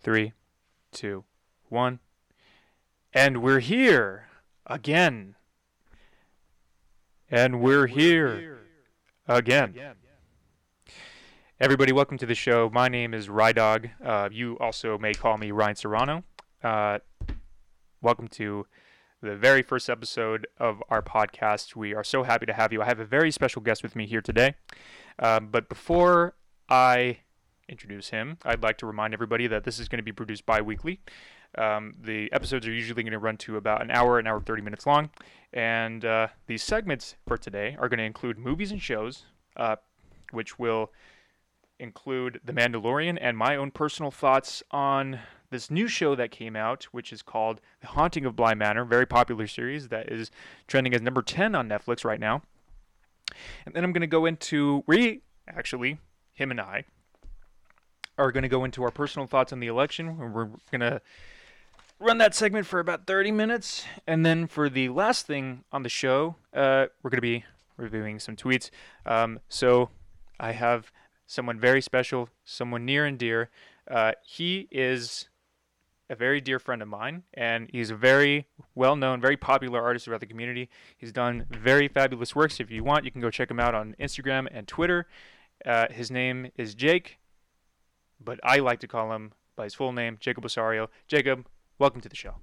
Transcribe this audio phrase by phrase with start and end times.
[0.00, 0.32] three,
[0.92, 1.24] two,
[1.68, 1.98] one.
[3.12, 4.28] And we're here
[4.66, 5.34] again.
[7.30, 8.60] And we're here
[9.26, 9.74] again.
[11.60, 12.70] Everybody, welcome to the show.
[12.72, 13.90] My name is Rydog.
[14.02, 16.24] Uh, you also may call me Ryan Serrano.
[16.62, 17.00] Uh,
[18.00, 18.66] welcome to
[19.20, 21.74] the very first episode of our podcast.
[21.74, 22.80] We are so happy to have you.
[22.80, 24.54] I have a very special guest with me here today.
[25.18, 26.36] Um, but before
[26.68, 27.18] I
[27.68, 30.60] introduce him, I'd like to remind everybody that this is going to be produced bi
[30.60, 31.00] weekly.
[31.56, 34.62] Um, the episodes are usually going to run to about an hour, an hour 30
[34.62, 35.10] minutes long.
[35.52, 39.24] And uh, these segments for today are going to include movies and shows,
[39.56, 39.76] uh,
[40.30, 40.92] which will
[41.78, 46.84] include The Mandalorian and my own personal thoughts on this new show that came out,
[46.92, 50.30] which is called The Haunting of Bly Manor, very popular series that is
[50.66, 52.42] trending as number 10 on Netflix right now.
[53.64, 55.98] And then I'm going to go into, we actually,
[56.34, 56.84] him and I,
[58.18, 60.18] are going to go into our personal thoughts on the election.
[60.18, 61.00] We're going to
[62.00, 63.84] run that segment for about 30 minutes.
[64.06, 67.44] And then for the last thing on the show, uh, we're going to be
[67.76, 68.70] reviewing some tweets.
[69.06, 69.90] Um, so
[70.38, 70.92] I have
[71.26, 73.50] someone very special, someone near and dear.
[73.88, 75.28] Uh, he is
[76.10, 80.06] a very dear friend of mine, and he's a very well known, very popular artist
[80.06, 80.68] throughout the community.
[80.96, 82.60] He's done very fabulous works.
[82.60, 85.06] If you want, you can go check him out on Instagram and Twitter.
[85.66, 87.17] Uh, his name is Jake,
[88.22, 90.88] but I like to call him by his full name, Jacob Osario.
[91.06, 91.46] Jacob,
[91.78, 92.34] welcome to the show.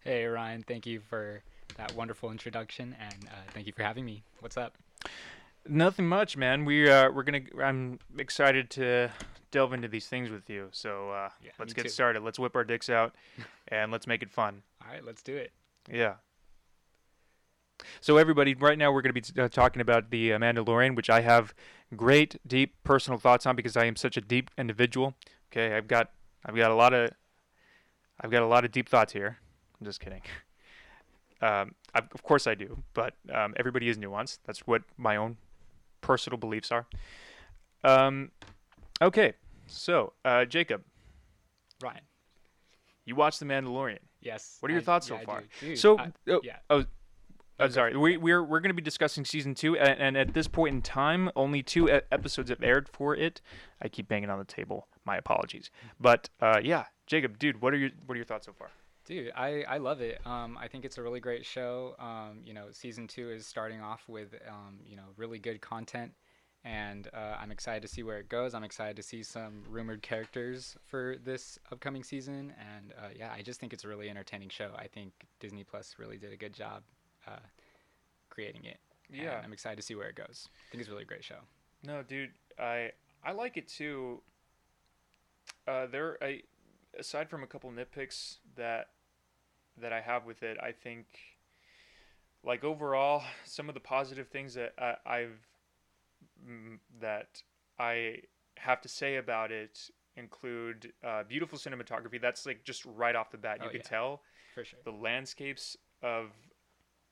[0.00, 0.62] Hey, Ryan.
[0.66, 1.42] Thank you for
[1.76, 4.22] that wonderful introduction, and uh, thank you for having me.
[4.40, 4.76] What's up?
[5.68, 6.64] Nothing much, man.
[6.64, 7.42] We uh, we're gonna.
[7.62, 9.10] I'm excited to
[9.52, 10.68] delve into these things with you.
[10.72, 11.88] So uh, Yeah, let's get too.
[11.88, 12.22] started.
[12.22, 13.14] Let's whip our dicks out,
[13.68, 14.62] and let's make it fun.
[14.84, 15.52] All right, let's do it.
[15.90, 16.14] Yeah.
[18.00, 21.10] So everybody, right now we're going to be uh, talking about the uh, Mandalorian, which
[21.10, 21.54] I have
[21.96, 25.14] great, deep personal thoughts on because I am such a deep individual.
[25.50, 26.10] Okay, I've got,
[26.44, 27.10] I've got a lot of,
[28.20, 29.38] I've got a lot of deep thoughts here.
[29.80, 30.22] I'm just kidding.
[31.42, 34.38] Um, of course I do, but um, everybody is nuanced.
[34.46, 35.36] That's what my own
[36.00, 36.86] personal beliefs are.
[37.82, 38.30] Um,
[39.02, 39.32] okay,
[39.66, 40.84] so uh, Jacob,
[41.82, 42.02] Ryan.
[43.04, 43.98] you watched The Mandalorian.
[44.20, 44.58] Yes.
[44.60, 45.42] What are your I- thoughts yeah, so far?
[45.60, 46.58] Dude, so, I- oh, yeah.
[46.70, 46.84] oh,
[47.62, 47.96] I'm sorry.
[47.96, 50.82] We, we're we're going to be discussing season two, and, and at this point in
[50.82, 53.40] time, only two episodes have aired for it.
[53.80, 54.88] I keep banging on the table.
[55.04, 55.70] My apologies.
[56.00, 58.70] But uh, yeah, Jacob, dude, what are your what are your thoughts so far?
[59.04, 60.24] Dude, I, I love it.
[60.24, 61.96] Um, I think it's a really great show.
[61.98, 66.12] Um, you know, season two is starting off with um, you know really good content,
[66.64, 68.54] and uh, I'm excited to see where it goes.
[68.54, 73.42] I'm excited to see some rumored characters for this upcoming season, and uh, yeah, I
[73.42, 74.70] just think it's a really entertaining show.
[74.76, 76.82] I think Disney Plus really did a good job
[77.26, 77.38] uh,
[78.30, 78.78] creating it.
[79.12, 80.48] and I'm excited to see where it goes.
[80.48, 81.38] I think it's a really great show.
[81.84, 82.92] No, dude, I
[83.24, 84.22] I like it too.
[85.66, 86.42] Uh, there, I
[86.98, 88.88] aside from a couple nitpicks that
[89.80, 91.06] that I have with it, I think
[92.44, 95.38] like overall some of the positive things that I, I've
[97.00, 97.42] that
[97.78, 98.16] I
[98.56, 102.20] have to say about it include uh, beautiful cinematography.
[102.20, 103.88] That's like just right off the bat, you Oh, can yeah.
[103.88, 104.22] tell
[104.54, 104.78] For sure.
[104.84, 106.30] the landscapes of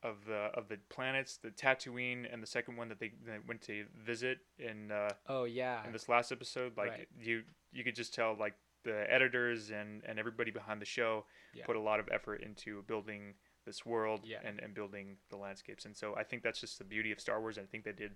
[0.03, 3.61] of the of the planets, the Tatooine, and the second one that they, they went
[3.63, 5.85] to visit in uh, Oh yeah.
[5.87, 6.77] in this last episode.
[6.77, 7.09] Like Right.
[7.21, 11.67] you you could just tell like the editors and and everybody behind the show Yeah.
[11.67, 13.35] put a lot of effort into building
[13.67, 14.39] this world Yeah.
[14.43, 15.85] and and building the landscapes.
[15.85, 17.59] And so I think that's just the beauty of Star Wars.
[17.59, 18.13] and I think they did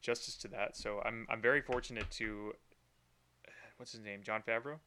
[0.00, 0.76] justice to that.
[0.76, 2.54] So I'm I'm very fortunate to
[3.76, 4.78] what's his name, Jon Favreau.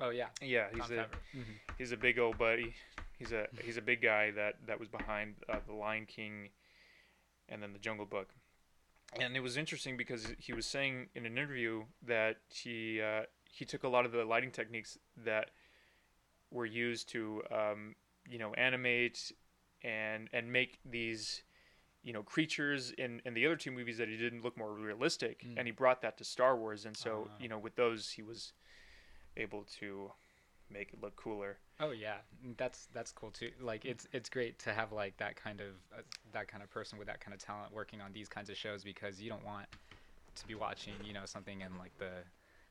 [0.00, 0.28] Oh yeah.
[0.40, 1.06] Yeah, he's a
[1.76, 2.74] he's a big old buddy.
[3.22, 6.50] He's a he's a big guy that that was behind uh, the Lion King,
[7.48, 8.34] and then the Jungle Book.
[9.20, 13.64] And it was interesting because he was saying in an interview that he uh, he
[13.64, 15.50] took a lot of the lighting techniques that
[16.50, 17.94] were used to um,
[18.28, 19.30] you know animate
[19.84, 21.42] and and make these
[22.02, 25.44] you know creatures in in the other two movies that he didn't look more realistic
[25.44, 25.54] Mm.
[25.58, 27.36] and he brought that to Star Wars and so Ah.
[27.38, 28.52] you know with those he was
[29.36, 30.10] able to
[30.72, 32.18] make it look cooler Oh yeah,
[32.56, 33.50] that's that's cool too.
[33.60, 36.02] Like it's it's great to have like that kind of uh,
[36.32, 38.84] that kind of person with that kind of talent working on these kinds of shows
[38.84, 39.66] because you don't want
[40.36, 42.10] to be watching you know something in like the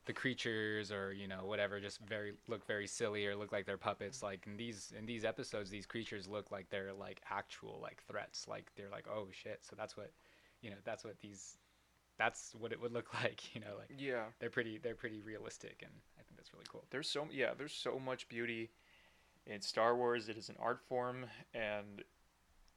[0.06, 3.76] the creatures or you know whatever just very look very silly or look like they're
[3.76, 4.22] puppets.
[4.22, 8.48] Like in these in these episodes, these creatures look like they're like actual like threats.
[8.48, 9.58] Like they're like oh shit.
[9.60, 10.10] So that's what
[10.62, 11.58] you know that's what these
[12.18, 13.54] that's what it would look like.
[13.54, 15.92] You know like yeah they're pretty they're pretty realistic and
[16.42, 16.84] That's really cool.
[16.90, 18.70] there's so yeah there's so much beauty
[19.46, 22.02] in Star Wars it is an art form and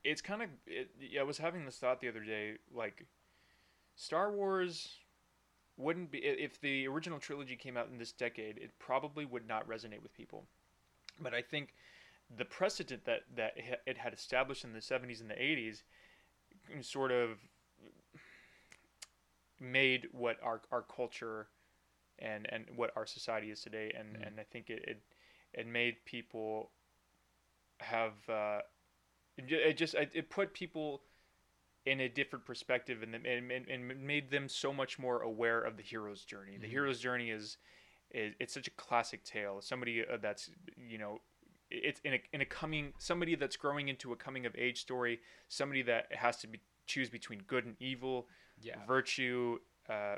[0.03, 3.07] it's kind of it, yeah, I was having this thought the other day like
[3.95, 4.97] Star Wars
[5.77, 9.67] wouldn't be if the original trilogy came out in this decade, it probably would not
[9.67, 10.45] resonate with people.
[11.19, 11.73] But I think
[12.38, 15.81] the precedent that that it it had established in the 70s and the 80s
[16.81, 17.39] sort of
[19.59, 21.47] made what our our culture
[22.19, 24.27] and and what our society is today and Mhm.
[24.27, 25.01] and I think it it,
[25.53, 26.71] it made people
[27.79, 28.62] have uh,
[29.38, 31.01] it, it just it, it put people
[31.85, 35.83] in a different perspective and, and, and, made them so much more aware of the
[35.83, 36.57] hero's journey.
[36.57, 36.71] The Mhm.
[36.71, 37.57] hero's journey is,
[38.09, 39.62] is it's such a classic tale.
[39.62, 41.21] Somebody uh, that's you know,
[41.69, 45.19] it's in a in a coming somebody that's growing into a coming of age story.
[45.47, 48.27] Somebody that has to be, choose between good and evil,
[48.62, 48.83] Yeah.
[48.88, 50.15] virtue uh,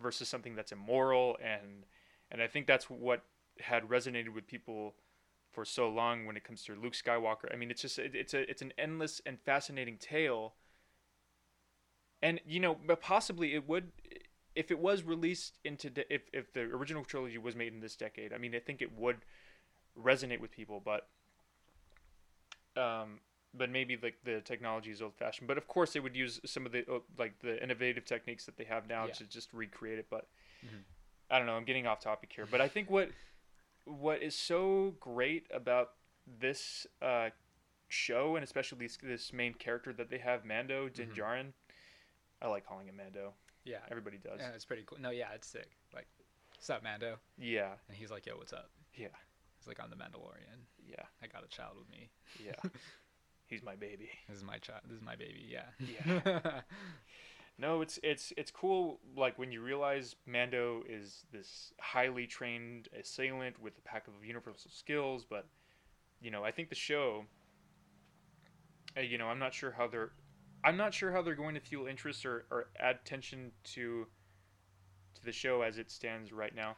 [0.00, 1.84] versus something that's immoral, and
[2.30, 3.22] and I think that's what
[3.60, 4.94] had resonated with people
[5.52, 7.52] for so long when it comes to Luke Skywalker.
[7.52, 10.54] I mean, it's just it, it's a it's an endless and fascinating tale.
[12.22, 13.92] And you know, but possibly it would
[14.54, 17.96] if it was released into de- if if the original trilogy was made in this
[17.96, 18.32] decade.
[18.32, 19.18] I mean, I think it would
[19.98, 21.08] resonate with people, but
[22.76, 23.20] um
[23.56, 25.48] but maybe like the technology is old fashioned.
[25.48, 28.56] But of course, they would use some of the uh, like the innovative techniques that
[28.56, 29.12] they have now Yeah.
[29.14, 30.06] to just recreate it.
[30.10, 30.28] But
[30.64, 30.82] Mhm.
[31.30, 31.56] I don't know.
[31.56, 32.46] I'm getting off topic here.
[32.46, 33.10] But I think what
[33.84, 35.92] what is so great about
[36.26, 37.30] this uh,
[37.88, 41.52] show and especially this, this main character that they have, Mando Din Mhm.
[42.42, 43.34] I like calling him Mando.
[43.64, 43.78] Yeah.
[43.90, 44.40] Everybody does.
[44.40, 44.98] Yeah, it's pretty cool.
[44.98, 45.70] No, yeah, it's sick.
[45.94, 46.06] Like,
[46.52, 47.18] what's up, Mando?
[47.38, 47.74] Yeah.
[47.88, 48.70] And he's like, yo, what's up?
[48.94, 49.08] Yeah.
[49.58, 50.66] He's like, I'm the Mandalorian.
[50.84, 51.04] Yeah.
[51.22, 52.10] I got a child with me.
[52.44, 52.54] Yeah.
[53.48, 54.08] He's my baby.
[54.28, 54.80] This is my child.
[54.88, 55.46] This is my baby.
[55.48, 55.66] Yeah.
[56.04, 56.60] Yeah.
[57.58, 59.00] No, it's it's it's cool.
[59.16, 64.70] Like when you realize Mando is this highly trained assailant with a pack of universal
[64.70, 65.46] skills, but
[66.20, 67.24] you know, I think the show.
[68.96, 70.10] uh, You know, I'm not sure how they're,
[70.64, 74.06] I'm not sure how they're going to fuel interest or, or add tension to,
[75.14, 76.76] to the show as it stands right now.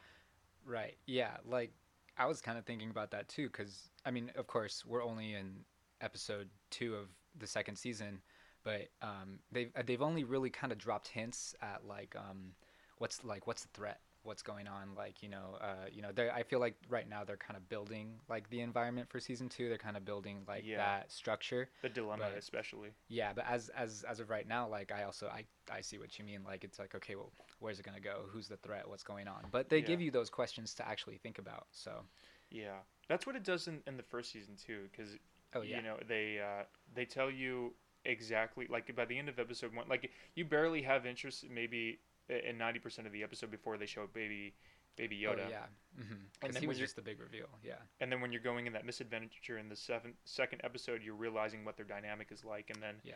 [0.65, 0.97] Right.
[1.05, 1.37] Yeah.
[1.45, 1.73] Like,
[2.17, 5.33] I was kind of thinking about that too, because I mean, of course, we're only
[5.33, 5.65] in
[6.01, 7.07] episode two of
[7.37, 8.21] the second season,
[8.63, 12.53] but um, they've uh, they've only really kind of dropped hints at like um,
[12.97, 16.43] what's like what's the threat, what's going on, like you know, uh, you know, I
[16.43, 19.69] feel like right now they're kind of building like the environment for season two.
[19.69, 20.77] They're kind of building like Yeah.
[20.77, 21.69] that structure.
[21.81, 22.37] The dilemma, Right.
[22.37, 22.89] especially.
[23.07, 26.17] Yeah, but as as as of right now, like I also I I see what
[26.19, 26.43] you mean.
[26.45, 28.25] Like it's like okay, well, where's it gonna go?
[28.31, 28.87] Who's the threat?
[28.87, 29.45] What's going on?
[29.51, 31.67] But they give you those questions to actually think about.
[31.71, 32.03] So
[32.51, 35.17] Yeah, that's what it does in, in the first season too, because
[35.55, 36.63] oh yeah, you know they uh,
[36.93, 37.73] they tell you
[38.05, 41.99] exactly like by the end of episode one like you barely have interest maybe
[42.29, 44.53] in 90% of the episode before they show baby
[44.95, 45.31] baby Yoda.
[45.31, 45.57] oh yoda yeah,
[45.99, 46.13] mm-hmm.
[46.13, 47.47] And and then he was just the big reveal.
[47.63, 51.15] Yeah, and then when you're going in that misadventure in the seventh second episode you're
[51.15, 53.13] realizing what their dynamic is like and then Yeah.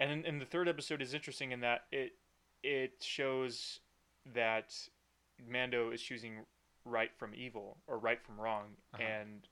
[0.00, 2.12] and in, in the third episode is interesting in that it
[2.62, 3.80] it shows
[4.34, 4.74] that
[5.48, 6.40] mando is choosing
[6.84, 9.02] right from evil or right from wrong Uh-huh.
[9.02, 9.46] and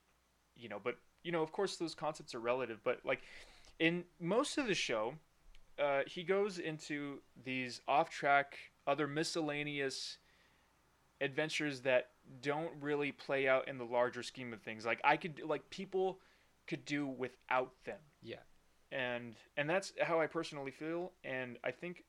[0.55, 3.21] you know but you know of course those concepts are relative but like
[3.79, 5.13] in most of the show
[5.77, 8.57] uh, he goes into these off track
[8.87, 10.17] other miscellaneous
[11.19, 12.09] adventures that
[12.41, 16.19] don't really play out in the larger scheme of things like i could like people
[16.67, 18.37] could do without them yeah,
[18.91, 21.11] and and that's how I personally feel.
[21.23, 22.03] And I think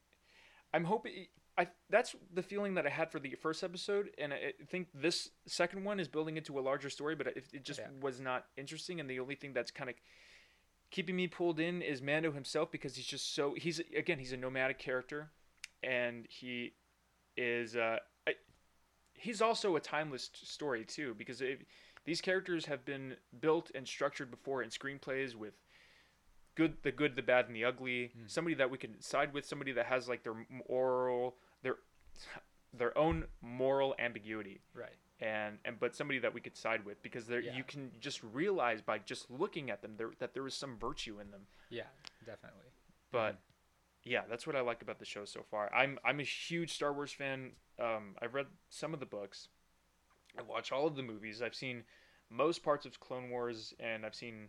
[0.73, 1.27] I'm hoping
[1.59, 5.31] I that's the feeling that I had for the first episode, and I think this
[5.47, 7.89] second one is building into a larger story, but it, it just Yeah.
[8.01, 9.01] was not interesting.
[9.01, 9.97] And the only thing that's kind of
[10.91, 14.37] keeping me pulled in is Mando himself because he's just so he's again he's a
[14.37, 15.31] nomadic character,
[15.83, 16.75] and he
[17.37, 18.35] is uh I,
[19.15, 21.67] he's also a timeless story too because it,
[22.05, 25.55] these characters have been built and structured before in screenplays with
[26.55, 28.31] good the good the bad and the ugly Mm.
[28.31, 31.37] somebody that we can side with somebody that has like their moral
[32.73, 34.97] their own moral ambiguity right.
[35.21, 37.55] and and but somebody that we could side with because there Yeah.
[37.57, 41.19] you can just realize by just looking at them there that there is some virtue
[41.21, 41.85] in them Yeah,
[42.25, 42.67] definitely.
[43.11, 43.39] but Mhm.
[44.05, 46.93] yeah that's what i like about the show so far i'm i'm a huge star
[46.93, 49.49] wars fan um i've read some of the books
[50.39, 51.83] i watch all of the movies i've seen
[52.31, 54.49] most parts of clone wars and i've seen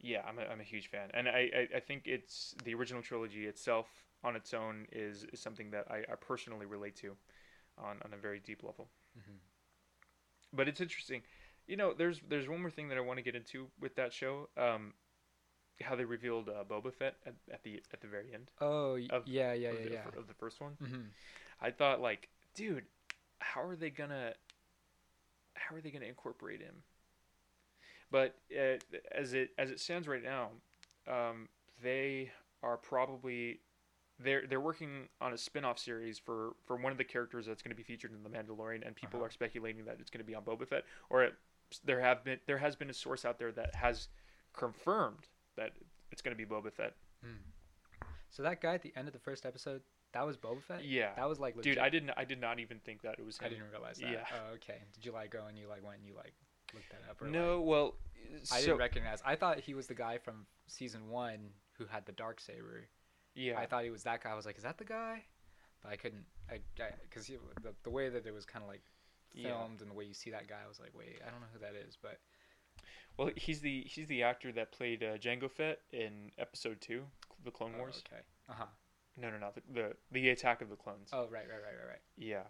[0.00, 3.02] yeah i'm a, I'm a huge fan and I, I i think it's the original
[3.02, 3.86] trilogy itself
[4.24, 7.14] on its own is, is something that I, I personally relate to
[7.78, 8.88] on, on a very deep level
[9.18, 9.38] Mhm.
[10.52, 11.22] but it's interesting
[11.66, 14.12] you know there's there's one more thing that i want to get into with that
[14.12, 14.92] show um
[15.82, 19.26] how they revealed uh, Boba Fett at, at the at the very end Oh Of-
[19.26, 20.04] yeah, yeah, of, yeah, the, yeah.
[20.16, 20.76] of the first one.
[20.80, 21.00] Mm-hmm.
[21.60, 22.84] I thought like, dude,
[23.40, 24.34] how are they gonna
[25.54, 26.84] how are they gonna incorporate him?
[28.10, 28.76] But uh,
[29.10, 30.50] as it as it stands right now,
[31.08, 31.48] um,
[31.82, 32.30] they
[32.62, 33.58] are probably
[34.20, 37.70] they're they're working on a spin-off series for for one of the characters that's going
[37.70, 39.26] to be featured in the Mandalorian, and people Uh-huh.
[39.26, 41.34] are speculating that it's going to be on Boba Fett, or it,
[41.84, 44.08] there have been there has been a source out there that has
[44.52, 45.72] confirmed that
[46.12, 46.94] it's going to be Boba Fett.
[48.30, 49.80] So that guy at the end of the first episode,
[50.12, 50.84] that was Boba Fett.
[50.84, 51.74] Yeah, That was like legit.
[51.74, 53.46] dude, I didn't I did not even think that it was him.
[53.46, 54.10] I didn't realize that.
[54.10, 54.24] Yeah.
[54.34, 54.78] Oh, okay.
[54.92, 56.34] Did you like go and you like went and you like
[56.74, 57.22] looked that up?
[57.22, 57.94] Or, No, like- well,
[58.52, 59.22] I so didn't recognize.
[59.24, 62.88] I thought he was the guy from season one who had the dark saber.
[63.34, 64.30] Yeah, I thought he was that guy.
[64.30, 65.22] I was like, is that the guy?
[65.82, 66.24] But I couldn't.
[66.50, 66.60] I
[67.08, 68.82] because the the way that it was kind of like
[69.32, 69.48] Yeah.
[69.50, 71.46] filmed and the way you see that guy, I was like, wait, I don't know
[71.52, 71.96] who that is.
[72.00, 72.18] But
[73.16, 77.04] well, he's the he's the actor that played uh, Jango Fett in Episode Two,
[77.44, 78.02] The Clone oh, Wars.
[78.06, 78.22] okay.
[78.48, 78.66] Uh huh.
[79.16, 81.10] No, no, not the, the the Attack of the Clones.
[81.12, 82.02] Oh right, right, right, right, right.
[82.16, 82.42] Yeah,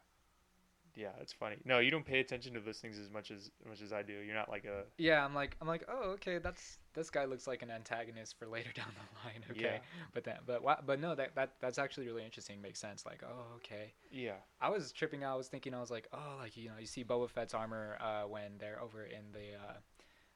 [0.94, 1.56] yeah, it's funny.
[1.64, 4.12] No, you don't pay attention to those things as much as much as I do.
[4.12, 7.46] You're not like a Yeah, I'm like, I'm like, oh, okay, that's this guy looks
[7.46, 9.44] like an antagonist for later down the line.
[9.50, 9.78] Okay, Yeah.
[10.12, 12.62] but then, but but no, that that that's actually really interesting.
[12.62, 13.04] Makes sense.
[13.04, 13.92] Like, oh, okay.
[14.10, 15.34] yeah, I was tripping out.
[15.34, 17.96] I was thinking, I was like, oh, like you know, you see Boba Fett's armor
[18.00, 19.76] uh, when they're over in the uh,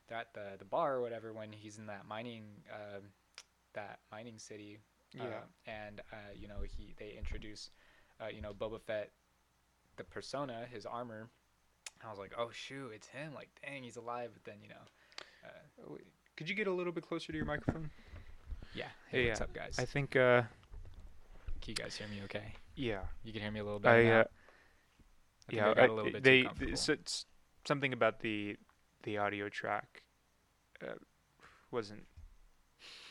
[0.08, 3.02] they're at the the bar or whatever when he's in that mining um
[3.74, 4.78] that mining city.
[5.14, 7.70] yeah, Uh, and uh, you know, he they introduce,
[8.20, 9.10] uh, you know, Boba Fett,
[9.98, 11.28] the persona, his armor.
[12.04, 13.34] I was like, oh shoot, it's him!
[13.34, 14.30] Like, dang, he's alive.
[14.32, 14.84] But then you know,
[15.44, 15.96] uh,
[16.36, 17.90] Could you get a little bit closer to your microphone?
[18.74, 18.86] yeah.
[19.10, 19.76] Hey, what's up, guys?
[19.78, 20.16] I think.
[20.16, 20.42] uh
[21.60, 22.20] Can you guys hear me?
[22.24, 22.54] Okay.
[22.76, 23.88] Yeah, You can hear me a little bit.
[23.90, 24.10] I.
[24.20, 24.24] Uh,
[25.50, 27.26] I yeah, I I- a little bit they, it's, it's
[27.66, 28.56] something about the
[29.02, 30.02] the audio track
[30.82, 30.94] uh,
[31.70, 32.04] wasn't.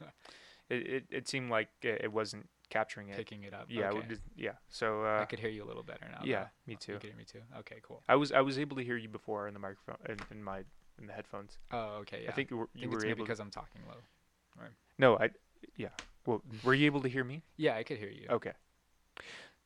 [0.68, 3.16] It, it it seemed like it wasn't capturing it.
[3.16, 3.66] Picking it up.
[3.68, 4.08] Yeah, Okay.
[4.08, 4.52] just- yeah.
[4.68, 6.20] So I uh, could hear you a little better now.
[6.24, 6.48] yeah, though.
[6.66, 6.98] me too.
[7.16, 7.42] me too.
[7.60, 8.02] Okay, cool.
[8.08, 10.64] I was I was able to hear you before in the microphone in, in my
[10.98, 11.58] in the headphones.
[11.72, 12.22] Oh, okay.
[12.24, 12.30] Yeah.
[12.30, 13.24] I think you were, you think were able.
[13.24, 14.64] because I'm talking low.
[14.98, 15.30] no, I.
[15.76, 15.88] Yeah.
[16.24, 17.42] Well, were you able to hear me?
[17.56, 18.26] Yeah, I could hear you.
[18.30, 18.52] Okay.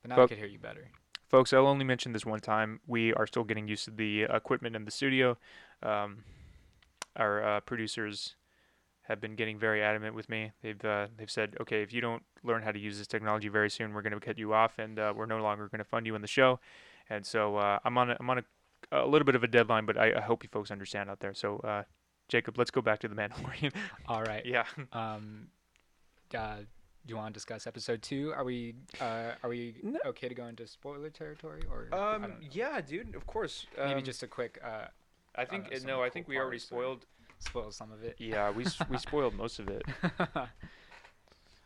[0.02, 0.88] But now I could hear you better.
[1.28, 2.80] Folks, I'll only mention this one time.
[2.87, 5.38] We are still getting used to the equipment in the studio.
[5.83, 6.25] Um,
[7.16, 8.35] our uh, producers
[9.02, 10.52] have been getting very adamant with me.
[10.62, 13.71] They've uh, they've said, okay, if you don't learn how to use this technology very
[13.71, 16.07] soon, we're going to cut you off, and uh, we're no longer going to fund
[16.07, 16.61] you in the show.
[17.09, 18.45] And so uh, I'm on a, I'm on a,
[19.02, 21.35] a little bit of a deadline, but I, I hope you folks understand out there.
[21.35, 21.83] So uh,
[22.28, 23.73] Jacob, let's go back to the Mandalorian.
[24.07, 24.47] All right.
[24.47, 24.64] yeah.
[24.92, 25.49] Um,
[26.37, 28.33] uh, do you want to discuss episode two?
[28.37, 29.99] Are we uh, are we No.
[30.07, 32.35] okay to go into spoiler territory or Um.
[32.52, 33.16] Yeah, dude.
[33.16, 33.66] Of course.
[33.76, 34.85] maybe Um, just a quick uh,
[35.35, 36.02] I think uh, uh, some no.
[36.02, 37.07] I cool think we already parts or- spoiled.
[37.40, 38.16] Spoil some of it.
[38.18, 39.82] Yeah, we we spoiled most of it.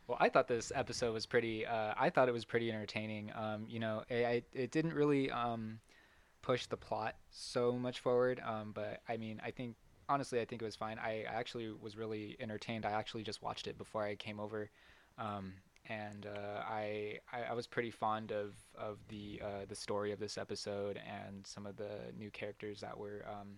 [0.07, 1.67] well, I thought this episode was pretty.
[1.67, 3.33] Uh, I thought it was pretty entertaining.
[3.35, 5.81] Um, you know, I, I it didn't really um,
[6.43, 8.41] push the plot so much forward.
[8.45, 9.77] Um, but I mean, I think
[10.09, 10.99] honestly, I think it was fine.
[10.99, 12.85] I, I actually was really entertained.
[12.85, 14.71] I actually just watched it before I came over,
[15.19, 15.55] um,
[15.89, 20.21] and uh, I, I I was pretty fond of of the uh, the story of
[20.21, 23.57] this episode and some of the new characters that were um,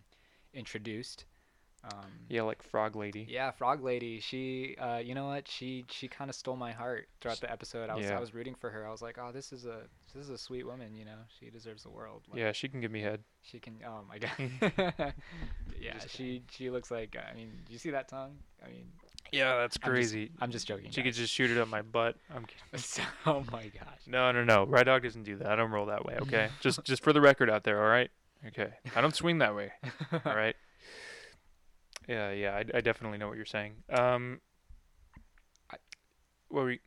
[0.55, 1.25] introduced.
[1.93, 3.27] Um, Yeah, like Frog Lady.
[3.29, 4.19] yeah, Frog Lady.
[4.21, 5.47] She, uh, you know what?
[5.47, 7.89] She she kind of stole my heart throughout the episode.
[7.91, 8.17] I was Yeah.
[8.17, 8.87] I was rooting for her.
[8.87, 10.95] I was like, oh, this is a this is a sweet woman.
[10.97, 12.23] You know, she deserves the world.
[12.29, 13.21] Like, Yeah, she can give me head.
[13.43, 13.77] She can.
[13.87, 14.31] Oh my god.
[15.81, 17.17] yeah, Just she she looks like.
[17.17, 18.37] I mean, do you see that tongue?
[18.65, 18.87] I mean,
[19.31, 20.31] Yeah, that's I'm just- crazy.
[20.41, 20.91] I'm just joking.
[20.91, 22.17] she could just shoot it up my butt.
[22.35, 23.07] I'm kidding.
[23.27, 24.01] oh my gosh.
[24.07, 24.65] No, no, no.
[24.65, 25.47] Ride Dog doesn't do that.
[25.49, 26.17] I don't roll that way.
[26.23, 27.81] Okay, just just for the record out there.
[27.83, 28.11] All right.
[28.49, 29.73] Okay, I don't swing that way.
[30.13, 30.55] All right.
[32.07, 32.55] Yeah, yeah.
[32.57, 33.83] I, I definitely know what you're saying.
[33.91, 34.41] Um.
[35.71, 35.79] I-
[36.49, 36.79] What were you,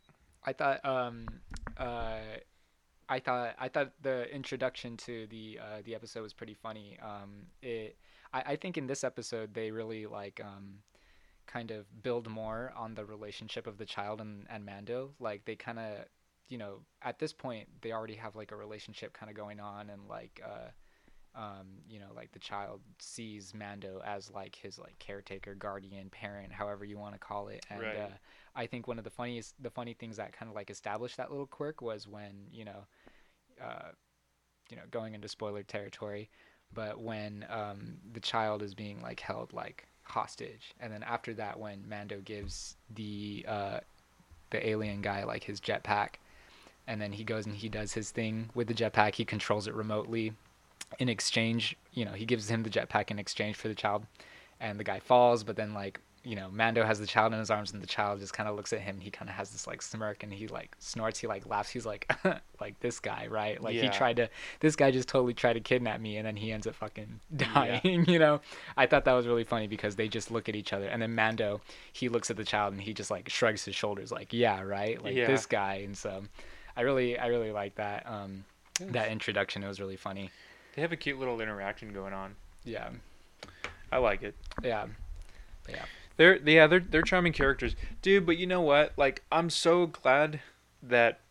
[0.43, 1.27] I thought um
[1.77, 2.19] uh
[3.09, 6.97] I thought I thought the introduction to the uh the episode was pretty funny.
[7.01, 7.97] Um it
[8.33, 10.79] I, I think in this episode they really like um
[11.47, 15.11] kind of build more on the relationship of the child and, and Mando.
[15.19, 16.05] Like they kinda
[16.49, 20.07] you know, at this point they already have like a relationship kinda going on and
[20.07, 20.69] like uh
[21.35, 26.51] um, you know, like the child sees Mando as like his like caretaker, guardian, parent,
[26.51, 27.95] however you want to call it, and Right.
[27.95, 28.09] uh,
[28.55, 31.31] I think one of the funniest, the funny things that kind of like established that
[31.31, 32.85] little quirk was when you know,
[33.61, 33.89] uh,
[34.69, 36.29] you know, going into spoiler territory,
[36.73, 41.59] but when um, the child is being like held like hostage, and then after that,
[41.59, 43.79] when Mando gives the uh,
[44.49, 46.15] the alien guy like his jetpack,
[46.87, 49.73] and then he goes and he does his thing with the jetpack, he controls it
[49.75, 50.33] remotely.
[50.97, 54.05] In exchange, you know, he gives him the jetpack in exchange for the child,
[54.59, 57.49] and the guy falls, but then like you know, Mando has the child in his
[57.49, 58.99] arms, and the child just kind of looks at him.
[58.99, 61.17] He kind of has this like smirk, and he like snorts.
[61.17, 61.69] He like laughs.
[61.69, 62.11] He's like,
[62.59, 63.61] like this guy, right?
[63.63, 64.29] Like he tried to.
[64.59, 67.79] This guy just totally tried to kidnap me, and then he ends up fucking Yeah.
[67.81, 68.05] dying.
[68.05, 68.41] You know,
[68.75, 71.15] I thought that was really funny because they just look at each other, and then
[71.15, 71.61] Mando,
[71.93, 75.01] he looks at the child, and he just like shrugs his shoulders, like, yeah, right,
[75.01, 75.27] like Yeah.
[75.27, 75.75] this guy.
[75.85, 76.23] And so,
[76.75, 78.05] I really, I really like that.
[78.05, 78.43] Um,
[78.81, 79.63] that introduction.
[79.63, 80.31] It was really funny.
[80.75, 82.35] They have a cute little interaction going on.
[82.63, 82.89] Yeah,
[83.91, 84.35] I like it.
[84.63, 84.85] yeah,
[85.67, 85.85] yeah.
[86.17, 88.25] They're yeah, they're they're charming characters, dude.
[88.25, 88.93] But you know what?
[88.97, 90.41] Like, I'm so glad
[90.83, 91.21] that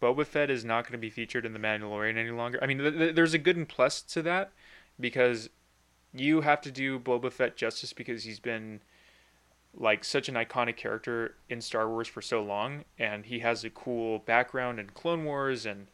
[0.00, 2.58] Boba Fett is not going to be featured in the Mandalorian any longer.
[2.62, 4.52] I mean, th- th- there's a good and plus to that
[4.98, 5.50] because
[6.12, 8.80] you have to do Boba Fett justice because he's been
[9.74, 13.70] like such an iconic character in Star Wars for so long, and he has a
[13.70, 15.86] cool background in Clone Wars, and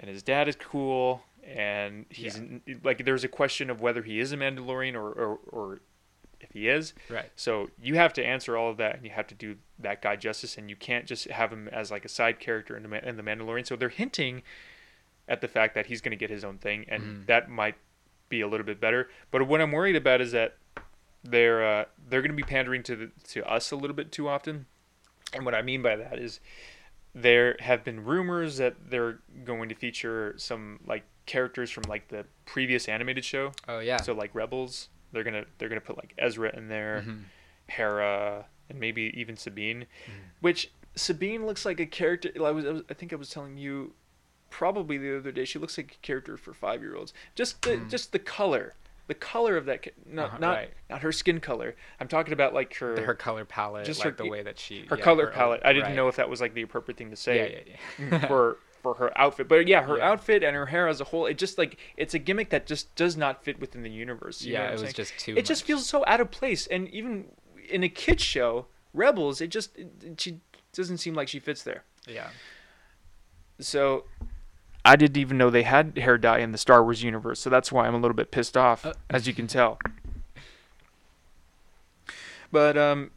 [0.00, 2.40] and his dad is cool, and he's
[2.84, 5.80] like there's a question of whether he is a Mandalorian or or, or
[6.40, 6.92] if he is.
[7.08, 7.30] Right.
[7.36, 10.16] So you have to answer all of that, and you have to do that guy
[10.16, 13.16] justice, and you can't just have him as like a side character in the in
[13.16, 13.66] the Mandalorian.
[13.66, 14.42] So they're hinting
[15.28, 17.26] at the fact that he's going to get his own thing, and Mhm.
[17.26, 17.76] that might
[18.28, 19.08] be a little bit better.
[19.30, 20.56] But what I'm worried about is that
[21.22, 24.28] they're uh, they're going to be pandering to the, to us a little bit too
[24.28, 24.66] often,
[25.32, 26.40] and what I mean by that is
[27.14, 32.24] there have been rumors that they're going to feature some like characters from like the
[32.46, 33.52] previous animated show.
[33.68, 33.98] Oh yeah.
[33.98, 37.04] So like Rebels, they're gonna they're gonna put like Ezra in there.
[37.06, 37.22] Mhm.
[37.68, 40.12] Hera, and maybe even Sabine, Mhm.
[40.40, 42.30] which Sabine looks like a character.
[42.36, 43.94] I was, I was I think I was telling you
[44.50, 45.44] probably the other day.
[45.44, 47.14] She looks like a character for five year olds.
[47.34, 47.88] Just the Mm.
[47.90, 48.74] just the color,
[49.06, 49.86] the color of that.
[50.06, 50.70] Not Uh-huh, not right.
[50.90, 51.74] not her skin color.
[52.00, 54.84] I'm talking about like her her, color palette, just like her- the way that she
[54.86, 55.62] her yeah, color her- palette.
[55.64, 55.94] I didn't right.
[55.96, 57.64] know if that was like the appropriate thing to say
[57.98, 58.26] Yeah, yeah, yeah.
[58.26, 59.48] for for her outfit.
[59.48, 60.10] But yeah, her Yeah.
[60.10, 62.94] outfit and her hair as a whole, it just like it's a gimmick that just
[62.96, 64.42] does not fit within the universe.
[64.42, 64.94] Yeah, it was saying?
[64.94, 65.34] just too.
[65.36, 67.26] it just feels so out of place and even
[67.70, 70.40] in a kids show rebels it just it, it- she
[70.74, 72.28] doesn't seem like she fits there Yeah.
[73.60, 74.04] so
[74.84, 77.70] i didn't even know they had hair dye in the star wars universe so that's
[77.72, 78.92] why i'm a little bit pissed off Uh.
[79.10, 79.78] as you can tell
[82.50, 83.10] but um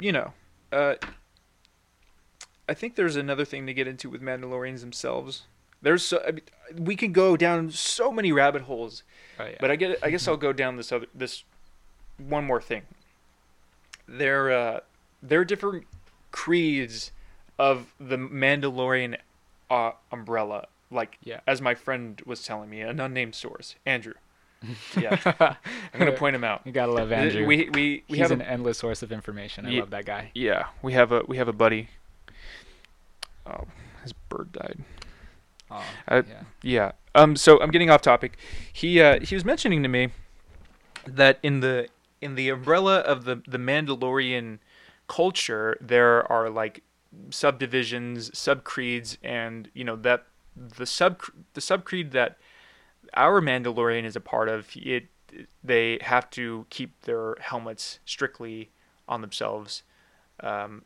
[0.00, 0.32] you know
[0.72, 0.94] uh
[2.68, 5.42] i think there's another thing to get into with mandalorians themselves
[5.80, 6.42] there's so I mean,
[6.76, 9.02] we can go down so many rabbit holes
[9.40, 9.56] Oh, yeah.
[9.60, 11.44] but I get I guess I'll go down this other this
[12.18, 12.82] one more thing.
[14.08, 14.80] There uh
[15.22, 15.86] there are different
[16.32, 17.12] creeds
[17.58, 19.16] of the Mandalorian
[19.70, 20.66] uh, umbrella.
[20.90, 21.40] Like Yeah.
[21.46, 24.14] as my friend was telling me, an unnamed source, Andrew.
[24.96, 25.16] Yeah,
[25.94, 26.62] I'm gonna point him out.
[26.64, 27.46] You gotta love Andrew.
[27.46, 29.64] We we we He's have an a, endless source of information.
[29.66, 30.32] I love that guy.
[30.34, 31.88] yeah we have a we have a buddy.
[33.48, 33.64] Oh,
[34.02, 34.78] his bird died.
[35.70, 36.42] Oh, Uh, yeah.
[36.62, 36.92] Yeah.
[37.14, 37.36] Um.
[37.36, 38.36] So I'm getting off topic.
[38.72, 40.10] He uh he was mentioning to me
[41.06, 41.88] that in the
[42.20, 44.58] in the umbrella of the the Mandalorian
[45.06, 46.82] culture there are like
[47.30, 51.22] subdivisions, subcreeds, and you know that the sub
[51.54, 52.38] the subcreed that
[53.14, 55.06] our Mandalorian is a part of it
[55.62, 58.70] they have to keep their helmets strictly
[59.08, 59.82] on themselves
[60.40, 60.82] um,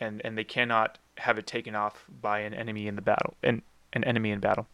[0.00, 3.62] and and they cannot have it taken off by an enemy in the battle an,
[3.92, 4.66] an enemy in battle.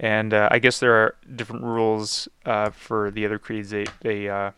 [0.00, 3.70] And uh, I guess there are different rules uh, for the other creeds.
[3.70, 4.50] They they uh,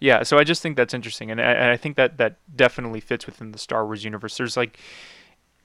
[0.00, 1.30] yeah so I just think that's interesting.
[1.30, 4.36] And I, and I think that that definitely fits within the Star Wars universe.
[4.36, 4.78] There's like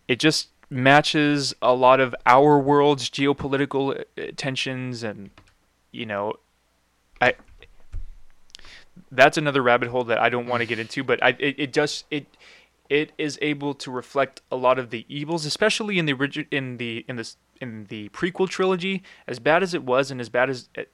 [0.08, 5.30] it just matches a lot of our world's geopolitical uh, tensions and
[5.92, 6.34] you know
[7.22, 7.34] i
[9.12, 11.74] that's another rabbit hole that i don't want to get into but i it, it
[11.74, 12.26] just it
[12.99, 16.77] it is able to reflect a lot of the evils especially in the origi- in
[16.77, 19.01] the in this in the prequel trilogy.
[19.27, 20.91] As bad as it was and as bad as it,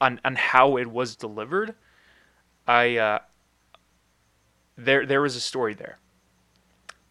[0.00, 1.74] on on how it was delivered
[2.66, 3.18] i uh
[4.76, 5.98] there there was a story there.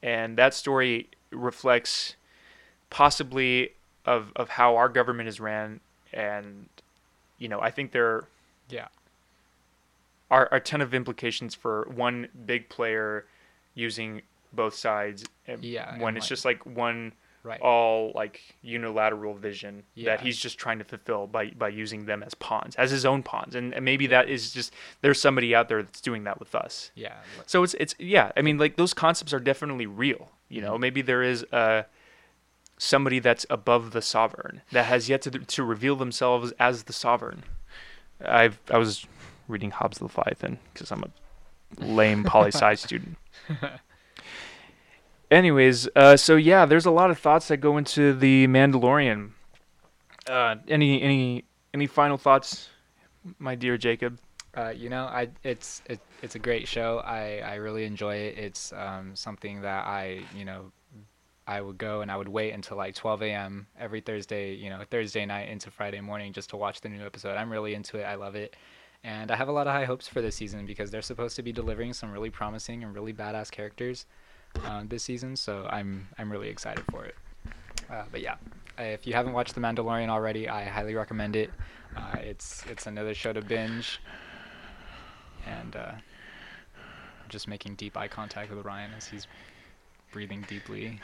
[0.02, 2.16] And that story reflects
[2.90, 3.74] possibly
[4.06, 5.80] of of how our government is ran.
[6.12, 6.68] And
[7.38, 8.28] you know i think there
[8.70, 8.88] Yeah.
[10.32, 13.26] are, are a ton of implications for one big player
[13.74, 15.24] using both sides
[15.62, 17.14] Yeah, when it's like- just like one
[17.46, 17.60] Right.
[17.60, 20.12] all like unilateral vision Yeah.
[20.16, 23.22] that he's just trying to fulfill by by using them as pawns as his own
[23.22, 26.56] pawns and, and maybe that is just there's somebody out there that's doing that with
[26.56, 27.18] us Yeah.
[27.46, 28.32] so it's it's yeah.
[28.38, 30.30] I mean, like those concepts are definitely real.
[30.48, 31.84] You know, maybe there is uh,
[32.78, 37.44] somebody that's above the sovereign that has yet to to reveal themselves as the sovereign.
[38.26, 39.06] I've I was
[39.50, 41.10] reading Hobbes the Leviathan because I'm a
[41.80, 43.18] lame poli sci student.
[45.32, 49.32] Anyways, uh, so yeah, there's a lot of thoughts that go into the Mandalorian.
[50.28, 52.70] Uh, any any any final thoughts,
[53.40, 54.20] my dear Jacob?
[54.56, 57.00] Uh, you know, I it's it, it's a great show.
[57.00, 58.38] I, I really enjoy it.
[58.38, 60.72] It's um, something that I you know
[61.46, 63.68] I would go and I would wait until like 12 a.m.
[63.78, 67.36] every Thursday, you know, Thursday night into Friday morning just to watch the new episode.
[67.36, 68.04] I'm really into it.
[68.04, 68.56] I love it.
[69.04, 71.44] And I have a lot of high hopes for this season because they're supposed to
[71.44, 74.06] be delivering some really promising and really badass characters
[74.66, 75.36] uh, this season.
[75.36, 77.16] So I'm I'm really excited for it.
[77.90, 78.36] Uh, but yeah,
[78.78, 81.52] if you haven't watched The Mandalorian already, I highly recommend it.
[81.98, 84.00] Uh, it's it's another show to binge.
[85.46, 85.92] And uh,
[87.28, 89.28] just making deep eye contact with Ryan as he's
[90.12, 91.00] breathing deeply.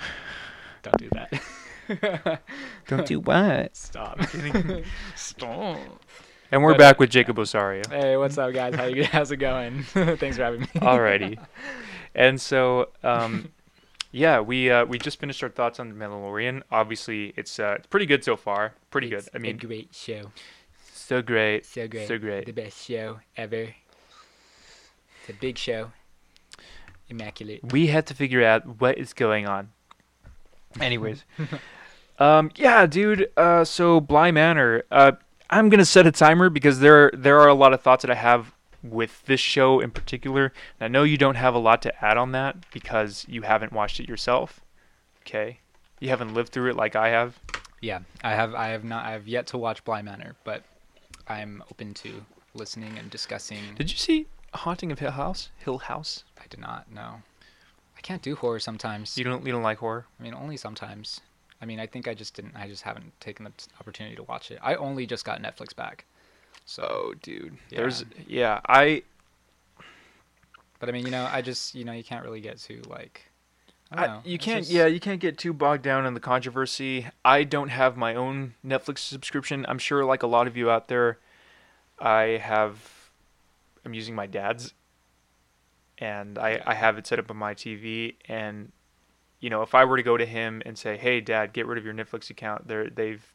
[0.84, 2.42] Don't do that.
[2.88, 3.76] Don't do what?
[3.76, 4.22] Stop.
[5.16, 5.80] Stop.
[6.52, 7.88] And we're But, uh, back with Jacob Osario.
[7.90, 8.74] Hey, what's up, guys?
[8.74, 9.04] How you?
[9.12, 9.84] How's it going?
[9.84, 10.68] Thanks for having me.
[10.76, 11.38] Alrighty.
[12.16, 13.50] And so, um,
[14.12, 16.64] yeah, we uh, we just finished our thoughts on the Mandalorian.
[16.72, 18.74] Obviously, it's uh, it's pretty good so far.
[18.90, 19.30] Pretty good.
[19.34, 20.32] I mean, a great show.
[20.92, 21.68] so great.
[21.68, 22.08] So great.
[22.08, 22.48] So great.
[22.48, 23.76] The best show ever.
[25.22, 25.92] It's a big show.
[27.10, 27.72] Immaculate.
[27.72, 29.70] We had to figure out what is going on.
[30.82, 31.26] Anyways,
[32.18, 33.30] um, yeah, dude.
[33.38, 34.84] Uh, so Bly Manor.
[34.90, 35.12] Uh,
[35.50, 38.16] I'm gonna set a timer because there there are a lot of thoughts that I
[38.16, 40.54] have with this show in particular.
[40.80, 43.74] And I know you don't have a lot to add on that because you haven't
[43.74, 44.62] watched it yourself.
[45.22, 45.60] Okay,
[46.00, 47.40] you haven't lived through it like I have.
[47.82, 48.54] Yeah, I have.
[48.54, 49.06] I have not.
[49.06, 50.64] I have yet to watch Bly Manor, but
[51.28, 53.76] I'm open to listening and discussing.
[53.76, 55.50] Did you see Haunting of Hill House?
[55.58, 56.24] Hill House.
[56.38, 57.22] I did not know.
[57.98, 59.18] I can't do horror sometimes.
[59.18, 60.06] You don't you don't like horror?
[60.20, 61.22] I mean, only sometimes.
[61.62, 62.56] I mean, I think I just didn't.
[62.56, 64.60] I just haven't taken the opportunity to watch it.
[64.62, 66.06] I only just got Netflix back.
[66.66, 67.58] So, Oh, dude.
[67.70, 67.80] Yeah.
[67.80, 68.60] There's yeah.
[68.68, 69.04] I
[70.80, 73.26] but I mean, you know, I just, you know, you can't really get too like.
[73.92, 74.22] I I, don't know.
[74.24, 77.44] you it's can't just- yeah you can't get too bogged down in the controversy i
[77.44, 81.18] don't have my own netflix subscription i'm sure like a lot of you out there
[81.98, 83.10] i have
[83.84, 84.76] i'm using my dad's
[85.98, 88.72] and i i have it set up on my tv and
[89.40, 91.78] you know if i were to go to him and say hey dad get rid
[91.78, 93.26] of your netflix account there they've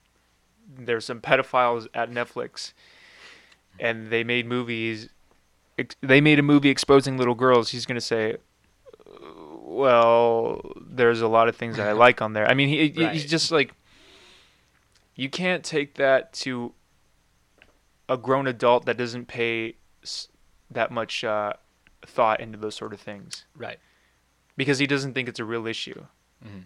[0.79, 2.73] there's some pedophiles at netflix
[3.79, 5.09] and they made movies
[5.79, 8.37] ex- they made a movie exposing little girls he's going to say
[9.67, 12.47] well, there's a lot of things that I like on there.
[12.49, 13.73] I mean, he, he- he's just like,
[15.17, 16.73] you can't take that to
[18.09, 19.75] a grown adult that doesn't pay
[20.71, 21.55] that much uh,
[22.07, 23.79] thought into those sort of things Right.
[24.57, 26.07] Because he doesn't think it's a real issue,
[26.43, 26.61] hmm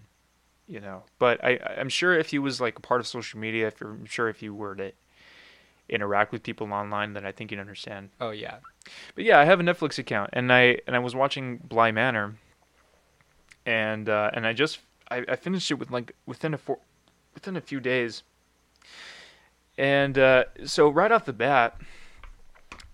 [0.69, 1.03] you know.
[1.19, 3.91] But I, I'm sure if he was like a part of social media, if you're,
[3.91, 4.93] I'm sure if you were to
[5.89, 8.11] interact with people online, then I think you'd understand.
[8.21, 8.59] Oh yeah.
[9.15, 12.37] But yeah, I have a Netflix account, and I and I was watching Bly Manor,
[13.67, 16.79] and uh, and I just I, I finished it with like within a four,
[17.35, 18.23] within a few days.
[19.77, 21.81] And uh, so right off the bat,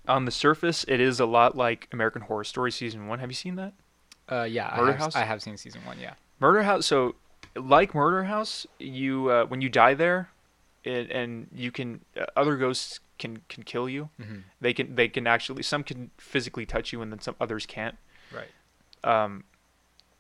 [0.07, 3.21] on the surface, it is a lot like American Horror Story season one.
[3.21, 3.73] Have you seen that?
[4.31, 4.69] Uh, yeah.
[4.69, 5.17] I Murder have, House?
[5.17, 5.99] I have seen season one.
[6.01, 6.15] Yeah.
[6.41, 6.87] Murder House.
[6.87, 7.15] So,
[7.57, 10.31] like Murder House, you uh, when you die there,
[10.83, 14.09] it, and you can uh, other ghosts can can kill you.
[14.21, 17.67] hmm They can they can actually some can physically touch you, and then some others
[17.67, 17.97] can't.
[18.33, 18.49] Right.
[19.05, 19.45] um,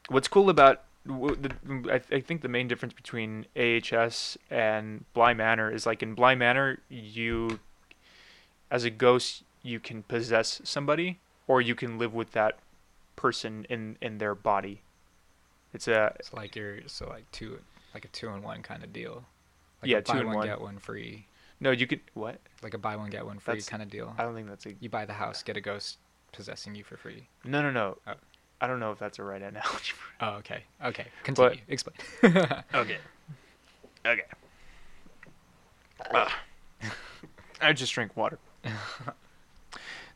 [0.08, 5.84] what's cool about I, I think the main difference between AHS and Bly Manor is
[5.84, 7.60] like in Bly Manor, you,
[8.70, 12.58] as a ghost, you can possess somebody or you can live with that
[13.16, 14.82] person in in their body.
[15.72, 17.58] It's a It's like you're so like two,
[17.94, 19.24] like a two in one kind of deal.
[19.82, 20.46] Like Yeah, two in one one.
[20.46, 21.26] get one free.
[21.60, 22.40] no, you could what?
[22.62, 24.14] Like a buy one get one free That's- kind of deal.
[24.18, 25.98] I don't think that's a You buy the house, get a ghost
[26.32, 27.28] possessing you for free.
[27.44, 27.98] no no no.
[28.06, 28.14] Oh.
[28.60, 29.92] I don't know if that's a right analogy.
[29.92, 30.62] for Oh, okay.
[30.82, 31.06] Okay.
[31.24, 31.58] Continue.
[31.68, 31.96] Explain.
[32.74, 32.98] Okay.
[34.06, 34.22] Okay.
[36.12, 36.40] Ah.
[37.60, 38.38] I just drink water.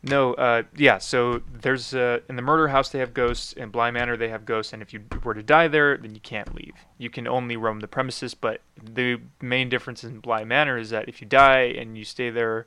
[0.03, 0.99] No, uh, yeah.
[0.99, 3.53] So there's uh, in the murder house they have ghosts.
[3.53, 6.21] In Bly Manor they have ghosts, and if you were to die there, then you
[6.21, 6.75] can't leave.
[6.99, 8.33] You can only roam the premises.
[8.35, 12.31] But the main difference in Bly Manor is that if you die and you stay
[12.31, 12.67] there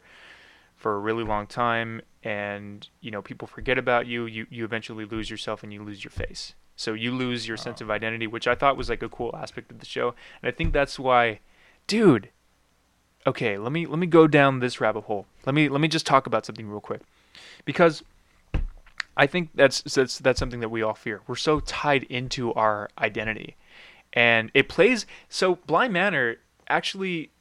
[0.76, 5.06] for a really long time, and you know people forget about you, you you eventually
[5.06, 6.54] lose yourself and you lose your face.
[6.76, 7.86] So you lose your sense Oh.
[7.86, 10.52] of identity, which I thought was like a cool aspect of the show, and I
[10.52, 11.39] think that's why,
[11.88, 12.30] dude.
[13.26, 15.28] Okay, let me let me go down this rabbit hole.
[15.46, 17.02] Let me let me just talk about something real quick,
[17.65, 18.04] because
[19.17, 21.21] I think that's that's that's something that we all fear.
[21.28, 23.56] We're so tied into our identity,
[24.13, 25.06] and it plays.
[25.30, 27.32] So Bly Manor actually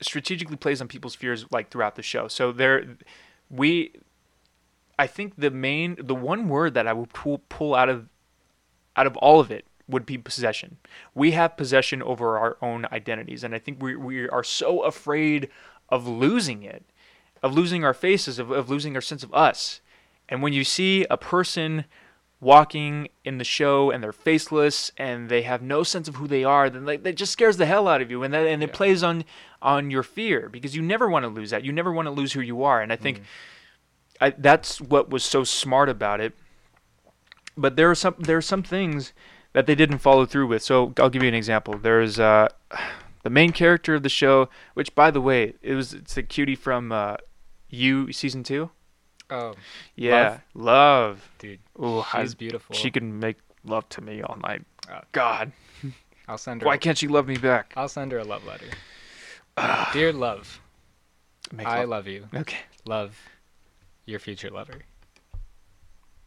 [0.00, 2.28] strategically plays on people's fears like throughout the show.
[2.28, 2.96] So there,
[3.50, 3.92] we,
[4.98, 8.08] I think the main the one word that I would pull pull out of
[8.96, 10.78] out of all of it would be possession.
[11.14, 15.48] We have possession over our own identities, and I think we we are so afraid
[15.90, 16.84] of losing it,
[17.44, 19.80] of losing our faces, of, of losing our sense of us.
[20.30, 21.84] And when you see a person
[22.40, 26.42] walking in the show and they're faceless and they have no sense of who they
[26.42, 28.70] are, then like, that just scares the hell out of you, and that and it
[28.70, 28.76] Yeah.
[28.76, 29.24] plays on
[29.60, 31.64] on your fear because you never want to lose that.
[31.64, 33.20] You never want to lose who you are, and I think
[34.20, 36.32] I, that's what was so smart about it.
[37.56, 39.12] But there are some there are some things
[39.52, 40.62] that they didn't follow through with.
[40.62, 41.78] So I'll give you an example.
[41.78, 42.48] There's uh,
[43.22, 46.56] the main character of the show, which by the way, it was it's the cutie
[46.56, 47.16] from uh,
[47.74, 48.70] You season two.
[49.30, 49.54] Oh,
[49.96, 51.28] Yeah, love.
[51.38, 52.76] dude, Ooh, I- she's beautiful.
[52.76, 54.62] she can make love to me all night.
[54.90, 55.52] Uh, God,
[56.28, 56.66] I'll send her.
[56.66, 57.72] why can't she love me back?
[57.76, 58.66] I'll send her a love letter.
[59.92, 60.60] Dear love,
[61.58, 61.88] I love.
[61.88, 62.28] love you.
[62.34, 62.58] Okay.
[62.84, 63.16] Love,
[64.04, 64.82] your future lover.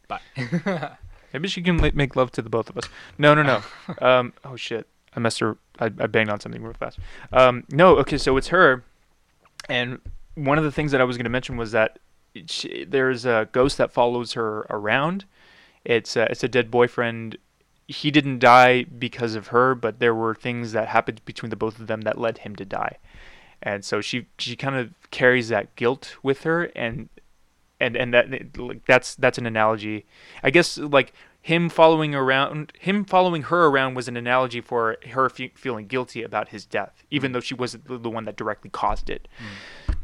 [0.08, 0.20] Bye.
[1.32, 2.84] Maybe she can make love to the both of us.
[3.18, 3.62] No, no, no.
[4.06, 5.56] um, oh shit, I messed her.
[5.78, 6.98] I, I banged on something real fast.
[7.32, 8.82] Um, no, okay, so it's her,
[9.68, 10.00] and
[10.44, 11.98] one of the things that I was going to mention was that
[12.46, 15.24] she, there's a ghost that follows her around.
[15.84, 17.38] It's a, it's a dead boyfriend.
[17.86, 21.80] He didn't die because of her, but there were things that happened between the both
[21.80, 22.98] of them that led him to die,
[23.62, 27.08] and so she she kind of carries that guilt with her, and
[27.80, 30.04] and and that like, that's that's an analogy.
[30.42, 35.30] I guess like him following around him following her around was an analogy for her
[35.30, 37.34] fe- feeling guilty about his death, even mm.
[37.34, 39.28] though she wasn't the, the one that directly caused it.
[39.38, 39.94] Mm.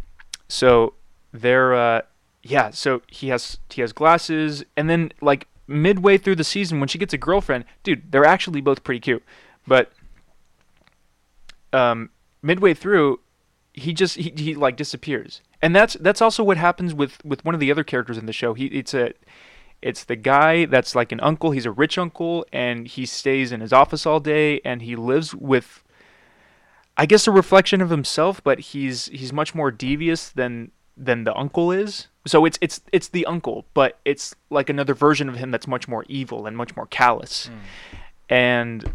[0.48, 0.94] So
[1.33, 2.02] they're uh,
[2.42, 2.70] yeah.
[2.70, 6.98] So he has he has glasses, and then like midway through the season, when she
[6.98, 9.22] gets a girlfriend, dude, they're actually both pretty cute,
[9.66, 9.92] but
[11.72, 12.11] um,
[12.42, 13.20] midway through,
[13.72, 17.54] he just he, he like disappears, and that's that's also what happens with with one
[17.54, 18.54] of the other characters in the show.
[18.54, 19.12] He it's a
[19.85, 21.50] it's the guy that's like an uncle.
[21.50, 25.35] He's a rich uncle, and he stays in his office all day, and he lives
[25.35, 25.83] with,
[26.96, 28.42] I guess, a reflection of himself.
[28.42, 32.09] But he's he's much more devious than than the uncle is.
[32.26, 35.88] So it's it's it's the uncle, but it's like another version of him that's much
[35.88, 37.46] more evil and much more callous.
[37.46, 37.54] Hmm.
[38.28, 38.94] And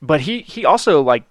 [0.00, 1.24] but he he also like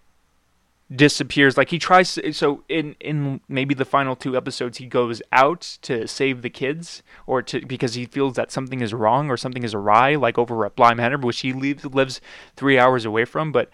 [0.93, 5.21] disappears like he tries to, so in in maybe the final two episodes he goes
[5.31, 9.37] out to save the kids or to because he feels that something is wrong or
[9.37, 12.19] something is awry like over at Bly Manor which he leaves, lives
[12.57, 13.69] 3 hours away from but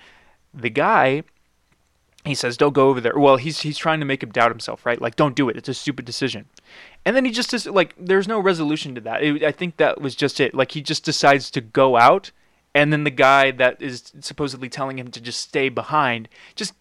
[0.53, 1.23] the guy
[2.27, 3.17] he says don't go over there.
[3.17, 5.01] Well he's he's trying to make him doubt himself right?
[5.01, 5.57] Like don't do it.
[5.57, 6.45] It's a stupid decision.
[7.05, 9.23] And then he just does like there's no resolution to that.
[9.23, 10.53] It, i think that was just it.
[10.53, 12.31] Like he just decides to go out
[12.73, 16.73] and then the guy that is supposedly telling him to just stay behind just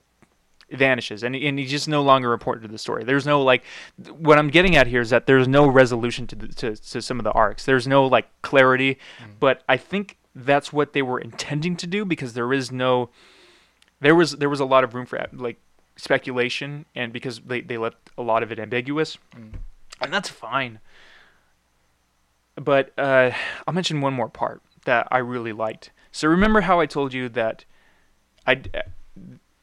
[0.71, 3.05] vanishes and, and he's just no longer important to the story.
[3.05, 3.63] There's no like
[4.11, 7.19] what i'm getting at here is that there's no resolution to, the, to, to some
[7.19, 7.65] of the arcs.
[7.65, 8.95] There's no like clarity.
[8.95, 9.33] Mm-hmm.
[9.41, 13.09] But i think that's what they were intending to do because there is no
[14.01, 15.59] there was there was a lot of room for like
[15.97, 19.55] speculation and because they, they left a lot of it ambiguous Mm.
[20.01, 20.79] and that's fine
[22.57, 23.31] but uh,
[23.67, 27.29] i'll mention one more part that i really liked so remember how i told you
[27.29, 27.65] that
[28.47, 28.61] i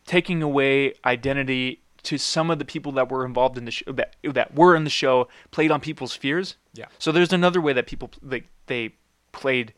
[0.06, 4.16] taking away identity to some of the people that were involved in the show that,
[4.24, 6.86] that were in the show played on people's fears Yeah.
[7.00, 8.96] so there's another way that people they, they
[9.32, 9.74] played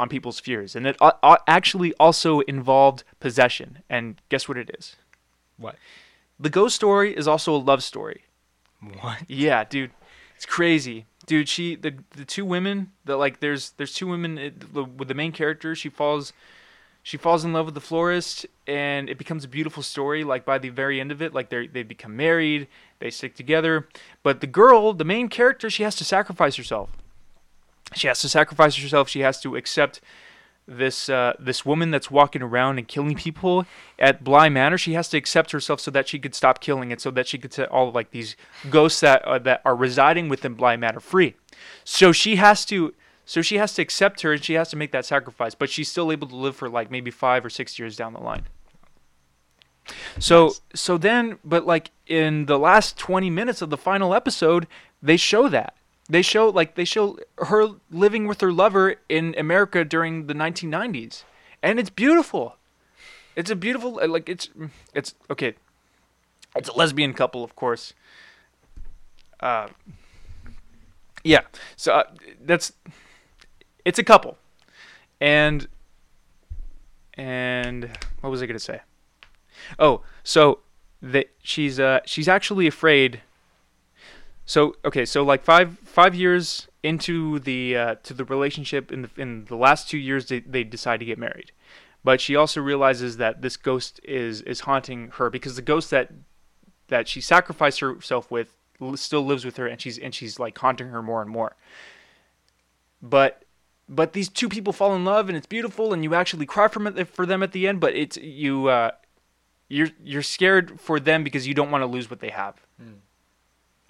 [0.00, 0.74] on people's fears.
[0.74, 3.80] And it uh, uh, actually also involved possession.
[3.90, 4.96] And guess what it is?
[5.58, 5.76] What?
[6.42, 8.22] the ghost story is also a love story.
[9.02, 9.18] What?
[9.28, 9.90] yeah dude.
[10.36, 11.04] It's crazy.
[11.26, 15.08] Dude she the the two women that like there's there's two women it- the- with
[15.08, 16.32] the main character she falls
[17.02, 20.56] she falls in love with the florist and it becomes a beautiful story like by
[20.58, 22.66] the very end of it like they they become married
[23.00, 23.86] they stick together.
[24.22, 26.88] But the girl the main character she has to sacrifice herself
[27.94, 30.00] she has to sacrifice herself she has to accept
[30.70, 33.66] this uh, this woman that's walking around and killing people
[33.98, 34.78] at Bly Manor.
[34.78, 37.38] She has to accept herself so that she could stop killing and so that she
[37.38, 38.36] could set all of like these
[38.70, 41.34] ghosts that uh, that are residing within Bly Manor free.
[41.84, 44.92] So she has to so she has to accept her and she has to make
[44.92, 47.96] that sacrifice, but she's still able to live for like maybe five or six years
[47.96, 48.44] down the line.
[50.20, 50.60] So Nice.
[50.74, 54.68] so then but like in the last 20 minutes of the final episode,
[55.02, 55.74] they show that.
[56.10, 61.22] They show like they show her living with her lover in America during the 1990s.
[61.62, 62.56] And it's beautiful.
[63.36, 64.48] It's a beautiful like it's
[64.92, 65.54] it's okay.
[66.56, 67.94] It's a lesbian couple, of course.
[69.38, 69.68] Uh
[71.22, 71.42] yeah.
[71.76, 72.04] So uh,
[72.44, 72.72] that's
[73.84, 74.36] it's a couple.
[75.20, 75.68] And
[77.14, 77.88] and
[78.20, 78.80] what was I going to say?
[79.78, 80.58] Oh, so
[81.00, 83.20] that she's uh she's actually afraid
[84.50, 89.10] so okay, so like five five years into the uh, to the relationship in the
[89.16, 91.52] in the last two years they, they decide to get married,
[92.02, 96.10] but she also realizes that this ghost is is haunting her because the ghost that
[96.88, 98.56] that she sacrificed herself with
[98.96, 101.54] still lives with her and she's and she's like haunting her more and more.
[103.00, 103.44] But
[103.88, 106.90] but these two people fall in love and it's beautiful and you actually cry for
[106.90, 108.90] them, for them at the end, but it's you uh,
[109.68, 112.56] you're you're scared for them because you don't want to lose what they have.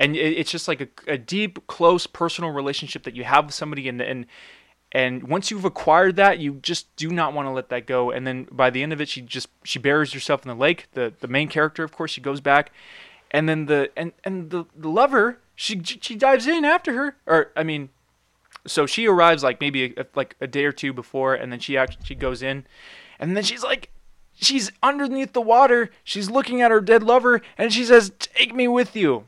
[0.00, 3.86] And it's just like a, a deep, close, personal relationship that you have with somebody,
[3.86, 4.26] and and
[4.92, 8.10] and once you've acquired that, you just do not want to let that go.
[8.10, 10.88] And then by the end of it, she just she buries herself in the lake.
[10.92, 12.72] The the main character, of course, she goes back,
[13.30, 17.52] and then the and and the, the lover, she she dives in after her, or
[17.54, 17.90] I mean,
[18.66, 21.76] so she arrives like maybe a, like a day or two before, and then she
[21.76, 22.64] actually she goes in,
[23.18, 23.90] and then she's like,
[24.34, 28.66] she's underneath the water, she's looking at her dead lover, and she says, "Take me
[28.66, 29.26] with you."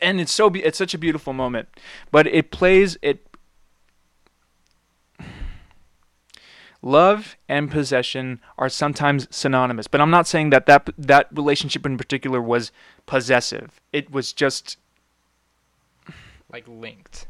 [0.00, 1.68] And it's so be- it's such a beautiful moment,
[2.10, 3.26] but it plays it.
[6.82, 11.96] Love and possession are sometimes synonymous, but I'm not saying that that that relationship in
[11.96, 12.72] particular was
[13.06, 13.80] possessive.
[13.92, 14.76] It was just
[16.52, 17.26] Like linked.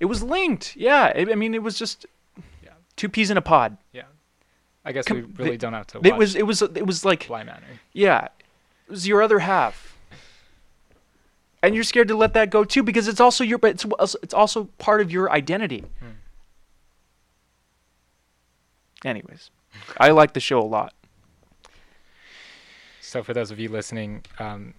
[0.00, 0.74] it was linked.
[0.76, 2.06] Yeah, I I mean it was just
[2.62, 2.70] Yeah.
[2.96, 3.76] two peas in a pod.
[3.92, 4.04] Yeah.
[4.86, 6.00] I guess Com- we really don't have to.
[6.02, 7.80] It was it was it was like Bly Manor.
[7.92, 8.24] yeah,
[8.86, 9.93] it was your other half.
[11.64, 14.18] And you're scared to let that go too because it's also your but it's also-
[14.22, 15.80] it's also part of your identity.
[16.00, 16.06] Hmm.
[19.04, 19.50] Anyways,
[19.98, 20.94] I like the show a lot.
[23.00, 24.74] So for those of you listening, um,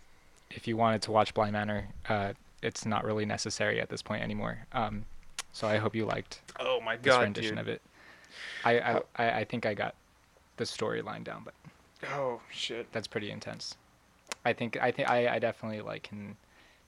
[0.52, 4.24] if you wanted to watch Bly Manor, uh, it's not really necessary at this point
[4.24, 4.66] anymore.
[4.74, 5.06] Um,
[5.54, 7.82] so I hope you liked Oh my this rendition of it.
[8.64, 9.96] I, I, I I think I got
[10.58, 11.54] the storyline down, but
[12.12, 12.92] Oh shit.
[12.92, 13.78] that's pretty intense.
[14.44, 16.36] I think I think I, I definitely like can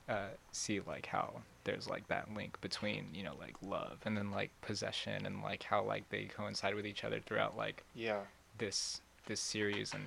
[0.10, 1.34] uh, see like how
[1.66, 5.64] there's like that link between you know like love and then like possession and like
[5.64, 8.20] how like they coincide with each other throughout like Yeah.
[8.58, 10.04] this this series and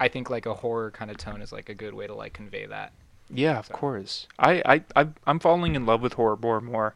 [0.00, 2.32] I think like a horror kind of tone is like a good way to like
[2.32, 2.92] convey that.
[3.30, 4.26] Yeah, of So- course.
[4.38, 6.94] I, I, I, I'm falling in love with horror more and more.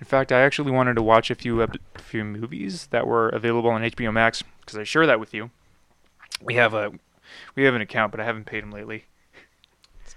[0.00, 3.70] In fact, I actually wanted to watch a few ep- few movies that were available
[3.70, 5.50] on HBO Max because I share that with you.
[6.42, 6.92] We have a
[7.54, 9.04] we have an account, but I haven't paid him lately.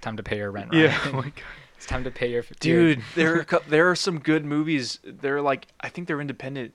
[0.04, 0.70] Time to pay your rent.
[0.72, 0.82] Right?
[0.82, 1.32] Yeah, oh my God.
[1.76, 4.98] it's time to pay your f- your- dude, there are there are some good movies.
[5.02, 6.74] They're like I think they're independent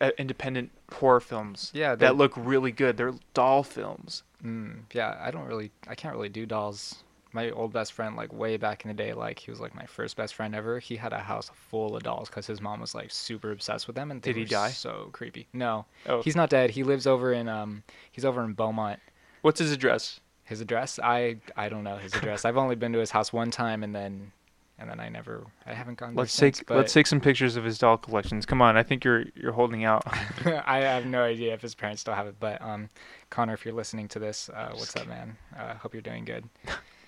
[0.00, 1.70] uh, independent horror films.
[1.74, 2.96] Yeah, that look really good.
[2.96, 4.22] They're doll films.
[4.44, 7.02] Mm, yeah, I don't really, I can't really do dolls.
[7.32, 9.84] My old best friend, like way back in the day, like he was like my
[9.84, 10.78] first best friend ever.
[10.78, 13.96] He had a house full of dolls because his mom was like super obsessed with
[13.96, 14.70] them, and they Did he die?
[14.70, 15.46] So creepy.
[15.52, 16.70] No, Oh, he's not dead.
[16.70, 19.00] He lives over in um, he's over in Beaumont.
[19.42, 20.20] what's his address?
[20.48, 22.44] His address, I I don't know his address.
[22.44, 24.32] I've only been to his house one time, and then
[24.78, 26.14] and then I never, I haven't gone.
[26.14, 28.46] there Let's since, take let's take some pictures of his doll collections.
[28.46, 30.04] Come on, I think you're you're holding out.
[30.66, 32.88] I have no idea if his parents still have it, but um,
[33.28, 35.36] Connor, if you're listening to this, uh, what's up, man?
[35.58, 36.44] Uh, hope you're doing good.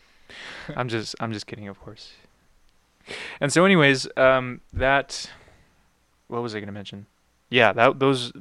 [0.77, 2.13] I'm just I'm just kidding, of course.
[3.41, 5.31] And so, anyways, um, that
[6.27, 7.07] what was I gonna mention?
[7.51, 8.33] Yeah, that those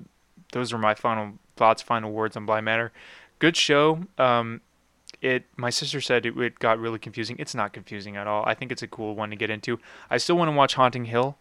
[0.53, 2.91] those are my final thoughts, final words on Bly Manor.
[3.37, 4.05] Good show.
[4.17, 4.61] Um,
[5.21, 7.35] it my sister said it, it got really confusing.
[7.39, 8.43] It's not confusing at all.
[8.45, 9.79] I think it's a cool one to get into.
[10.09, 11.37] I still want to watch Haunting Hill.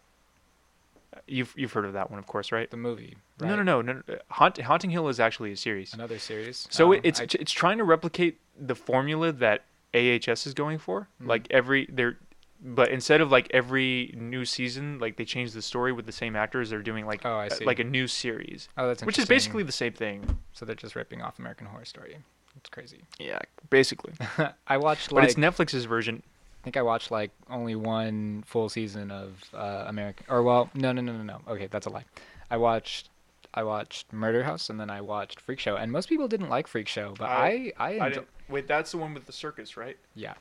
[1.27, 2.69] You've you've heard of that one, of course, right?
[2.69, 3.15] The movie.
[3.39, 4.01] No, no, no, no.
[4.07, 4.17] no.
[4.31, 5.93] Haunt, Haunting Hill is actually a series.
[5.93, 6.67] Another series.
[6.69, 9.63] So it, it's I- it's trying to replicate the formula that
[9.93, 11.07] AHS is going for.
[11.21, 11.27] Mhm.
[11.27, 12.17] Like every they're
[12.61, 16.35] but instead of like every new season, like they change the story with the same
[16.35, 17.63] actors, they're doing like oh, I see.
[17.63, 20.37] like a new series, oh, that's which is basically the same thing.
[20.51, 22.17] So they're just ripping off American Horror Story.
[22.57, 23.01] It's crazy.
[23.19, 24.13] Yeah, basically.
[24.67, 26.23] I watched like, but it's Netflix's version.
[26.61, 30.25] I think I watched like only one full season of uh, American.
[30.29, 31.41] Or well, no, no, no, no, no.
[31.47, 32.05] Okay, that's a lie.
[32.51, 33.09] I watched.
[33.51, 36.67] I watched Murder House and then I watched Freak Show, and most people didn't like
[36.67, 39.97] Freak Show, but I I, enjo- wait, that's the one with the circus, right?
[40.13, 40.35] yeah,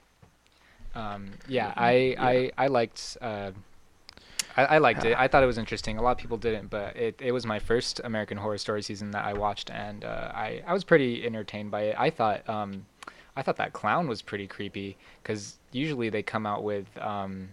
[0.94, 3.16] um, yeah, I I I liked.
[3.20, 3.52] Uh,
[4.58, 5.16] I, I liked it.
[5.16, 5.98] I thought it was interesting.
[5.98, 9.12] A lot of people didn't, but it, it was my first American Horror Story season
[9.12, 11.96] that I watched, and uh, I I was pretty entertained by it.
[11.96, 12.84] I thought um,
[13.36, 17.50] I thought that clown was pretty creepy because usually they come out with um,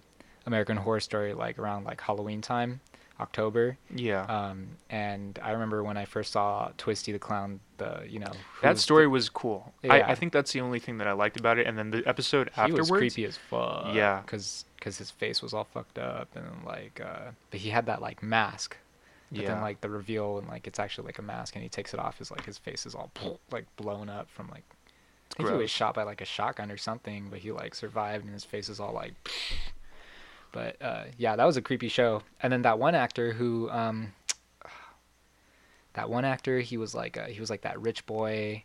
[0.47, 2.81] American Horror Story like around like Halloween time,
[3.19, 3.77] October.
[3.95, 4.23] Yeah.
[4.23, 8.77] Um, and I remember when I first saw Twisty the Clown, the you know that
[8.77, 9.73] story was cool.
[9.83, 10.07] I, Yeah.
[10.09, 11.67] I think that's the only thing that I liked about it.
[11.67, 13.93] And then the episode the, he afterwards, was creepy as fuck.
[13.93, 14.21] Yeah.
[14.21, 18.01] Because because his face was all fucked up and like, uh, but he had that
[18.01, 18.77] like mask.
[19.31, 21.69] But yeah, then like the reveal and like it's actually like a mask and he
[21.69, 23.11] takes it off is like his face is all
[23.51, 24.63] like blown up from like
[25.33, 28.23] I think he was shot by like a shotgun or something, but he like survived
[28.23, 29.13] and his face is all like.
[30.51, 32.21] But uh, yeah, that was a creepy show.
[32.41, 34.13] And then that one actor who, um,
[35.95, 38.63] that one actor, he was like uh he was like that rich boy,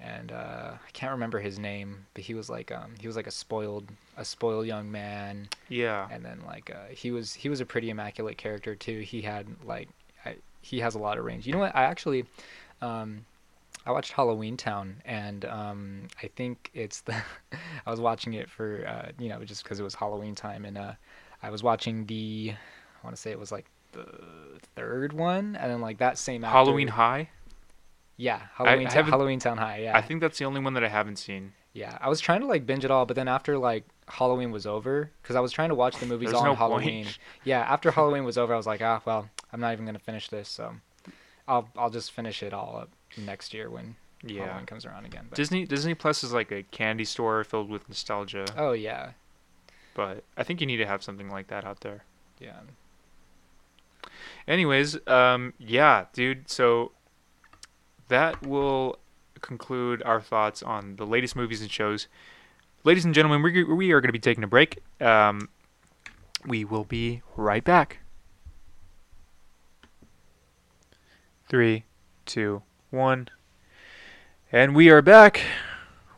[0.00, 3.26] and uh, I can't remember his name, but he was like um he was like
[3.26, 3.84] a spoiled
[4.16, 6.08] a spoiled young man, Yeah.
[6.10, 9.00] and then like uh, he was he was a pretty immaculate character too.
[9.00, 9.88] He had like
[10.24, 11.46] I, he has a lot of range.
[11.46, 11.74] You know what?
[11.76, 12.24] I actually
[12.80, 13.24] um
[13.86, 17.14] I watched Halloween Town, and um I think it's the
[17.86, 20.78] I was watching it for uh you know just because it was Halloween time, and
[20.78, 20.92] uh
[21.42, 25.70] I was watching the I want to say it was like the third one, and
[25.70, 27.30] then like that same actor, Halloween High.
[28.16, 29.96] yeah, Halloween, I Town, Halloween Town High, yeah.
[29.96, 31.52] I think that's the only one that I haven't seen.
[31.72, 34.66] Yeah, I was trying to like binge it all, but then after like Halloween was
[34.66, 36.58] over, because I was trying to watch the movies on no point.
[36.58, 37.06] Halloween.
[37.44, 40.28] Yeah, after Halloween was over, I was like, ah, well, I'm not even gonna finish
[40.28, 40.74] this, so
[41.46, 44.46] I'll I'll just finish it all up next year when Yeah.
[44.46, 45.26] Halloween comes around again.
[45.30, 49.10] But, Disney Disney Plus is like a candy store filled with nostalgia, oh yeah,
[49.94, 52.02] but I think you need to have something like that out there.
[52.40, 52.60] yeah,
[54.48, 56.48] Anyways, um, yeah, dude.
[56.48, 56.92] So
[58.08, 58.98] that will
[59.42, 62.08] conclude our thoughts on the latest movies and shows.
[62.82, 64.78] Ladies and gentlemen, we we are going to be taking a break.
[65.02, 65.50] Um,
[66.46, 67.98] we will be right back.
[71.48, 71.84] Three,
[72.24, 73.28] two, one,
[74.50, 75.42] and we are back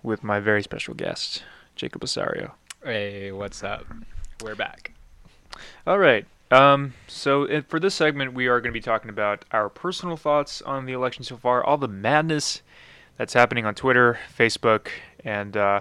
[0.02, 1.42] with my very special guest,
[1.74, 2.52] Jacob Osario.
[2.84, 3.86] Hey, what's up?
[4.40, 4.92] We're back.
[5.86, 6.26] All right.
[6.51, 10.16] Um, so uh, for this segment, we are going to be talking about our personal
[10.16, 12.62] thoughts on the election so far, all the madness
[13.16, 14.88] that's happening on Twitter, Facebook,
[15.24, 15.80] and uh,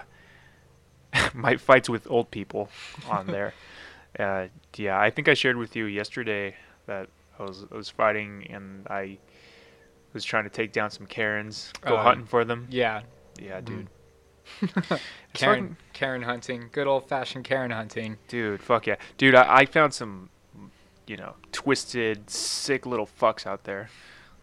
[1.34, 2.70] my fights with old people
[3.10, 3.54] on there.
[4.20, 4.48] uh,
[4.78, 6.56] yeah, I think I shared with you yesterday
[6.86, 7.10] that
[7.40, 9.18] I was I was fighting and I
[10.14, 12.68] was trying to take down some Karens, go Oh, hunting for them.
[12.70, 13.02] Yeah,
[13.42, 13.88] Yeah, dude.
[13.88, 13.88] Mhm.
[15.32, 18.18] It's Karen fucking- Karen hunting, good old fashioned Karen hunting.
[18.28, 18.96] Dude, fuck yeah.
[19.18, 20.30] Dude, I, I found some,
[21.10, 23.90] you know, twisted, sick little fucks out there.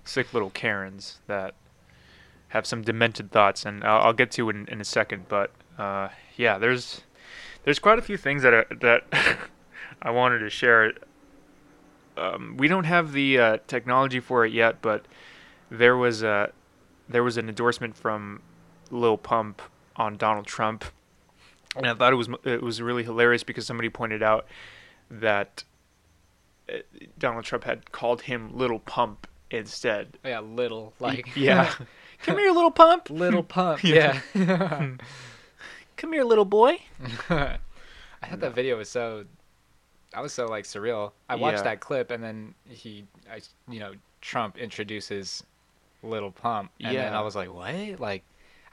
[0.04, 1.54] Sick little Karens that
[2.48, 5.28] have some demented thoughts, and I'll, I'll get to in, in a second.
[5.28, 7.02] But uh, yeah, there's
[7.64, 9.04] there's quite a few things that are, that
[10.02, 10.92] I wanted to share.
[12.16, 15.06] Um, we don't have the uh, technology for it yet, but
[15.70, 16.50] there was a
[17.08, 18.42] there was an endorsement from
[18.90, 19.62] Lil Pump
[19.94, 20.84] on Donald Trump,
[21.76, 24.46] and I thought it was it was really hilarious because somebody pointed out
[25.10, 25.75] that uh,
[27.18, 30.18] Donald Trump had called him Little Pump instead.
[30.24, 31.72] Yeah, little like yeah.
[32.22, 33.10] Come here, little pump.
[33.10, 33.80] little pump.
[33.84, 34.20] Yeah.
[34.34, 34.90] yeah.
[35.96, 36.78] Come here, little boy.
[37.30, 37.58] I
[38.28, 39.24] thought that video was so.
[40.14, 41.12] I was so like surreal.
[41.28, 41.62] I watched Yeah.
[41.64, 43.92] that clip and then he, I, you know,
[44.22, 45.42] Trump introduces
[46.02, 48.00] Little Pump, and then I was like, what?
[48.00, 48.22] Like,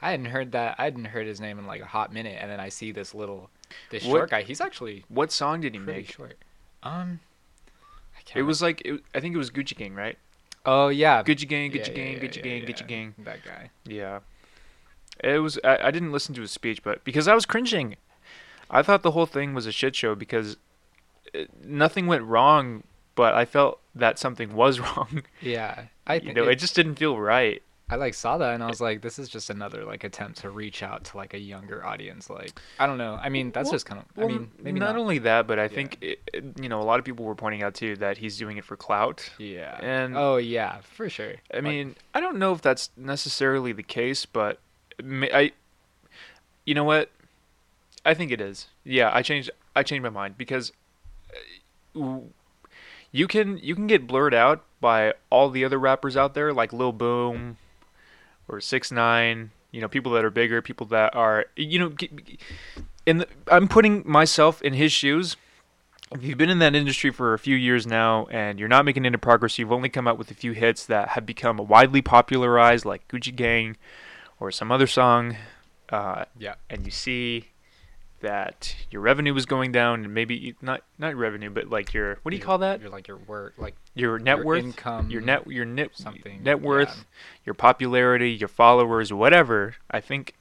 [0.00, 0.76] I hadn't heard that.
[0.78, 3.14] I hadn't heard his name in like a hot minute, and then I see this
[3.14, 3.50] little,
[3.90, 4.42] this What- short guy.
[4.42, 6.12] He's actually What song did he pretty make?
[6.12, 6.38] short.
[6.82, 7.20] Um,
[8.34, 10.18] It was like it, I think it was Gucci Gang, right?
[10.66, 11.22] Oh yeah.
[11.22, 12.62] Gucci Gang, Gucci yeah, Gang, yeah, Gucci yeah, Gang.
[12.62, 13.14] Gucci Gang.
[13.18, 13.70] That guy.
[13.84, 14.20] Yeah.
[15.22, 15.58] It was.
[15.62, 17.96] I, I didn't listen to his speech, but because I was cringing,
[18.70, 20.56] I thought the whole thing was a shit show because
[21.32, 22.82] it, nothing went wrong,
[23.14, 25.22] but I felt that something was wrong.
[25.40, 25.84] Yeah.
[26.06, 27.62] I you know, it, it just didn't feel right.
[27.90, 30.48] I like saw that and I was like, this is just another like attempt to
[30.50, 32.30] reach out to like a younger audience.
[32.30, 33.18] Like, I don't know.
[33.22, 34.22] I mean, that's Well- just kind of.
[34.24, 35.00] I mean, maybe not, not.
[35.00, 35.68] only that, but I Yeah.
[35.68, 38.38] think it, it- you know a lot of people were pointing out too that he's
[38.38, 39.28] doing it for clout.
[39.38, 39.78] Yeah.
[39.82, 41.34] And- oh yeah, for sure.
[41.52, 44.58] I Like, mean, I don't know if that's necessarily the case, but
[45.02, 45.52] I,
[46.64, 47.10] you know what?
[48.06, 48.66] I think it is.
[48.84, 49.50] Yeah, I changed.
[49.76, 50.72] I changed my mind because
[51.94, 52.18] uh,
[53.12, 56.72] you can you can get blurred out by all the other rappers out there, like
[56.72, 57.56] Lil Boom
[58.48, 59.50] or Six Nine.
[59.70, 61.88] You know, people that are bigger, people that are you know.
[61.90, 62.38] g- g-
[63.06, 65.36] In the, I'm putting myself in his shoes.
[66.12, 69.04] If you've been in that industry for a few years now and you're not making
[69.04, 72.84] any progress, you've only come out with a few hits that have become widely popularized,
[72.84, 73.76] like Gucci Gang
[74.38, 75.36] or some other song,
[75.88, 76.54] uh, Yeah.
[76.70, 77.46] and you see
[78.24, 82.30] that your revenue was going down, and maybe not not revenue, but like your what
[82.30, 82.80] do you Your- call that?
[82.80, 86.42] Your like your work, like Your net your worth, income, your net, your net something.
[86.42, 86.66] net yeah.
[86.66, 87.04] worth,
[87.46, 89.76] your popularity, your followers, whatever.
[89.90, 90.34] I think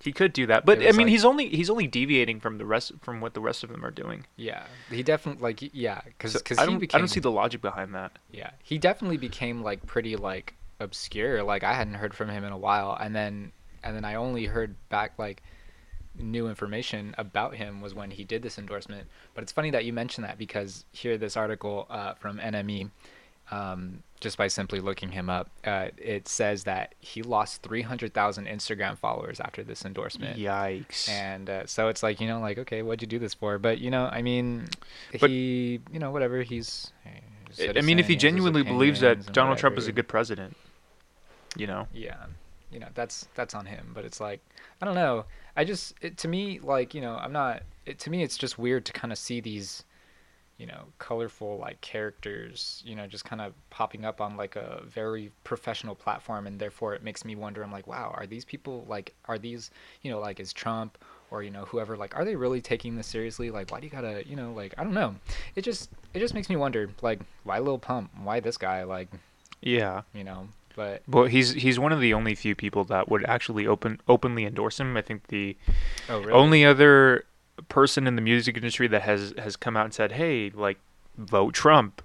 [0.00, 2.64] he could do that, but I mean, like- he's only he's only deviating from the
[2.64, 4.26] rest from what the rest of them are doing.
[4.36, 7.20] Yeah, he definitely like yeah, because So because I he don't became I don't see
[7.20, 8.12] the logic behind that.
[8.30, 11.42] yeah he definitely became like pretty like obscure.
[11.42, 13.52] Like I hadn't heard from him in a while, and then
[13.82, 15.42] and then I only heard back like
[16.18, 19.08] new information about him was when he did this endorsement.
[19.34, 22.90] But it's funny that you mentioned that because here this article uh, from NME,
[23.50, 28.98] um, just by simply looking him up, uh, it says that he lost 300,000 Instagram
[28.98, 30.38] followers after this endorsement.
[30.38, 31.08] Yikes!
[31.08, 33.58] And uh, so it's like you know, like okay, what'd you do this for?
[33.58, 34.68] But you know, I mean,
[35.20, 36.42] But- he, you know, whatever.
[36.42, 36.92] He's.
[37.06, 40.06] I- mean, if he citizen, has his genuinely believes that Donald Trump is a good
[40.06, 40.54] president,
[41.56, 42.26] you know, Yeah,
[42.70, 43.92] you know that's that's on him.
[43.94, 44.40] But it's like
[44.82, 45.24] I don't know.
[45.58, 47.64] I just it, to me like you know I'm not.
[47.84, 49.84] It, to me it's just weird to kind of see these
[50.58, 54.82] you know colorful like characters you know just kind of popping up on like a
[54.84, 58.84] very professional platform and therefore it makes me wonder i'm like wow are these people
[58.88, 59.70] like are these
[60.02, 60.98] you know like is trump
[61.30, 63.90] or you know whoever like are they really taking this seriously like why do you
[63.90, 65.14] gotta you know like i don't know
[65.54, 69.08] it just it just makes me wonder like why Lil Pump why this guy like
[69.62, 70.02] Yeah.
[70.12, 70.48] you know
[70.78, 74.44] but Well, he's he's one of the only few people that would actually open openly
[74.44, 74.96] endorse him.
[74.96, 75.56] I think the
[76.08, 77.24] oh really only other
[77.68, 80.78] person in the music industry that has has come out and said, "Hey, like
[81.16, 82.00] vote Trump,"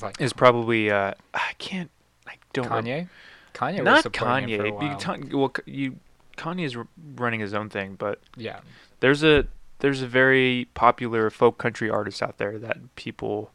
[0.00, 1.90] like is probably uh I can't
[2.28, 3.08] I don't Kanye
[3.54, 5.30] Kanye was not him for a Kanye.
[5.30, 5.96] You well, you
[6.36, 6.86] Kanye's r-
[7.16, 8.60] running his own thing, but yeah
[9.00, 9.46] there's a
[9.80, 13.50] there's a very popular folk country artist out there that people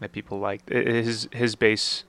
[0.00, 0.68] that people like.
[0.68, 2.02] His his base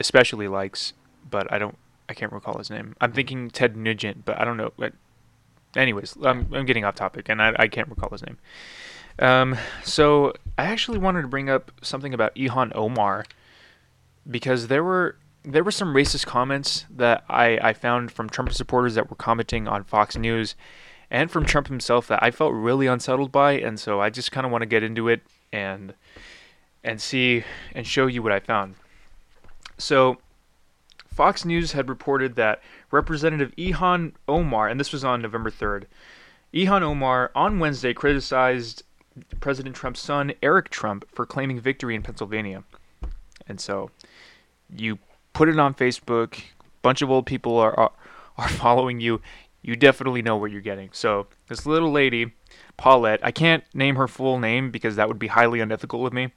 [0.00, 0.94] especially likes,
[1.30, 1.76] but I don't
[2.08, 2.96] I can't recall his name.
[3.00, 4.72] I'm thinking Ted Nugent, but I don't know.
[4.76, 4.94] But
[5.76, 8.38] anyways, I'm I'm getting off topic, and I I can't recall his name.
[9.20, 13.26] Um, so I actually wanted to bring up something about Ilhan Omar
[14.28, 18.94] because there were there were some racist comments that I, I found from Trump supporters
[18.94, 20.54] that were commenting on Fox News
[21.10, 24.44] and from Trump himself that I felt really unsettled by and so I just kind
[24.44, 25.22] of want to get into it
[25.52, 25.94] and
[26.84, 27.44] and see
[27.74, 28.74] and show you what I found.
[29.80, 30.18] So
[31.08, 35.84] Fox News had reported that Representative Ilhan Omar and this was on November 3rd.
[36.54, 38.82] Ilhan Omar on Wednesday criticized
[39.40, 42.64] President Trump's son Eric Trump for claiming victory in Pennsylvania.
[43.46, 43.90] And so
[44.74, 44.98] you
[45.32, 46.40] put it on Facebook.
[46.82, 47.92] Bunch of old people are, are
[48.38, 49.20] are following you.
[49.62, 50.88] You definitely know what you're getting.
[50.92, 52.32] So this little lady,
[52.78, 56.32] Paulette, I can't name her full name because that would be highly unethical with me,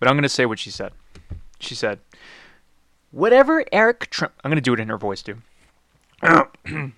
[0.00, 0.92] but I'm gonna say what she said.
[1.60, 2.00] She said,
[3.16, 5.40] "Whatever Eric Trump." I'm gonna do it in her voice too.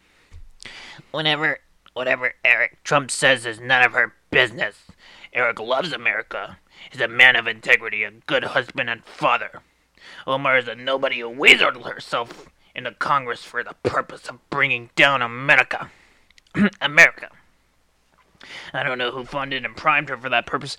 [1.13, 1.61] Whenever,
[1.93, 4.87] whatever Eric Trump says is none of her business.
[5.33, 6.59] Eric loves America.
[6.91, 9.63] He's a man of integrity, a good husband and father.
[10.27, 15.23] Omar is a nobody who weaseled herself into Congress for the purpose of bringing down
[15.23, 15.89] America.
[16.81, 17.29] America.
[18.73, 20.77] I don't know who funded and primed her for that purpose.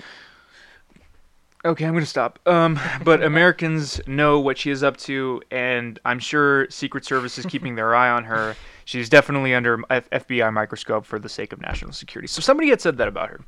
[1.65, 2.39] Okay, I'm gonna stop.
[2.45, 7.45] Um, but Americans know what she is up to, and I'm sure Secret Service is
[7.45, 8.55] keeping their eye on her.
[8.85, 12.27] She's definitely under F- FBI microscope for the sake of national security.
[12.27, 13.41] So somebody had said that about her,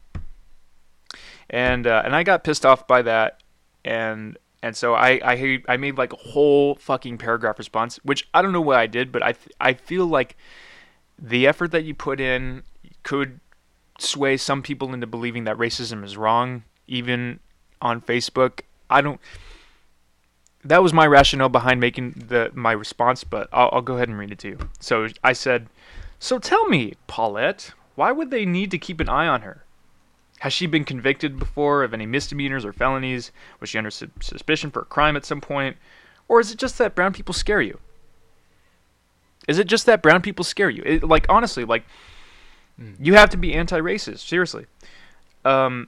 [1.49, 3.43] and uh, and I got pissed off by that,
[3.85, 8.41] and and so I I I made like a whole fucking paragraph response, which I
[8.41, 10.35] don't know what I did, but I th- I feel like
[11.17, 12.63] the effort that you put in
[13.03, 13.39] could
[13.99, 17.39] sway some people into believing that racism is wrong, even
[17.81, 18.61] on Facebook.
[18.89, 19.19] I don't.
[20.63, 24.17] That was my rationale behind making the my response, but I'll, I'll go ahead and
[24.17, 24.57] read it to you.
[24.79, 25.67] So I said,
[26.19, 29.63] "So tell me, Paulette, why would they need to keep an eye on her?
[30.39, 33.31] Has she been convicted before of any misdemeanors or felonies?
[33.59, 35.77] Was she under su- suspicion for a crime at some point,
[36.27, 37.79] or is it just that brown people scare you?
[39.47, 40.83] Is it just that brown people scare you?
[40.85, 41.85] It, like honestly, like
[42.99, 44.27] you have to be anti-racist.
[44.27, 44.65] Seriously."
[45.43, 45.87] Um,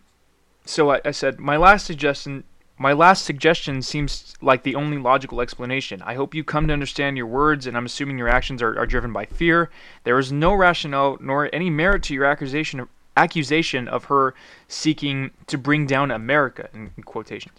[0.66, 2.44] so I, I said my last suggestion
[2.78, 6.02] my last suggestion seems like the only logical explanation.
[6.02, 8.88] I hope you come to understand your words, and I'm assuming your actions are, are
[8.88, 9.70] driven by fear.
[10.04, 14.34] There is no rationale nor any merit to your accusation of, accusation of her
[14.68, 17.58] seeking to bring down America in, in quotations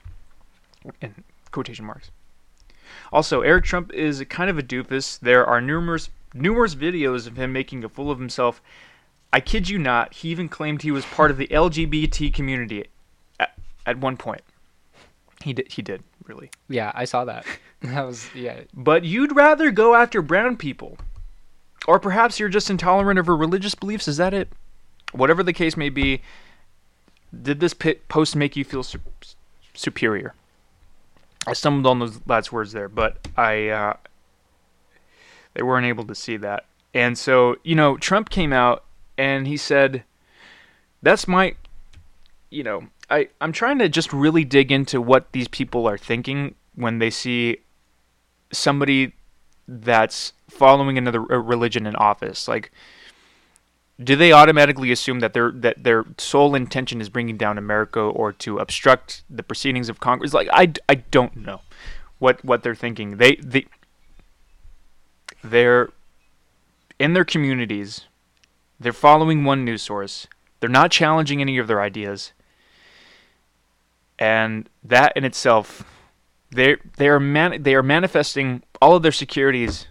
[1.00, 2.10] in quotation marks.
[3.12, 5.18] Also, Eric Trump is kind of a doofus.
[5.18, 8.60] There are numerous numerous videos of him making a fool of himself.
[9.32, 12.84] I kid you not, he even claimed he was part of the LGBT community
[13.86, 14.42] at, one point.
[15.42, 16.50] He did, he did, really.
[16.68, 17.44] yeah I saw that
[17.82, 20.98] that was yeah But you'd rather go after brown people.
[21.86, 24.48] Or perhaps you're just intolerant of her religious beliefs, is that it?
[25.12, 26.22] Whatever the case may be,
[27.42, 27.74] did this
[28.08, 29.00] post make you feel su-
[29.74, 30.34] superior?
[31.46, 33.96] I stumbled on those last words there, but I uh,
[35.52, 36.64] they weren't able to see that.
[36.94, 38.84] And so, you know, Trump came out
[39.18, 40.04] and he said,
[41.02, 41.54] "That's my,
[42.50, 46.54] you know, I I'm trying to just really dig into what these people are thinking
[46.74, 47.58] when they see
[48.52, 49.12] somebody
[49.66, 52.48] that's following another religion in office.
[52.48, 52.70] Like,
[54.02, 58.32] do they automatically assume that their that their sole intention is bringing down America or
[58.32, 60.34] to obstruct the proceedings of Congress?
[60.34, 61.60] Like, I, I don't know
[62.18, 63.18] what what they're thinking.
[63.18, 63.66] They they
[65.42, 65.90] they're
[66.98, 68.06] in their communities.
[68.80, 70.26] They're following one news source.
[70.60, 72.32] They're not challenging any of their ideas.
[74.18, 75.84] And that in itself,
[76.50, 79.88] they they are man, they are manifesting all of their securities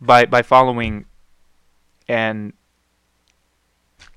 [0.00, 1.04] by by following
[2.08, 2.52] and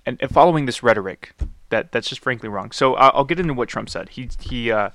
[0.05, 1.34] and, and following this rhetoric
[1.69, 2.72] that that's just frankly wrong.
[2.72, 4.09] So I'll, I'll get into what Trump said.
[4.09, 4.91] He he uh,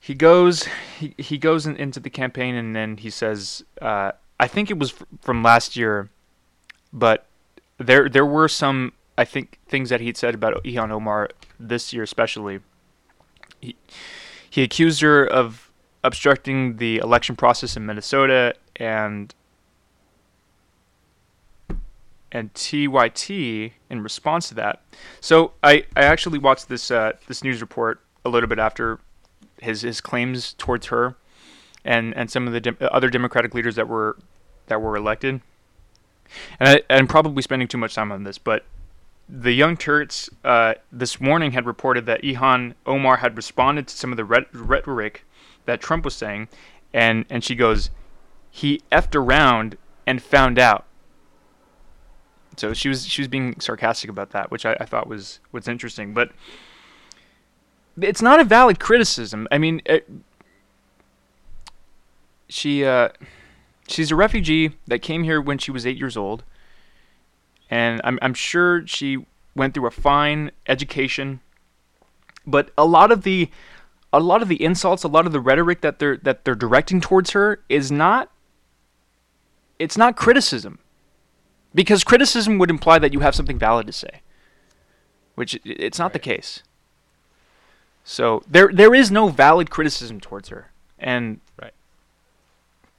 [0.00, 0.68] he goes
[0.98, 4.78] he, he goes in, into the campaign and then he says uh, I think it
[4.78, 6.08] was f- from last year,
[6.92, 7.26] but
[7.78, 12.04] there there were some I think things that he'd said about Ilhan Omar this year
[12.04, 12.60] especially.
[13.60, 13.74] He
[14.48, 15.70] he accused her of
[16.04, 19.34] obstructing the election process in Minnesota and
[22.30, 24.82] and TYT in response to that.
[25.20, 29.00] So I, I actually watched this uh, this news report a little bit after
[29.60, 31.16] his his claims towards her
[31.84, 34.16] and and some of the de- other Democratic leaders that were
[34.66, 35.40] that were elected.
[36.60, 38.64] And I, I'm probably spending too much time on this, but
[39.28, 44.10] the Young Turks uh, this morning had reported that Ilhan Omar had responded to some
[44.10, 45.24] of the rhetoric
[45.66, 46.48] that Trump was saying,
[46.94, 47.90] and and she goes,
[48.50, 49.76] he effed around
[50.06, 50.86] and found out.
[52.56, 55.68] So she was she was being sarcastic about that, which I, I thought was was
[55.68, 56.30] interesting, but
[58.00, 59.46] it's not a valid criticism.
[59.50, 60.08] I mean, it,
[62.48, 63.10] she uh,
[63.86, 66.44] she's a refugee that came here when she was eight years old,
[67.70, 71.40] and I'm I'm sure she went through a fine education,
[72.46, 73.50] but a lot of the
[74.12, 77.00] a lot of the insults, a lot of the rhetoric that they're that they're directing
[77.00, 78.30] towards her is not
[79.78, 80.78] it's not criticism.
[81.74, 84.22] Because criticism would imply that you have something valid to say.
[85.34, 86.12] Which it's not right.
[86.14, 86.62] the case.
[88.04, 90.70] So there there is no valid criticism towards her.
[90.98, 91.74] And right.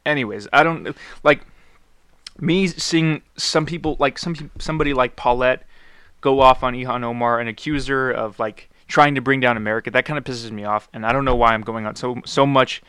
[0.06, 1.42] Anyways, I don't like
[2.42, 5.66] me seeing some people like some somebody like Paulette
[6.22, 9.92] go off on Ilhan Omar and accuse her of like trying to bring down America.
[9.92, 12.22] That kind of pisses me off, and I don't know why I'm going on so
[12.26, 12.82] so much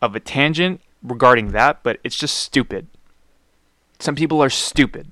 [0.00, 2.86] of a tangent regarding that, but it's just stupid.
[3.98, 5.10] Some people are stupid,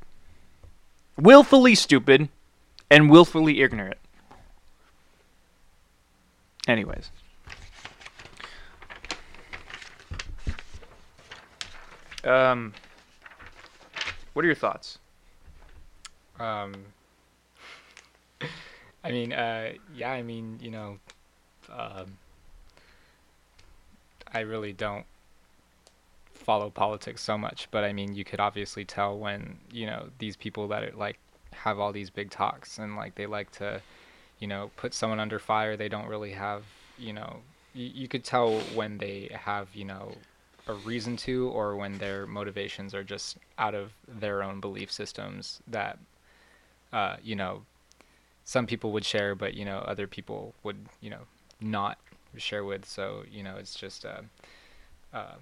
[1.17, 2.29] willfully stupid,
[2.91, 3.99] and willfully ignorant.
[6.69, 7.11] Anyways.
[12.25, 12.75] Um,
[14.37, 14.99] what are your thoughts?
[16.39, 16.75] Um,
[19.03, 20.99] I mean, uh, yeah, I mean, you know,
[21.73, 22.19] um,
[24.35, 25.07] I really don't
[26.35, 30.37] follow politics so much, but I mean, you could obviously tell when you know these
[30.37, 31.19] people that are, like
[31.55, 33.81] have all these big talks and like they like to,
[34.39, 35.79] you know, put someone under fire.
[35.79, 36.63] They don't really have,
[36.99, 37.39] you know,
[37.75, 40.13] y- you could tell when they have, you know,
[40.67, 45.61] a reason to, or when their motivations are just out of their own belief systems
[45.69, 45.99] that,
[46.93, 47.63] uh, you know,
[48.47, 51.23] some people would share, but you know other people would you know
[51.61, 51.99] not
[52.39, 52.87] share with.
[52.87, 54.23] So you know it's just uh,
[55.13, 55.35] uh,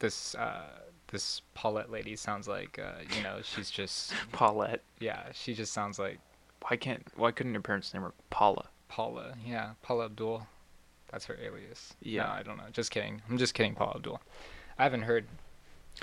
[0.00, 0.80] this uh,
[1.12, 4.80] this Paulette lady sounds like uh, you know she's just Paulette.
[4.98, 6.18] Yeah, she just sounds like.
[6.66, 8.64] Why can't why couldn't her parents name her Paula?
[8.88, 10.46] Paula, yeah, Paula Abdul.
[11.10, 11.94] That's her alias.
[12.02, 12.64] Yeah, no, I don't know.
[12.72, 13.22] Just kidding.
[13.28, 14.20] I'm just kidding, Paula Abdul.
[14.78, 15.26] I haven't heard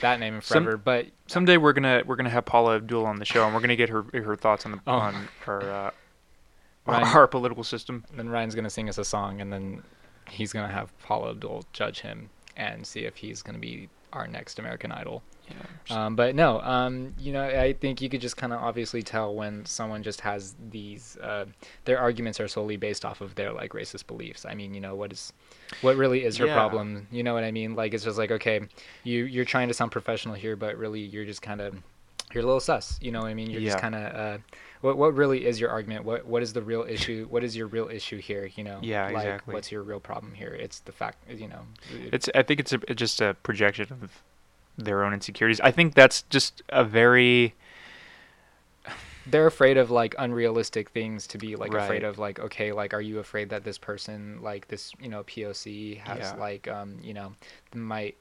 [0.02, 3.18] that name in forever, Some, but someday we're gonna we're gonna have Paula Abdul on
[3.18, 4.94] the show, and we're gonna get her her thoughts on the oh.
[4.94, 5.92] on her uh,
[6.86, 8.04] Ryan, our political system.
[8.16, 9.84] Then Ryan's gonna sing us a song, and then
[10.30, 14.60] he's gonna have Paula Abdul judge him and see if he's gonna be our next
[14.60, 15.24] American Idol.
[15.50, 16.06] Yeah.
[16.06, 19.36] Um, but no, um, you know, I think you could just kind of obviously tell
[19.36, 21.18] when someone just has these.
[21.22, 21.46] Uh,
[21.86, 24.46] their arguments are solely based off of their like racist beliefs.
[24.46, 25.32] I mean, you know, what is,
[25.82, 26.56] what really is her yeah.
[26.56, 27.08] problem?
[27.12, 27.76] You know what I mean?
[27.76, 28.62] Like, it's just like, okay,
[29.04, 31.76] you you're trying to sound professional here, but really you're just kind of,
[32.34, 32.98] you're a little sus.
[33.02, 33.50] You know what I mean?
[33.50, 33.70] You're yeah.
[33.70, 34.16] just kind of.
[34.16, 34.38] Uh,
[34.82, 36.06] what what really is your argument?
[36.06, 37.26] What what is the real issue?
[37.30, 38.50] What is your real issue here?
[38.56, 39.54] You know, yeah, like, exactly.
[39.54, 40.54] What's your real problem here?
[40.54, 41.62] It's the fact, you know.
[42.12, 44.22] It's I think it's a, just a projection of
[44.78, 45.60] their own insecurities.
[45.62, 47.56] I think that's just a very
[49.28, 51.84] they're afraid of like unrealistic things to be like right.
[51.84, 55.24] afraid of like okay like are you afraid that this person like this you know
[55.24, 56.36] POC has yeah.
[56.36, 57.34] like um you know
[57.74, 58.16] might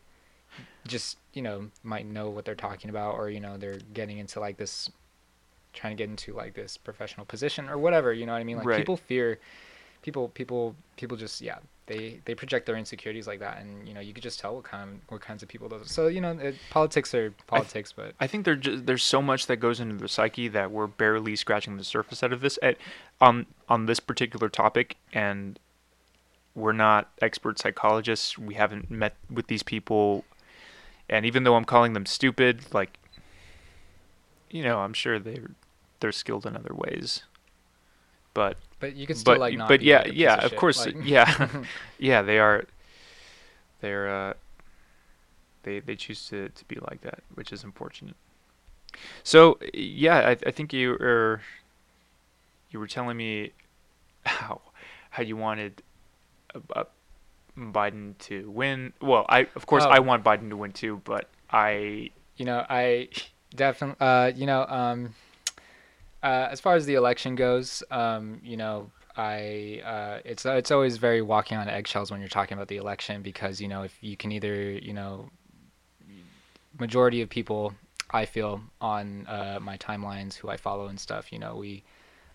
[0.86, 4.40] just you know might know what they're talking about or you know they're getting into
[4.40, 4.90] like this
[5.72, 8.59] trying to get into like this professional position or whatever you know what i mean
[8.59, 8.78] like right.
[8.78, 9.40] people fear
[10.02, 14.01] people people people just yeah they they project their insecurities like that and you know
[14.01, 15.89] you could just tell what kind what kinds of people those Are.
[15.89, 19.03] so you know it, politics are politics I th- but i think there just, there's
[19.03, 22.41] so much that goes into the psyche that we're barely scratching the surface out of
[22.41, 22.78] this at
[23.20, 25.59] on on this particular topic and
[26.55, 30.24] we're not expert psychologists we haven't met with these people
[31.09, 32.99] and even though i'm calling them stupid like
[34.51, 35.51] you know i'm sure they're
[36.05, 37.22] they're skilled in other ways.
[38.35, 40.59] But but you can still but, like not but yeah like yeah of shit.
[40.59, 41.49] course like yeah
[41.99, 42.64] yeah they are
[43.80, 44.35] they're uh
[45.62, 48.16] they they choose to to be like that, which is unfortunate.
[49.22, 51.41] So yeah, I I think you were
[52.70, 53.53] you were telling me
[54.26, 54.61] how
[55.11, 55.82] how you wanted
[56.55, 56.85] uh, uh,
[57.57, 58.93] Biden to win.
[59.01, 59.91] Well, I of course Oh.
[59.91, 63.09] I want Biden to win too, but I you know, I
[63.55, 65.14] definitely, uh, you know, um,
[66.24, 70.96] uh, as far as the election goes, um, you know, I, uh, it's it's always
[70.96, 74.16] very walking on eggshells when you're talking about the election because you know if you
[74.16, 75.28] can either you know,
[76.80, 77.74] majority of people
[78.10, 81.84] I feel on uh, my timelines who I follow and stuff, you know, we.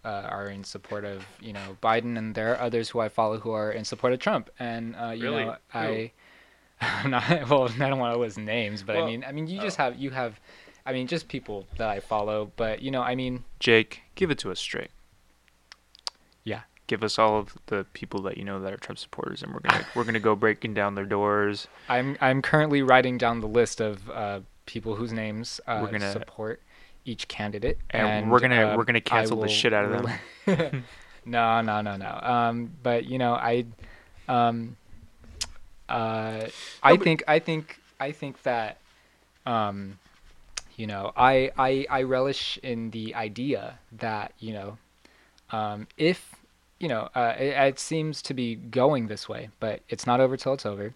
[0.05, 3.37] Uh, are in support of you know Biden, and there are others who I follow
[3.37, 4.49] who are in support of Trump.
[4.57, 5.43] And uh, you Really?
[5.43, 5.57] know?
[5.73, 6.13] I,
[6.81, 7.65] I'm not well.
[7.67, 9.83] I don't want to list names, but Well, I mean, I mean, you just oh.
[9.83, 10.39] have you have,
[10.85, 12.51] I mean, just people that I follow.
[12.55, 14.89] But you know, I mean, Jake, give it to us straight.
[16.43, 16.61] Yeah.
[16.87, 19.59] Give us all of the people that you know that are Trump supporters, and we're
[19.59, 21.67] gonna we're gonna go breaking down their doors.
[21.87, 26.11] I'm I'm currently writing down the list of uh, people whose names uh, We're gonna-
[26.11, 26.61] support
[27.05, 30.05] each candidate, And we're gonna- uh, we're gonna cancel the shit out of
[30.45, 30.83] them.
[31.25, 32.19] no, no, no, no.
[32.21, 33.65] Um, but you know, I,
[34.27, 34.75] um,
[35.87, 36.47] uh,
[36.83, 38.77] I think I think I think that,
[39.45, 39.97] um,
[40.79, 44.77] you know, I I I relish in the idea that you know,
[45.51, 46.33] um, if
[46.79, 50.37] you know, uh, it, it seems to be going this way, but it's not over
[50.37, 50.93] till it's over.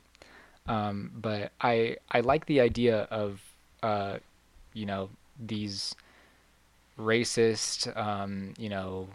[0.68, 3.42] Um, but I I like the idea of
[3.84, 4.20] uh,
[4.72, 5.94] you know these
[6.98, 9.10] racist, um, you know,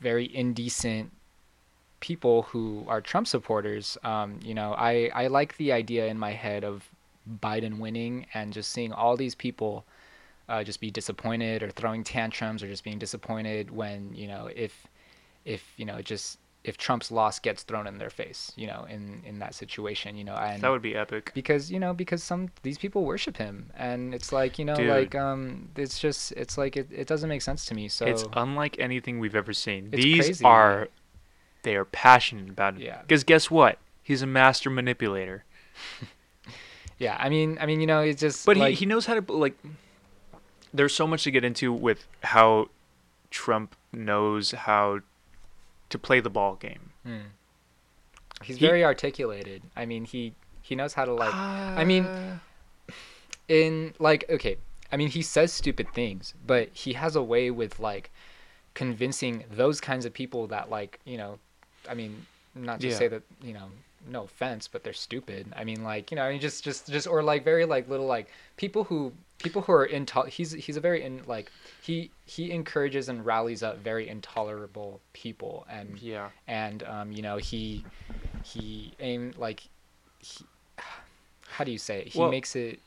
[0.00, 1.12] very indecent
[2.00, 3.96] people who are Trump supporters.
[4.02, 6.90] Um, you know, I I like the idea in my head of
[7.42, 9.84] Biden winning and just seeing all these people
[10.48, 14.86] uh, just be disappointed or throwing tantrums or just being disappointed when you know if
[15.44, 19.22] if you know just if Trump's loss gets thrown in their face, you know, in
[19.24, 21.30] in that situation, you know, and That would be epic.
[21.34, 24.88] because you know because some these people worship him and it's like you know Dude.
[24.88, 28.24] like um it's just it's like it, it doesn't make sense to me so It's
[28.32, 29.90] unlike anything we've ever seen.
[29.92, 30.44] It's These crazy.
[30.44, 30.88] are
[31.62, 32.82] they are passionate about it.
[32.82, 33.00] Yeah.
[33.02, 33.78] Because guess what?
[34.02, 35.44] He's a master manipulator.
[36.98, 39.20] yeah i mean i mean you know it's just But like, he, he knows how
[39.20, 39.56] to like.
[40.74, 42.68] There's so much to get into with how
[43.30, 45.00] Trump knows how
[45.88, 46.90] to play the ball game.
[47.04, 47.28] Hmm.
[48.42, 52.38] he's he- very articulated i mean he he knows how to like I mean, Uh,
[53.48, 54.56] in like okay
[54.92, 58.10] i mean he says stupid things but he has a way with like
[58.74, 61.38] convincing those kinds of people that like you know
[61.88, 62.98] i mean not to Yeah.
[62.98, 63.68] say that you know
[64.08, 67.06] no offense but they're stupid i mean like you know I mean, just just just
[67.06, 70.80] or like very like little like people who people who are into he's he's a
[70.80, 71.50] very in like
[71.82, 76.30] he he encourages and rallies up very intolerable people and yeah.
[76.48, 77.84] and um, you know he
[78.44, 79.64] he aim like
[80.20, 80.44] he,
[81.48, 82.08] how do you say it?
[82.08, 82.80] He Well, makes it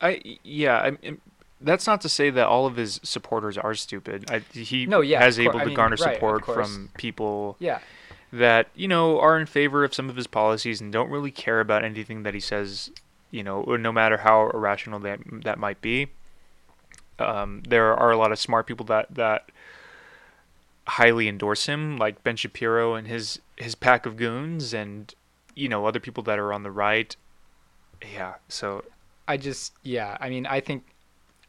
[0.00, 0.78] I yeah.
[0.78, 1.20] I, I'm-
[1.64, 4.28] that's not to say that all of his supporters are stupid.
[4.28, 7.78] I, he No, yeah, has able I to mean, garner right, support from people yeah
[8.32, 11.60] that you know are in favor of some of his policies and don't really care
[11.60, 12.90] about anything that he says.
[13.30, 16.08] You know, no matter how irrational that that might be.
[17.18, 19.50] Um, there are a lot of smart people that that
[20.86, 25.14] highly endorse him, like Ben Shapiro and his his pack of goons, and
[25.54, 27.14] you know other people that are on the right.
[28.14, 28.84] Yeah, so
[29.28, 30.84] I just yeah I mean I think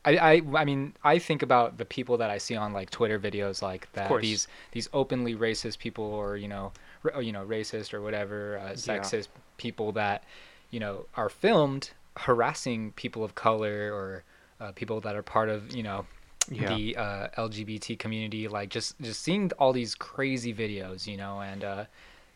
[0.05, 3.19] I, I I mean I think about the people that I see on like Twitter
[3.19, 4.09] videos like that.
[4.21, 6.71] These these openly racist people or you know
[7.03, 9.27] r- you know racist or whatever uh, sexist
[9.57, 10.23] people that
[10.71, 14.23] you know are filmed harassing people of color or
[14.59, 16.05] uh, people that are part of you know
[16.49, 16.67] Yeah.
[16.75, 18.47] the uh, LGBT community.
[18.49, 21.85] Like just just seeing all these crazy videos you know and uh,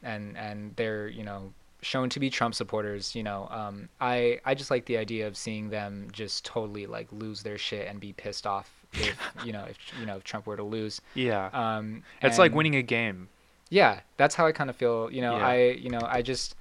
[0.04, 1.52] and and they're you know
[1.88, 5.38] shown to be Trump supporters you know um, I I just like the idea of
[5.38, 9.16] seeing them just totally like lose their shit and be pissed off if
[9.46, 12.76] you know if you know if Trump were to lose yeah, um, it's like winning
[12.76, 13.30] a game.
[13.70, 15.48] yeah that's how i kind of feel you know Yeah.
[15.54, 16.56] i you know i just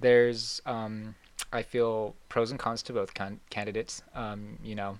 [0.00, 1.14] there's um
[1.52, 4.98] i feel pros and cons to both can- candidates um you know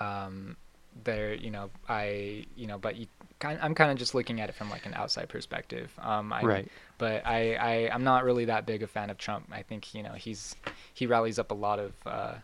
[0.00, 0.56] um
[1.04, 3.06] there you know i you know but you
[3.42, 6.68] i'm kind of just looking at it from like an outside perspective um I, Right.
[6.98, 10.02] but I, I i'm not really that big a fan of trump i think you
[10.02, 10.56] know he's
[10.94, 12.34] he rallies up a lot of uh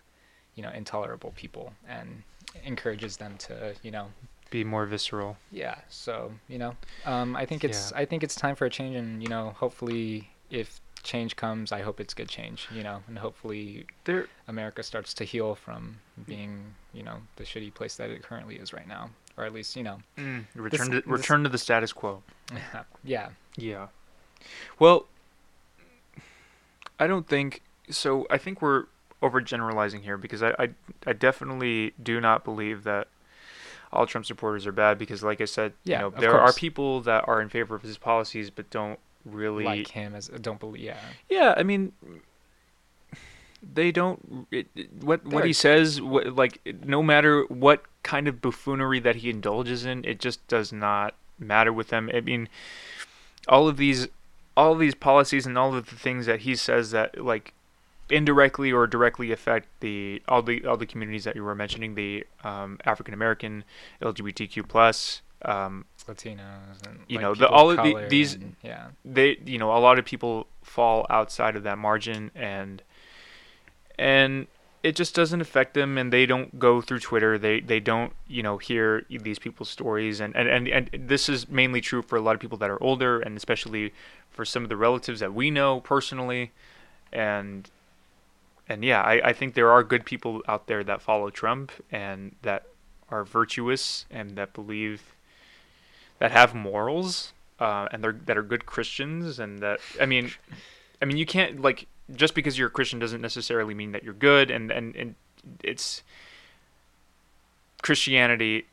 [0.55, 2.23] you know intolerable people and
[2.65, 4.07] encourages them to you know
[4.51, 5.37] Be more visceral.
[5.51, 7.99] yeah so you know um, i think it's Yeah.
[7.99, 11.83] i think it's time for a change and you know hopefully if change comes i
[11.83, 16.75] hope it's good change you know and hopefully There, america starts to heal from being
[16.95, 19.83] you know the shitty place that it currently is right now or at least you
[19.83, 22.23] know mm, return This- to return to the status quo.
[23.05, 23.89] yeah Yeah.
[24.79, 25.07] Well,
[26.99, 28.27] I don't think so.
[28.31, 28.85] I think we're
[29.23, 30.69] overgeneralizing here because I, I
[31.07, 33.09] I definitely do not believe that
[33.93, 37.01] all Trump supporters are bad because, like I said, Yeah, you know, there are people
[37.03, 40.83] that are in favor of his policies but don't really like him as don't believe.
[40.83, 41.93] Yeah, Yeah, I mean,
[43.73, 44.47] they don't.
[44.51, 49.17] It, it- what what he says, what, like no matter what kind of buffoonery that
[49.17, 52.11] he indulges in, it just does not matter with them.
[52.15, 52.49] I mean,
[53.49, 54.09] all of these,
[54.57, 57.53] all of these policies and all of the things that he says that like
[58.11, 62.27] indirectly or directly affect the all the all the communities that you were mentioning, the
[62.45, 63.65] um, African American,
[64.03, 65.23] LGBTQ plus.
[65.47, 69.59] Um, Latinos and You like, know, the- all of the- these- and- yeah they you
[69.59, 72.83] know a lot of people fall outside of that margin and
[73.99, 74.47] and
[74.83, 77.39] it just doesn't affect them and they don't go through twitter.
[77.39, 80.21] They they don't you know hear these people's stories.
[80.21, 82.83] And and, and and this is mainly true for a lot of people that are
[82.83, 83.93] older and especially
[84.31, 86.53] for some of the relatives that we know personally.
[87.13, 87.71] And
[88.67, 92.35] and yeah i, I think there are good people out there that follow trump and
[92.41, 92.65] that
[93.11, 95.15] are virtuous and that believe
[96.19, 100.33] that have morals uh, and they're that are good Christians and that I mean
[101.01, 104.15] I mean you can't like just because you're a Christian doesn't necessarily mean that you're
[104.15, 105.15] good and and, and
[105.63, 106.03] it's
[107.83, 108.67] Christianity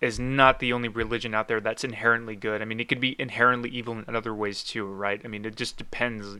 [0.00, 2.62] is not the only religion out there that's inherently good.
[2.62, 5.20] I mean it could be inherently evil in other ways too, right?
[5.24, 6.36] I mean it just depends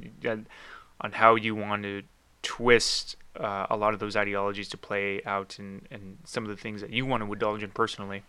[1.00, 2.02] on how you want to
[2.42, 6.56] twist uh, a lot of those ideologies to play out and and some of the
[6.56, 8.22] things that you want to indulge in personally.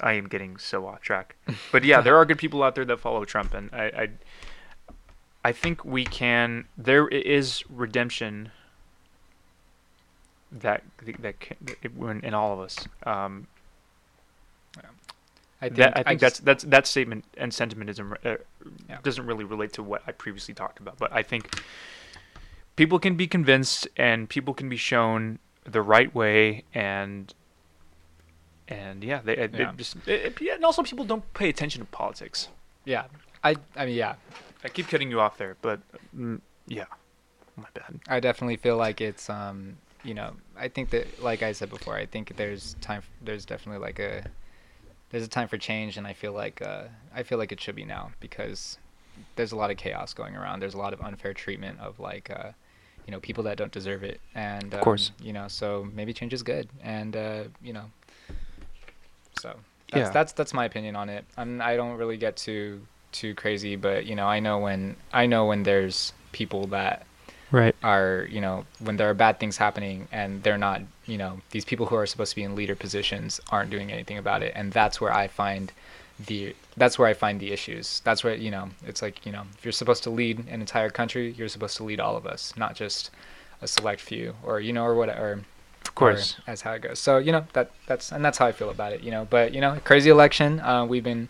[0.00, 1.36] I am getting so off track.
[1.72, 4.08] But yeah, there are good people out there that follow Trump, and I, I,
[5.48, 6.66] I think we can.
[6.76, 8.50] There is redemption.
[10.52, 10.82] That
[11.20, 12.76] that can, in in all of us.
[13.04, 13.46] Um,
[15.60, 18.36] I think, that, I think just- that's that's that statement and sentiment isn't, uh,
[18.88, 18.98] Yeah.
[19.02, 20.98] doesn't really relate to what I previously talked about.
[20.98, 21.42] But I think
[22.76, 27.34] people can be convinced and people can be shown the right way and
[28.68, 32.48] and yeah, they, they just it, yeah, and also people don't pay attention to politics.
[32.84, 33.04] yeah
[33.42, 34.14] I I mean yeah
[34.64, 35.80] I keep cutting you off there, but
[36.16, 36.86] mm, yeah,
[37.56, 38.00] my bad.
[38.08, 41.94] I definitely feel like it's um you know I think that like I said before
[41.96, 44.24] I think there's time there's definitely like a
[45.10, 46.84] there's a time for change and I feel like uh
[47.14, 48.78] I feel like it should be now because
[49.36, 52.30] there's a lot of chaos going around there's a lot of unfair treatment of like
[52.30, 52.52] uh
[53.06, 55.10] you know people that don't deserve it and um, course.
[55.20, 57.86] you know so maybe change is good and uh you know
[59.34, 59.56] so
[59.90, 60.12] that's Yeah.
[60.12, 62.86] that's that's my opinion on it I'm I don't really get too
[63.18, 67.04] too crazy but you know I know when I know when there's people that
[67.50, 67.74] Right.
[67.82, 71.64] are you know when there are bad things happening and they're not you know these
[71.64, 74.70] people who are supposed to be in leader positions aren't doing anything about it and
[74.70, 75.72] that's where i find
[76.26, 79.44] the that's where i find the issues that's where you know it's like you know
[79.56, 82.52] if you're supposed to lead an entire country you're supposed to lead all of us
[82.56, 83.10] not just
[83.62, 85.40] a select few or you know or whatever
[85.86, 86.34] Of course.
[86.38, 88.68] or that's how it goes so you know that that's and that's how i feel
[88.70, 91.28] about it you know but you know crazy election uh, we've been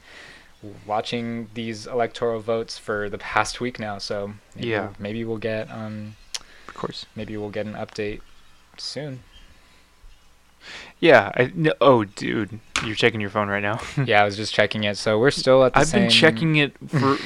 [0.87, 4.81] watching these electoral votes for the past week now so maybe Yeah.
[4.83, 6.17] we'll, maybe we'll get um
[6.69, 7.07] Of course.
[7.15, 8.21] maybe we'll get an update
[8.77, 9.21] soon.
[11.01, 11.31] Yeah.
[11.35, 13.81] I, no, oh, dude, you're checking your phone right now.
[14.05, 14.99] yeah, I was just checking it.
[14.99, 15.85] So we're still at the same.
[15.85, 16.03] I've same.
[16.03, 17.17] been checking it for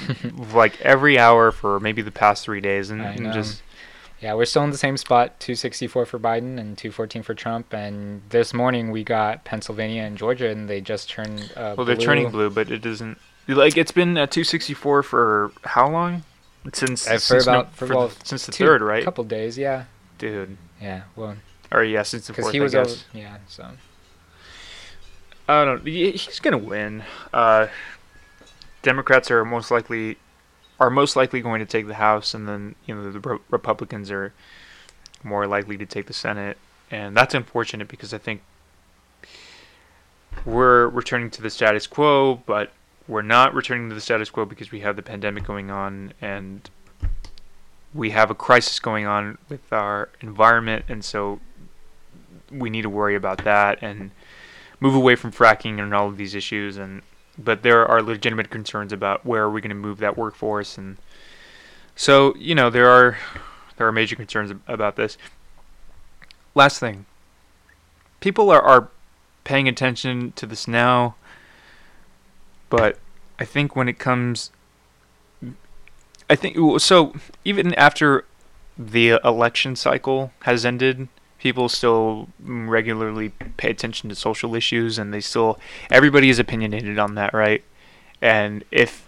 [0.54, 3.62] like every hour for maybe the past three days, and, and just
[4.22, 5.40] Yeah, we're still in the same spot.
[5.40, 7.72] 264 for Biden and 214 for Trump.
[7.74, 11.52] And this morning we got Pennsylvania and Georgia, and they just turned.
[11.56, 13.18] Uh, well, they're turning blue, but it doesn't.
[13.48, 16.22] Like it's been at 264 for how long?
[16.72, 19.24] Since Uh, for since no- about for, the- since the two- third, right, A couple
[19.24, 19.84] days, yeah,
[20.18, 20.56] dude?
[20.80, 21.02] yeah.
[21.16, 21.34] Well,
[21.72, 22.84] Or yeah, since the fourth, he I was over.
[22.84, 23.04] guess.
[23.12, 23.66] Yeah, so
[25.48, 25.84] I don't.
[25.84, 27.02] he- He's gonna win.
[27.34, 27.66] Uh,
[28.82, 30.18] Democrats are most likely
[30.82, 34.10] are most likely going to take the House, and then you know the Re- Republicans
[34.10, 34.32] are
[35.22, 36.58] more likely to take the Senate,
[36.90, 38.42] and that's unfortunate because I think
[40.44, 42.72] we're returning to the status quo, but
[43.06, 46.68] we're not returning to the status quo because we have the pandemic going on and
[47.94, 51.38] we have a crisis going on with our environment, and so
[52.50, 54.10] we need to worry about that and
[54.80, 57.02] move away from fracking and all of these issues and
[57.38, 60.98] but there are legitimate concerns about where are we going to move that workforce and
[61.94, 63.18] so you know there are
[63.76, 65.16] there are major concerns about this.
[66.54, 67.06] Last thing.
[68.20, 68.90] People are, are
[69.44, 71.16] paying attention to this now
[72.70, 72.98] but
[73.38, 74.50] i think when it comes
[76.30, 77.14] i think so
[77.44, 78.24] even after
[78.78, 81.08] the election cycle has ended
[81.42, 85.58] people still mm, regularly pay attention to social issues and they still
[85.90, 87.64] everybody is opinionated on that right
[88.20, 89.06] and if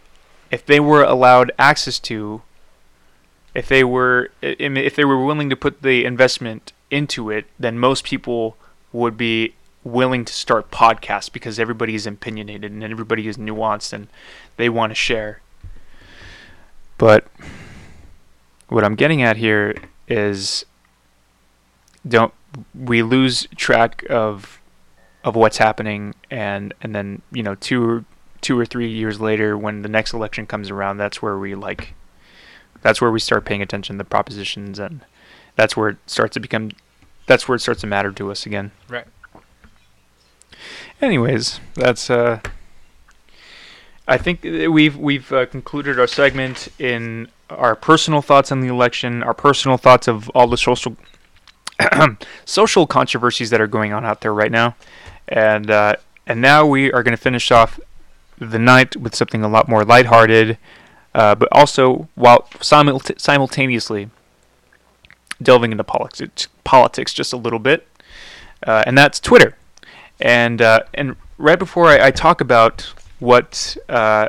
[0.51, 2.43] if they were allowed access to
[3.55, 8.05] if they were if they were willing to put the investment into it, then most
[8.05, 8.57] people
[8.93, 14.09] would be willing to start podcasts because everybody is opinionated and everybody is nuanced and
[14.57, 15.41] they want to share.
[16.99, 17.26] But
[18.68, 19.74] what I'm getting at here
[20.09, 20.64] is
[22.07, 22.32] don't
[22.74, 24.61] we lose track of
[25.24, 28.05] of what's happening and and then you know two or
[28.40, 31.94] two or three years later when the next election comes around that's where we like
[32.82, 35.00] that's where we start paying attention to the propositions and
[35.57, 36.70] that's where it starts to become
[37.26, 39.07] that's where it starts to matter to us again Right.
[41.00, 42.40] anyways that's uh
[44.07, 49.22] i think we've we've uh, concluded our segment in our personal thoughts on the election
[49.22, 50.96] our personal thoughts of all the social
[52.45, 54.77] social controversies that are going on out there right now
[55.29, 55.97] and uh,
[56.27, 57.79] and now we are going to finish off
[58.39, 60.59] the night with something a lot more lighthearted,
[61.14, 64.11] uh, but also while simulta- simultaneously
[65.43, 67.87] delving into politics, politics just a little bit,
[68.66, 69.57] uh, and that's Twitter.
[70.20, 74.29] And uh, and right before I, I talk about what uh,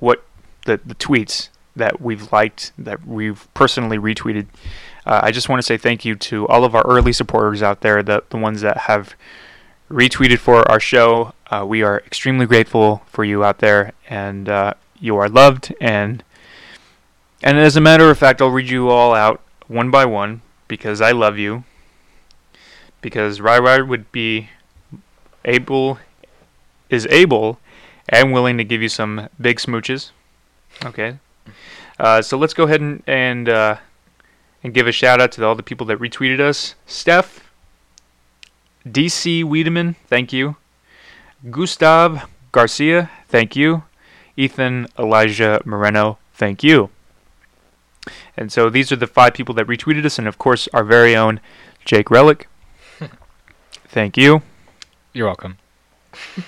[0.00, 0.24] what
[0.66, 4.46] the the tweets that we've liked, that we've personally retweeted,
[5.06, 7.80] uh, I just want to say thank you to all of our early supporters out
[7.80, 9.14] there, the the ones that have
[9.90, 11.32] retweeted for our show.
[11.50, 15.74] Uh, we are extremely grateful for you out there, and uh, you are loved.
[15.80, 16.24] And
[17.42, 21.00] and as a matter of fact, I'll read you all out one by one because
[21.00, 21.64] I love you.
[23.00, 24.48] Because Rai would be
[25.44, 25.98] able,
[26.88, 27.58] is able,
[28.08, 30.10] and willing to give you some big smooches.
[30.82, 31.18] Okay.
[31.98, 33.76] Uh, so let's go ahead and and uh,
[34.64, 36.74] and give a shout out to all the people that retweeted us.
[36.86, 37.52] Steph,
[38.86, 40.56] DC Wiedemann, thank you.
[41.50, 43.84] Gustav Garcia, thank you.
[44.36, 46.88] Ethan Elijah Moreno, thank you.
[48.36, 51.14] And so these are the five people that retweeted us, and of course, our very
[51.14, 51.40] own
[51.84, 52.48] Jake Relic.
[53.88, 54.42] thank you.
[55.12, 55.58] You're welcome.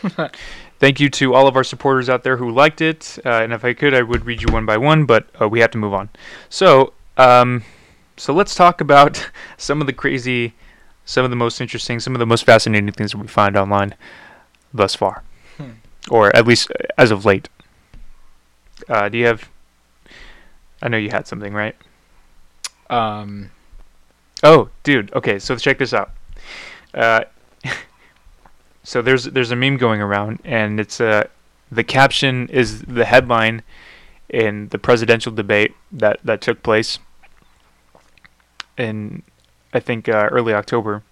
[0.78, 3.18] Thank you to all of our supporters out there who liked it.
[3.24, 5.60] Uh, and if I could, I would read you one by one, but uh, we
[5.60, 6.10] have to move on.
[6.50, 7.62] So, um,
[8.16, 10.54] so let's talk about some of the crazy,
[11.04, 13.94] some of the most interesting, some of the most fascinating things that we find online
[14.74, 15.22] thus far,
[15.56, 15.70] Hmm.
[16.10, 17.48] or at least uh, as of late.
[18.88, 19.48] Uh, do you have?
[20.82, 21.74] I know you had something, right?
[22.90, 23.50] Um,
[24.42, 25.12] Oh, dude.
[25.14, 26.10] Okay, so check this out.
[26.92, 27.24] Uh,
[28.82, 31.24] so there's there's a meme going around, and it's uh
[31.72, 33.62] the caption is the headline
[34.28, 36.98] in the presidential debate that that took place
[38.76, 39.22] in
[39.72, 41.02] I think uh, early October.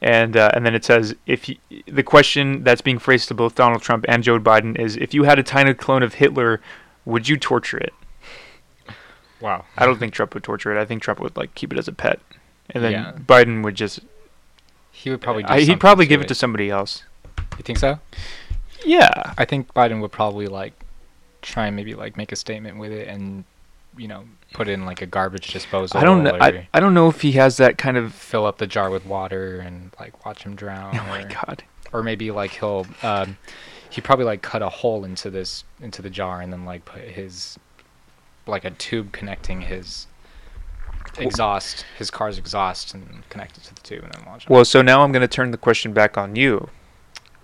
[0.00, 3.54] And uh, and then it says if you, the question that's being phrased to both
[3.54, 6.60] Donald Trump and Joe Biden is if you had a tiny clone of Hitler,
[7.04, 7.94] would you torture it?
[9.40, 9.64] wow.
[9.76, 10.80] I don't think Trump would torture it.
[10.80, 12.20] I think Trump would like keep it as a pet,
[12.70, 13.12] and then Yeah.
[13.12, 14.00] Biden would just.
[14.90, 15.42] He would probably.
[15.42, 17.02] Do I, he'd probably give it to somebody else.
[17.56, 17.98] You think so?
[18.84, 19.34] Yeah.
[19.38, 20.72] I think Biden would probably like
[21.42, 23.44] try and maybe like make a statement with it and
[23.98, 24.24] you know
[24.54, 26.00] put in like a garbage disposal.
[26.00, 26.38] I don't know.
[26.40, 28.14] I, I don't know if he has that kind of.
[28.14, 30.96] fill up the jar with water and like watch him drown.
[30.96, 31.64] Oh my or, god.
[31.92, 33.36] Or maybe like he'll um,
[33.90, 37.02] he probably like cut a hole into this into the jar and then like put
[37.02, 37.58] his
[38.46, 40.06] like a tube connecting his
[41.18, 44.46] exhaust his car's exhaust and connect it to the tube and then watch.
[44.46, 44.54] him.
[44.54, 46.70] Well, so now I'm going to turn the question back on you.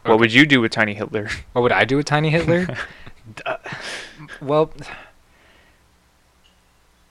[0.07, 1.29] What would you do with Tiny Hitler?
[1.53, 2.75] What would I do with Tiny Hitler?
[3.45, 3.59] Uh,
[4.41, 4.73] well,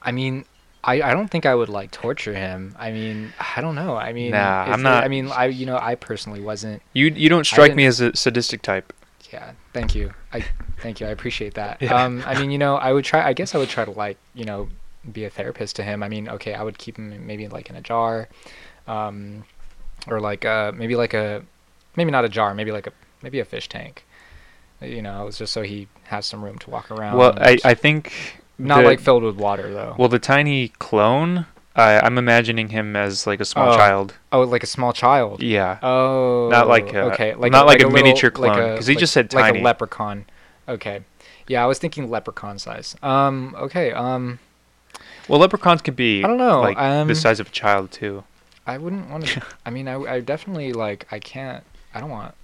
[0.02, 0.45] I mean,
[0.84, 2.76] I, I don't think I would like torture him.
[2.80, 3.95] I mean, I don't know.
[3.97, 6.82] I mean, Nah, I'm it- not- I mean, I you know, I personally wasn't.
[6.93, 8.93] You you don't strike me as a sadistic type.
[9.32, 10.12] Yeah, thank you.
[10.34, 10.43] I
[10.82, 11.06] thank you.
[11.08, 11.78] I appreciate that.
[11.82, 11.93] Yeah.
[12.04, 13.22] Um, I mean, you know, I would try.
[13.28, 14.70] I guess I would try to like, you know,
[15.12, 16.02] be a therapist to him.
[16.02, 18.28] I mean, okay, I would keep him maybe like in a jar,
[18.88, 19.43] um,
[20.08, 21.43] or like uh maybe like a,
[21.95, 22.91] maybe not a jar, maybe like a
[23.22, 24.06] maybe a fish tank.
[24.82, 27.18] You know, it's just so he has some room to walk around.
[27.18, 28.14] Well, I I think
[28.60, 29.95] not the- like filled with water though.
[29.97, 31.45] well the tiny clone.
[31.76, 33.76] I I'm imagining him as like a small Oh.
[33.78, 34.16] child.
[34.34, 35.41] oh, like a small child.
[35.41, 35.78] Yeah.
[35.82, 38.88] Oh, Not like a- okay, like not like a little- miniature like clone, a- 'cause
[38.88, 39.53] he like- just said tiny.
[39.53, 40.26] like a leprechaun.
[40.68, 41.01] Okay,
[41.47, 42.95] yeah, I was thinking leprechaun size.
[43.01, 44.39] Um, okay, um,
[45.28, 48.24] Well, leprechauns can be I don't know, like um, the size of a child too.
[48.68, 49.41] I wouldn't want to.
[49.66, 51.07] I mean, I, I definitely like.
[51.12, 51.64] I can't.
[51.93, 52.36] I don't want.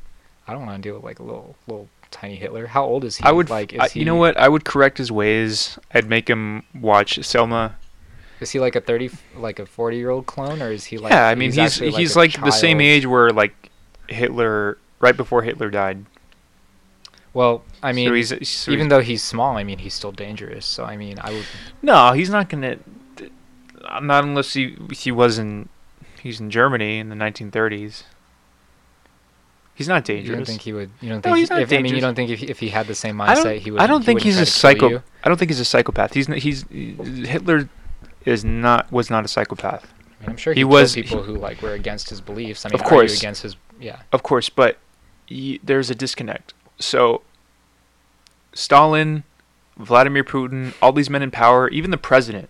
[0.47, 2.68] I don't want to deal with like a little little tiny Hitler.
[2.68, 3.24] How old is he?
[3.24, 3.74] I would like.
[3.74, 4.38] Is I, he, you know what?
[4.38, 5.78] I would correct his ways.
[5.93, 7.76] I'd make him watch Selma.
[8.39, 11.12] Is he like a thirty, like a forty year old clone, or is he like?
[11.12, 13.70] yeah, I mean he's actually, he's a like, the same age where like
[14.08, 16.06] Hitler right before Hitler died.
[17.34, 20.12] Well, I mean, so he's, so even he's- though he's small, I mean, he's still
[20.14, 20.66] dangerous.
[20.66, 21.45] So I mean, I would.
[21.82, 22.78] no, he's not gonna.
[24.01, 25.70] Not unless he he was in
[26.22, 28.03] he's in Germany in the 1930s.
[29.76, 30.26] He's not dangerous.
[30.28, 30.47] You dangerous.
[30.47, 30.89] don't think he would?
[31.01, 31.38] You don't No, think?
[31.38, 33.17] he's not if, I mean, you don't think if he, if he had the same
[33.17, 33.82] mindset, he would.
[33.82, 35.03] I don't he think he's a psycho.
[35.23, 36.13] I don't think he's a psychopath.
[36.13, 37.69] He's he's Hitler
[38.26, 39.93] is not was not a psychopath.
[40.21, 42.65] I mean, I'm sure He he, was- people who like were against his beliefs.
[42.65, 43.17] I mean, Of course.
[43.17, 43.57] against his.
[43.80, 43.99] Yeah.
[44.13, 44.78] Of course, but
[45.30, 46.53] y- there's a disconnect.
[46.80, 47.21] So
[48.53, 49.23] Stalin,
[49.78, 52.49] Vladimir Putin, all these men in power, even the president,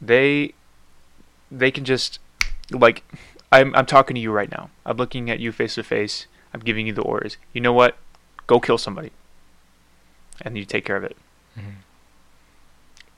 [0.00, 0.54] they
[1.50, 2.20] they can just
[2.70, 3.02] like
[3.50, 4.70] I'm I'm talking to you right now.
[4.84, 6.26] I'm looking at you face to face.
[6.52, 7.36] I'm giving you the orders.
[7.52, 7.96] You know what?
[8.46, 9.10] Go kill somebody.
[10.42, 11.16] And you take care of it.
[11.58, 11.74] Mhm.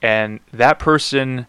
[0.01, 1.45] And that person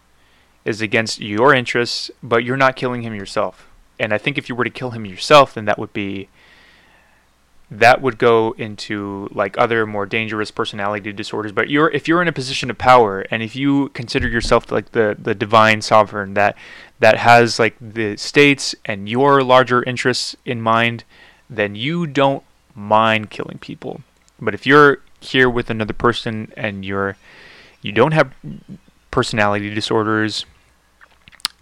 [0.65, 3.67] is against your interests, but you're not killing him yourself.
[3.99, 6.29] And I think if you were to kill him yourself, then that would be
[7.79, 11.51] that would go into like other more dangerous personality disorders.
[11.51, 14.91] But you're if you're in a position of power and if you consider yourself like
[14.91, 16.55] the the divine sovereign that
[16.99, 21.03] that has like the states and your larger interests in mind,
[21.49, 22.43] then you don't
[22.75, 24.01] mind killing people.
[24.39, 27.17] But if you're here with another person and you're
[27.81, 28.31] you don't have
[29.09, 30.45] personality disorders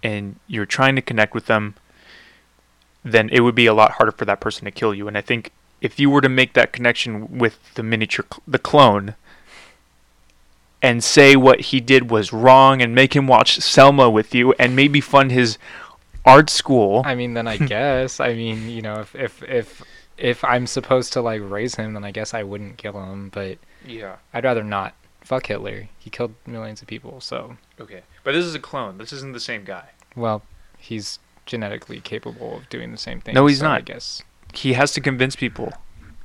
[0.03, 1.75] and you're trying to connect with them,
[3.03, 5.07] then it would be a lot harder for that person to kill you.
[5.07, 5.51] And I think
[5.81, 9.15] if you were to make that connection with the miniature, cl- the clone,
[10.81, 14.75] and say what he did was wrong and make him watch Selma with you and
[14.75, 15.57] maybe fund his
[16.25, 17.03] art school.
[17.05, 18.19] I mean, then I guess.
[18.19, 19.83] I mean, you know, if if if
[20.17, 23.29] if I'm supposed to like raise him, then I guess I wouldn't kill him.
[23.29, 24.17] But yeah.
[24.33, 24.93] I'd rather not.
[25.21, 25.87] Fuck Hitler.
[25.99, 27.21] He killed millions of people.
[27.21, 28.01] So, Okay.
[28.23, 28.97] But this is a clone.
[28.97, 29.89] This isn't the same guy.
[30.15, 30.41] well,
[30.77, 33.33] he's genetically capable of doing the same thing.
[33.35, 34.23] No, he's so I guess
[34.53, 35.73] He has to convince people.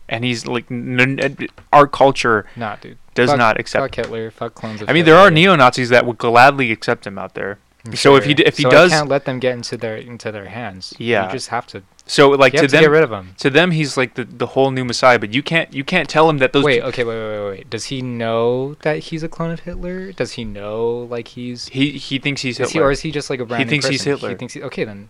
[0.09, 2.97] And he's like, n- n- our culture not, dude.
[3.15, 3.83] does Fuck- not accept.
[3.83, 4.31] Fuck Hitler.
[4.31, 7.35] Fuck clones of I mean, there are neo Nazis that would gladly accept him out
[7.35, 7.59] there.
[7.85, 9.77] I'm so if he d- if he so does- I can't let them get into
[9.77, 10.93] their into their hands.
[10.99, 11.27] Yeah.
[11.27, 11.83] you just have to.
[12.09, 13.35] So like to them, get rid of him.
[13.39, 15.19] to them, he's like the, the whole new Messiah.
[15.19, 16.63] But you can't you can't tell him that those.
[16.65, 17.71] Wait, okay, wait, wait, wait, wait.
[17.71, 20.13] Does he know that he's a clone of Hitler?
[20.13, 21.67] Does he know like he's?
[21.69, 22.89] he he thinks he's Is he, Hitler.
[22.89, 24.03] or is he just like a brand new thinks he's?
[24.05, 24.29] Hitler.
[24.31, 25.09] He thinks he, okay then.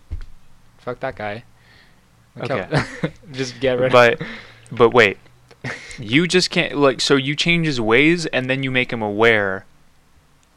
[0.79, 1.43] Fuck that guy.
[2.41, 2.83] Okay.
[3.31, 4.27] just get rid but of.
[4.71, 5.17] but wait,
[5.99, 9.65] you just can't like so you change his ways and then you make him aware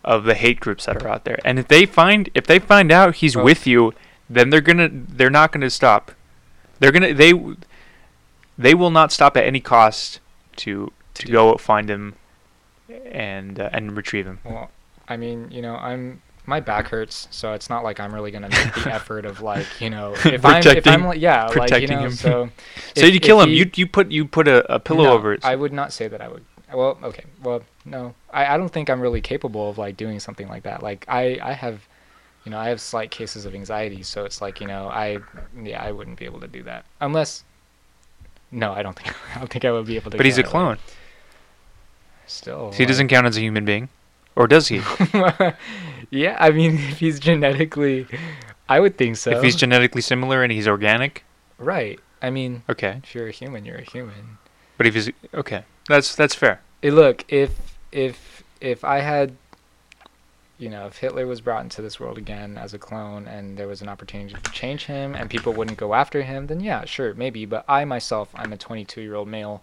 [0.04, 1.38] of the hate groups that are out there.
[1.44, 3.92] And if they find if they find out he's Well- with you,
[4.28, 6.12] then they're gonna they're not gonna stop.
[6.78, 7.32] They're gonna they
[8.56, 10.20] they will not stop at any cost
[10.56, 12.14] to to go find him
[13.10, 14.40] and uh, and retrieve him.
[14.44, 14.70] Well,
[15.08, 18.48] I mean, you know, I'm my back hurts, so it's not like I'm really gonna
[18.48, 21.60] make the effort of like, you know, if I'm if I'm like, yeah, like you
[21.62, 22.12] protecting know, him.
[22.12, 22.50] so.
[22.96, 23.50] So you kill him.
[23.50, 25.44] he- You you put you put a, a pillow no, over it.
[25.44, 26.44] I would not say that I would.
[26.72, 27.24] Well, okay.
[27.42, 28.14] Well, no.
[28.32, 30.82] I, I don't think I'm really capable of like doing something like that.
[30.82, 31.86] Like I I have,
[32.44, 35.18] you know, I have slight cases of anxiety, so it's like you know I
[35.62, 37.44] yeah I wouldn't be able to do that unless.
[38.52, 40.10] No, I don't think I don't think I would be able to.
[40.10, 40.16] Do that.
[40.18, 40.78] But he's a clone.
[42.26, 42.70] Still.
[42.72, 43.88] He doesn't count as a human being,
[44.36, 44.80] or does he?
[46.10, 48.06] Yeah, I mean, if he's genetically,
[48.68, 49.30] I would think so.
[49.30, 51.24] If he's genetically similar and he's organic,
[51.58, 51.98] right.
[52.22, 53.00] I mean, okay.
[53.02, 54.38] if you're a human, you're a human.
[54.76, 56.60] But if he's okay, that's that's fair.
[56.82, 57.50] Eh, look, if
[57.92, 59.36] if if I had,
[60.58, 63.66] you know, if Hitler was brought into this world again as a clone, and there
[63.66, 67.14] was an opportunity to change him, and people wouldn't go after him, then yeah, sure,
[67.14, 67.46] maybe.
[67.46, 69.62] But I myself, I'm a 22 year old male,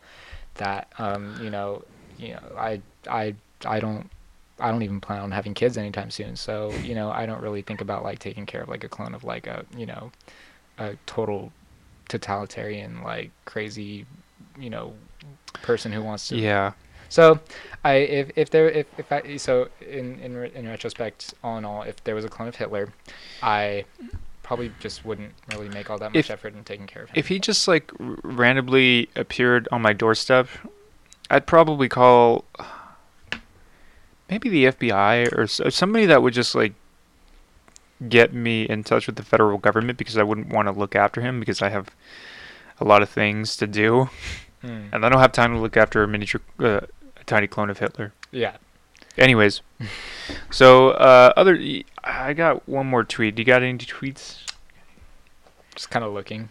[0.55, 1.83] that um, you know,
[2.17, 3.35] you know, I I
[3.65, 4.09] I don't.
[4.59, 7.61] I don't even plan on having kids anytime soon, so you know I don't really
[7.61, 10.11] think about like taking care of like a clone of like a you know,
[10.77, 11.51] a total
[12.09, 14.05] totalitarian like crazy,
[14.57, 14.93] you know,
[15.61, 16.71] person who wants to Yeah.
[17.09, 17.39] so,
[17.83, 21.83] I if if there if if I so in in in retrospect, all in all,
[21.83, 22.89] if there was a clone of Hitler,
[23.41, 23.85] I
[24.43, 27.15] probably just wouldn't really make all that much If- effort in taking care of him.
[27.17, 30.47] If he just like randomly appeared on my doorstep,
[31.29, 32.45] I'd probably call
[34.29, 36.73] maybe the FBI or somebody that would just like
[38.09, 41.21] get me in touch with the federal government because I wouldn't want to look after
[41.21, 41.89] him because I have
[42.79, 44.09] a lot of things to do
[44.61, 44.87] Hmm.
[44.91, 46.81] and I don't have time to look after a miniature uh,
[47.19, 48.11] a tiny clone of Hitler.
[48.31, 48.57] yeah,
[49.17, 49.61] Anyways,
[50.51, 51.59] so uh, other
[52.03, 53.35] I got one more tweet.
[53.35, 54.39] Do you got any tweets?
[55.75, 56.49] just kind of looking.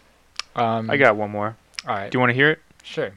[0.55, 1.57] Um, I got one more.
[1.85, 2.09] all right.
[2.09, 2.59] Do you want to hear it?
[2.81, 3.11] sure.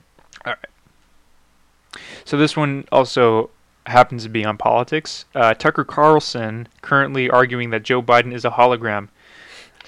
[0.44, 2.00] All right.
[2.24, 3.50] So this one also
[3.86, 5.24] happens to be on politics.
[5.34, 9.08] Uh, Tucker Carlson currently arguing that Joe Biden is a hologram.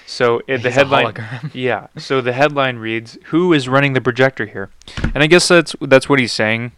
[0.06, 1.14] So it, the headline,
[1.55, 1.86] yeah.
[1.97, 4.70] So the headline reads, "Who is running the projector here?"
[5.14, 6.73] And I guess that's that's what he's saying.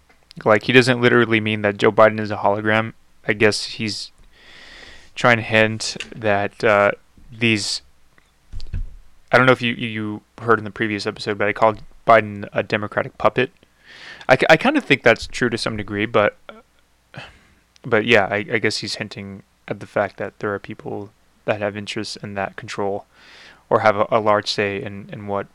[0.44, 2.92] Like he doesn't literally mean that Joe Biden is a hologram.
[3.26, 4.12] I guess he's
[5.14, 6.92] trying to hint that uh,
[7.36, 7.82] these.
[9.32, 12.48] I don't know if you you heard in the previous episode, but I called Biden
[12.52, 13.50] a Democratic puppet.
[14.28, 16.36] I, I kind of think that's true to some degree, but
[17.84, 21.10] but yeah, I, I guess he's hinting at the fact that there are people
[21.44, 23.06] that have interests in that control
[23.70, 25.46] or have a, a large say in, in what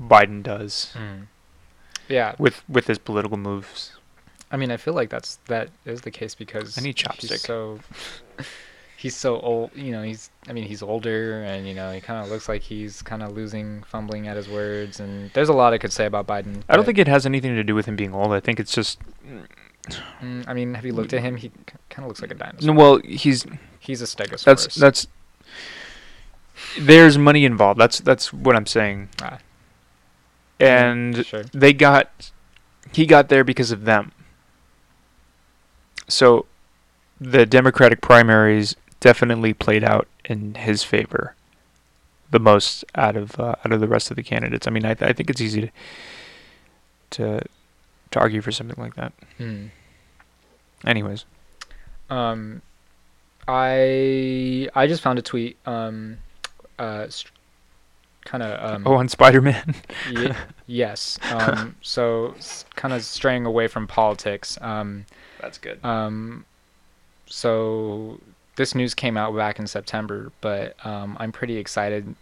[0.00, 1.26] Biden does Mm.
[2.08, 3.92] Yeah, with with his political moves.
[4.50, 7.80] I mean, I feel like that's that is the case because I need he's so
[8.96, 9.70] he's so old.
[9.74, 12.62] You know, he's I mean, he's older, and you know, he kind of looks like
[12.62, 15.00] he's kind of losing, fumbling at his words.
[15.00, 16.62] And there's a lot I could say about Biden.
[16.68, 18.32] I don't think it has anything to do with him being old.
[18.32, 18.98] I think it's just
[20.20, 21.36] Mm, I mean, have you looked at him?
[21.36, 21.50] He
[21.90, 22.74] kind of looks like a dinosaur.
[22.74, 23.46] no, well, he's
[23.80, 24.44] He's a stegosaurus.
[24.44, 25.06] that's that's
[26.78, 27.80] there's money involved.
[27.80, 29.08] That's that's what I'm saying.
[29.22, 29.38] Ah.
[30.60, 31.44] And sure.
[31.52, 32.30] they got
[32.92, 34.12] he got there because of them.
[36.08, 36.46] So
[37.20, 41.34] the Democratic primaries definitely played out in his favor
[42.30, 44.66] the most out of uh, out of the rest of the candidates.
[44.66, 45.70] I mean, I th- I think it's easy to
[47.10, 47.42] to
[48.10, 49.12] to argue for something like that.
[49.38, 49.70] Mm.
[50.86, 51.24] Anyways,
[52.10, 52.62] Um,
[53.46, 55.56] I I just found a tweet.
[55.66, 56.18] Um,
[56.78, 57.32] uh, st-
[58.24, 58.82] kind of um.
[58.86, 59.74] oh, on Spider-Man.
[60.10, 60.32] Ye-
[60.66, 61.18] yes.
[61.32, 62.34] Um, so
[62.76, 64.58] kind of straying away from politics.
[64.60, 65.06] Um,
[65.40, 65.82] That's good.
[65.84, 66.44] um,
[67.26, 68.20] so
[68.56, 72.14] this news came out back in September, but um, I'm pretty excited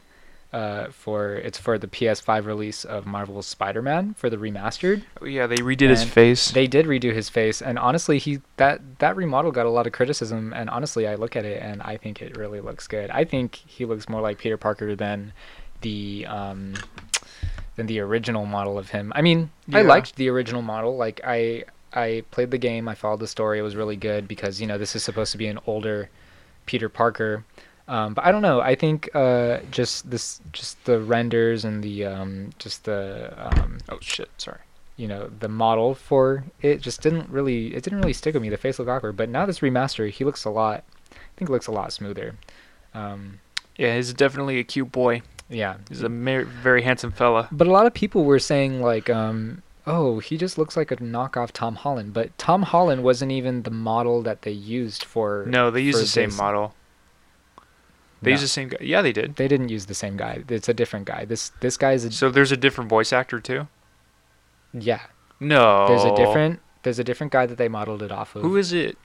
[0.57, 5.03] uh, for it's for the PS5 release of Marvel's Spider-Man for the remastered.
[5.20, 6.51] Oh, yeah, they redid his face.
[6.51, 9.93] They did redo his face, and honestly, he that that remodel got a lot of
[9.93, 10.55] criticism.
[10.55, 13.11] And honestly, I look at it and I think it really looks good.
[13.11, 15.35] I think he looks more like Peter Parker than
[15.83, 16.73] the um
[17.74, 19.12] than the original model of him.
[19.15, 20.97] I mean, I liked the original model.
[20.97, 23.59] Like I I played the game, I followed the story.
[23.59, 26.09] It was really good because you know this is supposed to be an older
[26.65, 27.45] Peter Parker.
[27.89, 28.61] Um, but I don't know.
[28.61, 33.99] I think uh, just this, just the renders and the um, just the um, oh
[34.01, 34.59] shit, sorry.
[34.97, 38.49] you know the model for it just didn't really it didn't really stick with me
[38.49, 40.83] the face looked awkward but now this remaster he looks a lot
[41.13, 42.35] i think looks a lot smoother
[42.95, 43.39] um
[43.77, 45.21] Yeah, he's definitely a cute boy.
[45.51, 47.49] yeah He's a mer- very handsome fella.
[47.53, 50.97] but a lot of people were saying like um oh he just looks like a
[50.97, 55.71] knockoff tom holland but tom holland wasn't even the model that they used for No,
[55.71, 56.39] they use for the same this.
[56.39, 56.75] model.
[58.27, 58.78] They No, use the same guy.
[58.81, 59.36] Yeah, they did.
[59.36, 62.28] they didn't use the same guy it's a different guy this this guy's a So
[62.28, 63.69] there's a different voice actor too.
[64.74, 65.03] yeah
[65.40, 65.86] No.
[65.89, 68.73] there's a different there's a different guy that they modeled it off of Who is
[68.73, 68.98] it?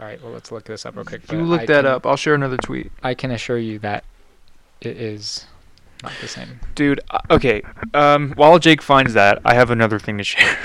[0.00, 2.06] all right well let's look this up real quick You look I that can- up.
[2.06, 2.90] I'll share another tweet.
[3.02, 4.04] I can assure you that
[4.80, 5.46] it is
[6.02, 6.60] not the same.
[6.74, 7.62] Dude, uh, okay.
[7.94, 10.58] Um, while Jake finds that, I have another thing to share.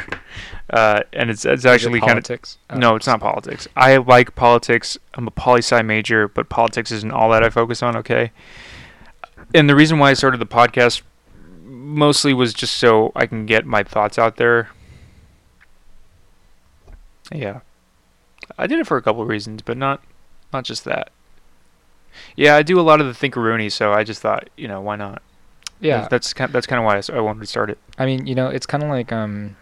[0.70, 2.40] Uh, and it's it's Is it actually kind of.
[2.70, 2.78] Oh.
[2.78, 3.68] no, it's not politics.
[3.76, 4.98] I like politics.
[5.14, 7.96] I'm a poli sci major, but politics isn't all that I focus on.
[7.98, 8.32] Okay.
[9.54, 11.04] And the reason why I started the podcast
[11.64, 14.70] mostly was just so I can get my thoughts out there.
[17.32, 17.62] Yeah,
[18.58, 20.02] I did it for a couple of reasons, but not
[20.52, 21.12] not just that.
[22.36, 24.96] Yeah, I do a lot of the thinkeroonie, so I just thought, you know, why
[24.96, 25.22] not?
[25.80, 27.78] Yeah, that's kind that's kind of why I wanted to start it.
[27.98, 29.56] I mean, you know, it's kind of like um,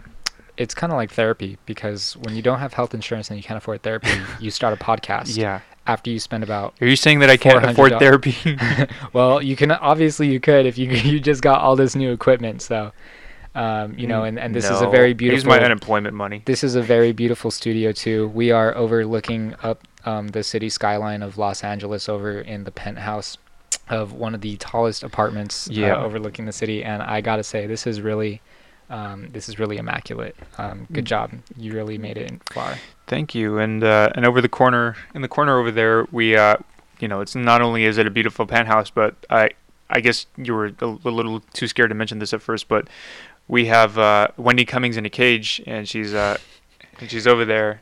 [0.57, 3.57] it's kind of like therapy because when you don't have health insurance and you can't
[3.57, 4.09] afford therapy,
[4.39, 5.37] you start a podcast.
[5.37, 5.61] Yeah.
[5.87, 8.35] After you spend about Are you saying that I can't afford therapy?
[9.13, 12.63] well, you can obviously you could if you you just got all this new equipment.
[12.63, 12.91] So,
[13.53, 15.37] um, you know, and, and this is a very beautiful.
[15.37, 16.41] Use my unemployment money.
[16.45, 18.29] This is a very beautiful studio too.
[18.29, 23.37] We are overlooking up um, the city skyline of Los Angeles over in the penthouse
[23.89, 25.95] of one of the tallest apartments Yeah.
[25.95, 26.83] uh, overlooking the city.
[26.83, 28.41] And I gotta say, this is really,
[28.89, 30.35] um, this is really immaculate.
[30.57, 31.07] Um, good Mm.
[31.07, 31.31] job.
[31.57, 32.75] You really made it far.
[33.07, 33.59] Thank you.
[33.59, 36.57] And uh, and over the corner, in the corner over there, we uh,
[36.99, 39.49] you know, it's not only is it a beautiful penthouse, but I
[39.89, 42.87] I guess you were a, a little too scared to mention this at first, but
[43.47, 46.37] we have uh, Wendy Cummings in a cage, and she's uh,
[46.99, 47.81] and she's over there,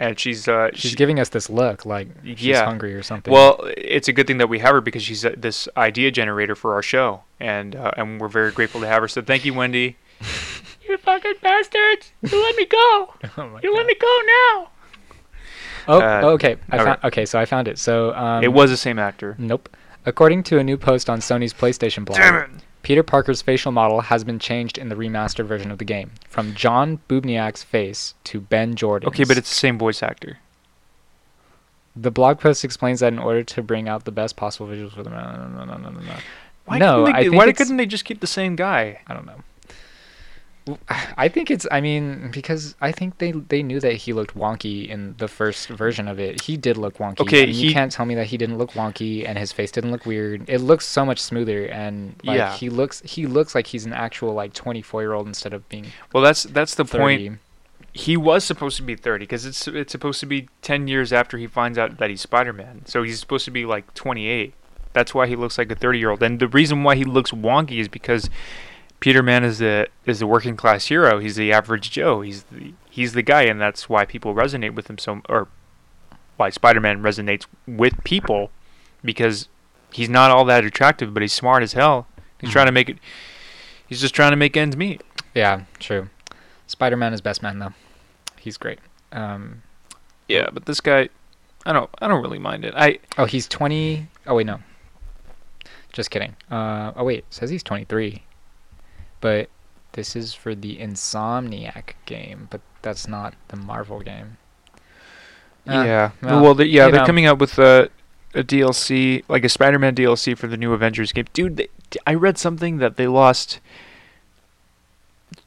[0.00, 2.64] and she's uh, She's she- giving us this look like she's Yeah.
[2.64, 3.32] hungry or something.
[3.32, 6.56] Well, it's a good thing that we have her because she's uh, this idea generator
[6.56, 9.08] for our show, and uh, and we're very grateful to have her.
[9.08, 9.96] So thank you, Wendy.
[10.88, 12.12] you fucking bastards!
[12.22, 12.78] You let me go!
[13.38, 13.76] oh You God.
[13.76, 14.70] let me go now!
[15.88, 16.56] Oh, uh, okay.
[16.70, 16.84] I okay.
[16.84, 16.98] found.
[17.04, 17.78] Okay, so I found it.
[17.78, 19.36] So um, it was the same actor.
[19.38, 19.68] Nope.
[20.06, 22.18] According to a new post on Sony's PlayStation blog,
[22.82, 26.54] Peter Parker's facial model has been changed in the remastered version of the game, from
[26.54, 29.12] John Bubniak's face to Ben Jordan's.
[29.12, 30.38] Okay, but it's the same voice actor.
[31.94, 35.02] the blog post explains that in order to bring out the best possible visuals for
[35.02, 36.00] the no no no no no no.
[36.00, 36.16] no.
[36.66, 39.00] Why no, couldn't I think why couldn't they just keep the same guy?
[39.06, 39.42] I don't know.
[41.16, 41.66] I think it's.
[41.70, 45.68] I mean, because I think they they knew that he looked wonky in the first
[45.68, 46.42] version of it.
[46.42, 47.20] He did look wonky.
[47.20, 49.90] Okay, he- you can't tell me that he didn't look wonky and his face didn't
[49.90, 50.48] look weird.
[50.48, 52.54] It looks so much smoother and like Yeah.
[52.54, 55.86] he looks he looks like he's an actual like 24 year old instead of being
[56.12, 56.98] Well, that's that's the 30.
[57.28, 57.38] point.
[57.92, 61.38] He was supposed to be 30 because it's it's supposed to be 10 years after
[61.38, 62.82] he finds out that he's Spider-Man.
[62.86, 64.54] So he's supposed to be like 28.
[64.92, 66.22] That's why he looks like a 30-year-old.
[66.22, 68.28] And the reason why he looks wonky is because
[69.00, 71.18] Peter Man is the is the working class hero.
[71.18, 72.20] He's the average Joe.
[72.20, 75.48] He's the he's the guy, and that's why people resonate with him so, or
[76.36, 78.50] why Spider-Man resonates with people,
[79.04, 79.48] because
[79.92, 82.06] he's not all that attractive, but he's smart as hell.
[82.40, 82.98] He's trying to make it.
[83.86, 85.02] He's just trying to make ends meet.
[85.34, 86.08] Yeah, true.
[86.66, 87.74] Spider Man is best man though.
[88.38, 88.78] He's great.
[89.12, 89.62] Um,
[90.28, 91.08] Yeah, but this guy,
[91.66, 92.72] I don't, I don't really mind it.
[92.76, 94.08] I oh, he's 20.
[94.26, 94.60] Oh wait, no.
[95.92, 96.36] Just kidding.
[96.50, 98.22] Uh, oh wait, says he's 23.
[99.20, 99.48] But
[99.92, 104.38] this is for the Insomniac game, but that's not the Marvel game.
[105.68, 107.06] Uh, yeah, well, well, they, yeah, they're know.
[107.06, 107.90] coming out with a,
[108.34, 111.26] a DLC, like a Spider-Man DLC for the new Avengers game.
[111.32, 111.68] Dude, they,
[112.06, 113.60] I read something that they lost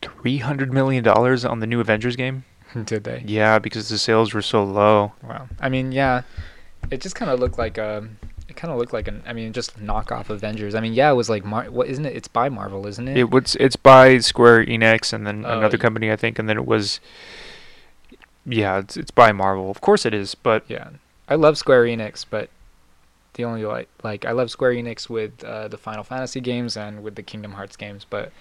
[0.01, 2.45] three hundred million dollars on the new Avengers game.
[2.85, 3.23] Did they?
[3.25, 5.13] Yeah, because the sales were so low.
[5.23, 5.47] Wow.
[5.59, 6.23] I mean, yeah.
[6.91, 8.07] It just kind of looked like a.
[8.53, 9.23] It kind of looked like an.
[9.25, 10.75] I mean, just knockoff Avengers.
[10.75, 11.65] I mean, yeah, it was like Mar.
[11.71, 12.15] What isn't it?
[12.15, 13.17] It's by Marvel, isn't it?
[13.17, 16.47] It was, it's by Square Enix and then Oh, another y- company, I think, and
[16.47, 16.99] then it was.
[18.45, 19.71] Yeah, it's it's by Marvel.
[19.71, 20.89] Of course it is, but Yeah,
[21.27, 22.49] I love Square Enix, but
[23.33, 27.03] the only like like I love Square Enix with uh, the Final Fantasy games and
[27.03, 28.05] with the Kingdom Hearts games.
[28.07, 28.31] But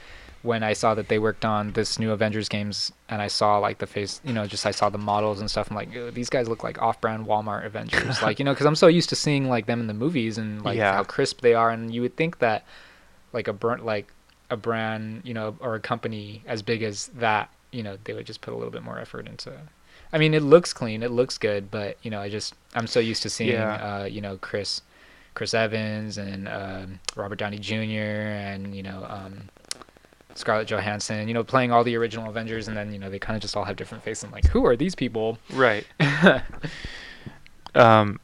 [0.43, 3.79] when I saw that they worked on this new Avengers games, and I saw like
[3.79, 6.49] the face, you know, just I saw the models and stuff, I'm like, these guys
[6.49, 9.67] look like off-brand Walmart Avengers, like you know, because I'm so used to seeing like
[9.67, 10.93] them in the movies and like Yeah.
[10.95, 12.65] how crisp they are, and you would think that
[13.33, 14.13] like a burnt like
[14.51, 18.27] a brand, you know, or a company as big as that, you know, they would
[18.27, 19.53] just put a little bit more effort into.
[20.13, 23.01] I mean, it looks clean, it looks good, but you know, I just I'm so
[23.01, 24.01] used to seeing, Yeah.
[24.01, 24.83] uh, you know, Chris,
[25.35, 27.75] Chris Evans and um, Robert Downey Jr.
[28.53, 29.49] and you know um,
[30.35, 33.37] Scarlett Johansson, you know, playing all the original Avengers, and then you know they kind
[33.37, 34.25] of just all have different faces.
[34.25, 35.39] I'm like, who are these people?
[35.53, 35.87] right.
[37.75, 38.21] Um.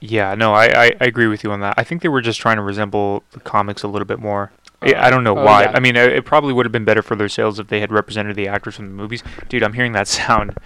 [0.00, 1.74] Yeah, no, I, I, I agree with you on that.
[1.76, 4.50] I think they were just trying to resemble the comics a little bit more.
[4.80, 5.62] I- I don't know Oh, why.
[5.64, 5.72] yeah.
[5.74, 7.92] I mean, it it probably would have been better for their sales if they had
[7.92, 9.22] represented the actors from the movies.
[9.48, 10.56] Dude, I'm hearing that sound.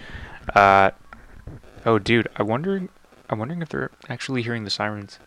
[0.55, 0.93] Uh,
[1.85, 2.89] oh, dude, I wonder,
[3.29, 5.19] I'm wondering if they're actually hearing the sirens.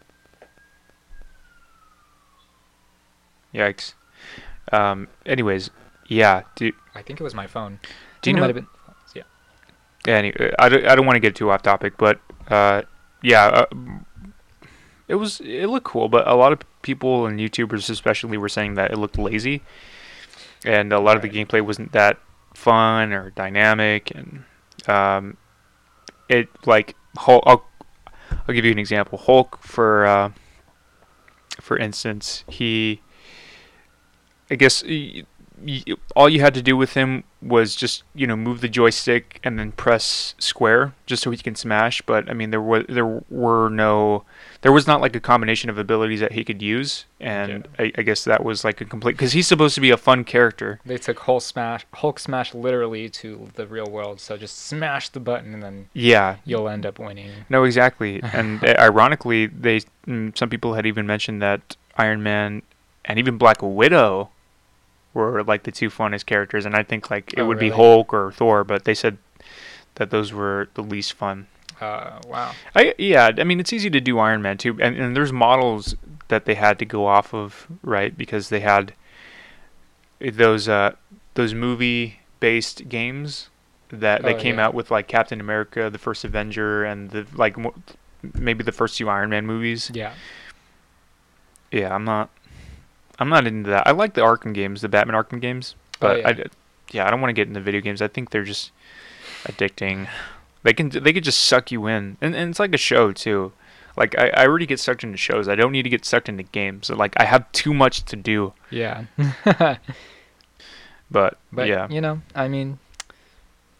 [3.53, 3.93] Yikes.
[4.71, 5.07] Um.
[5.25, 5.69] Anyways,
[6.07, 6.43] yeah.
[6.55, 7.79] Do I think it was my phone.
[8.21, 8.51] do you know?
[8.51, 8.67] been-
[9.15, 9.23] yeah.
[10.05, 12.19] Yeah, any, uh, I don't, I don't want to get too off topic, but
[12.49, 12.81] uh,
[13.21, 13.65] yeah, uh,
[15.07, 18.75] it was it looked cool, but a lot of people and YouTubers especially were saying
[18.75, 19.61] that it looked lazy,
[20.65, 22.17] and a lot of the gameplay wasn't that
[22.53, 24.43] fun or dynamic, and
[24.87, 25.37] um,
[26.27, 27.43] it like Hulk.
[27.45, 27.65] I'll,
[28.47, 29.17] I'll give you an example.
[29.17, 30.31] Hulk, for uh,
[31.61, 33.01] for instance, he.
[34.51, 35.23] I guess y-
[35.61, 35.83] y-
[36.15, 39.57] all you had to do with him was just you know move the joystick and
[39.57, 42.01] then press square just so he can smash.
[42.01, 44.23] But I mean there was there were no
[44.61, 48.01] there was not like a combination of abilities that he could use, and I, I
[48.01, 50.79] guess that was like a complete because he's supposed to be a fun character.
[50.85, 54.19] They took Hulk smash, Hulk smash literally to the real world.
[54.19, 57.31] So just smash the button, and then Yeah, you'll end up winning.
[57.49, 58.21] no, exactly.
[58.33, 62.61] and uh, ironically, they mm, some people had even mentioned that Iron Man
[63.05, 64.29] and even Black Widow
[65.13, 67.69] were like the two funnest characters, and I think like it Oh, would be?
[67.69, 69.17] Hulk or Thor, but they said
[69.95, 71.47] that those were the least fun.
[71.81, 72.51] Uh, wow.
[72.75, 75.95] I yeah, I mean it's easy to do Iron Man too, and, and there's models
[76.27, 78.15] that they had to go off of, right?
[78.17, 78.93] Because they had
[80.19, 80.95] those uh
[81.35, 83.49] those movie based games
[83.89, 84.65] that they Oh, came yeah.
[84.67, 87.55] out with like Captain America, the first Avenger, and the like
[88.35, 89.89] maybe the first two Iron Man movies.
[89.93, 90.13] Yeah.
[91.71, 92.29] Yeah, I'm not
[93.19, 93.85] I'm not into that.
[93.87, 96.27] I like the Arkham games, the Batman Arkham games, Oh, but yeah.
[96.29, 96.43] I
[96.91, 98.01] yeah, I don't want to get into video games.
[98.01, 98.71] I think they're just
[99.43, 100.07] addicting.
[100.63, 103.51] They can they could just suck you in, and and it's like a show too.
[103.97, 105.47] Like I, I already get sucked into shows.
[105.49, 106.89] I don't need to get sucked into games.
[106.89, 108.53] Like I have too much to do.
[108.71, 109.05] Yeah.
[111.11, 112.77] But, But yeah, you know, I mean,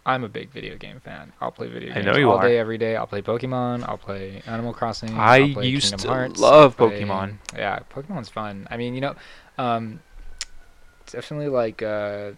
[0.10, 1.32] I'm a big video game fan.
[1.40, 2.48] I'll play video games I know you all are.
[2.48, 2.96] day, every day.
[2.96, 3.88] I'll play Pokemon.
[3.88, 5.18] I'll play Animal Crossing.
[5.18, 7.38] I I'll play used Kingdom to Hearts, love I'll play- Pokemon.
[7.56, 8.68] Yeah, Pokemon's fun.
[8.72, 9.16] I mean, you know,
[9.58, 10.00] um,
[11.12, 12.32] definitely like uh,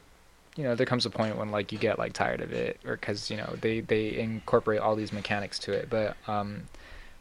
[0.55, 2.95] you know there comes a point when like you get like tired of it or
[2.97, 6.63] because you know they they incorporate all these mechanics to it but um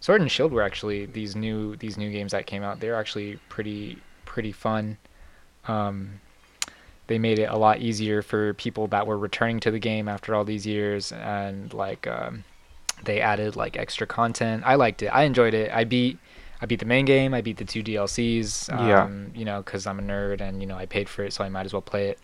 [0.00, 3.38] sword and shield were actually these new these new games that came out they're actually
[3.48, 4.96] pretty pretty fun
[5.68, 6.20] um
[7.10, 10.32] they made it a lot easier for people that were returning to the game after
[10.32, 12.44] all these years and like um
[13.04, 16.16] they added like extra content i liked it i enjoyed it i beat
[16.62, 17.32] I beat the main game.
[17.32, 18.70] I beat the two DLCs.
[18.70, 19.08] Um, Yeah.
[19.34, 21.48] You know, because I'm a nerd and you know I paid for it, so I
[21.48, 22.18] might as well play it.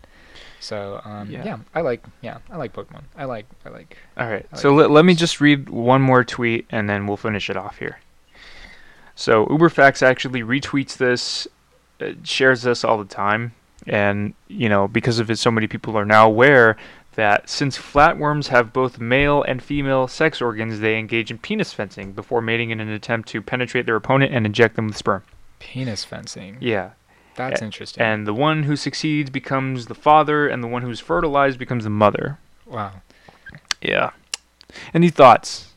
[0.59, 1.43] So um, Yeah.
[1.43, 1.57] yeah.
[1.73, 3.03] I like yeah I like Pokemon.
[3.17, 3.97] I like I like.
[4.15, 4.45] All right.
[4.53, 7.49] I So like let, let me just read one more tweet and then we'll finish
[7.49, 7.97] it off here.
[9.15, 11.47] So UberFacts actually retweets this,
[11.99, 13.53] uh, shares this all the time,
[13.85, 16.77] and you know because of it, so many people are now aware
[17.15, 22.11] that since flatworms have both male and female sex organs, they engage in penis fencing
[22.13, 25.23] before mating in an attempt to penetrate their opponent and inject them with sperm.
[25.59, 26.57] Penis fencing.
[26.59, 26.91] Yeah.
[27.35, 28.03] That's a- interesting.
[28.03, 31.89] And the one who succeeds becomes the father, and the one who's fertilized becomes the
[31.89, 32.37] mother.
[32.65, 32.91] wow.
[33.81, 34.11] Yeah.
[34.93, 35.73] Any thoughts?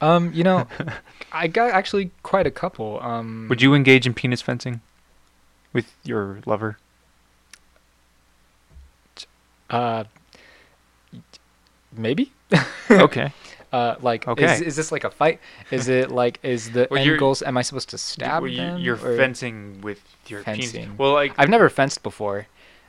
[0.00, 0.66] Um, you know,
[1.32, 3.00] I got actually quite a couple.
[3.02, 4.80] Um, Would you engage in penis fencing
[5.72, 6.78] with your lover?
[9.70, 10.04] Uh,
[11.96, 12.32] maybe.
[12.90, 13.32] Okay.
[13.72, 14.52] Uh, like, Okay.
[14.52, 15.38] is, is this like a fight?
[15.70, 17.40] Is it like, is the Well, end goals?
[17.40, 18.80] Am I supposed to stab well, you, them?
[18.80, 20.72] you're or- fencing with your penis.
[20.72, 20.96] Fencing.
[20.96, 22.48] Well, like I've never fenced before.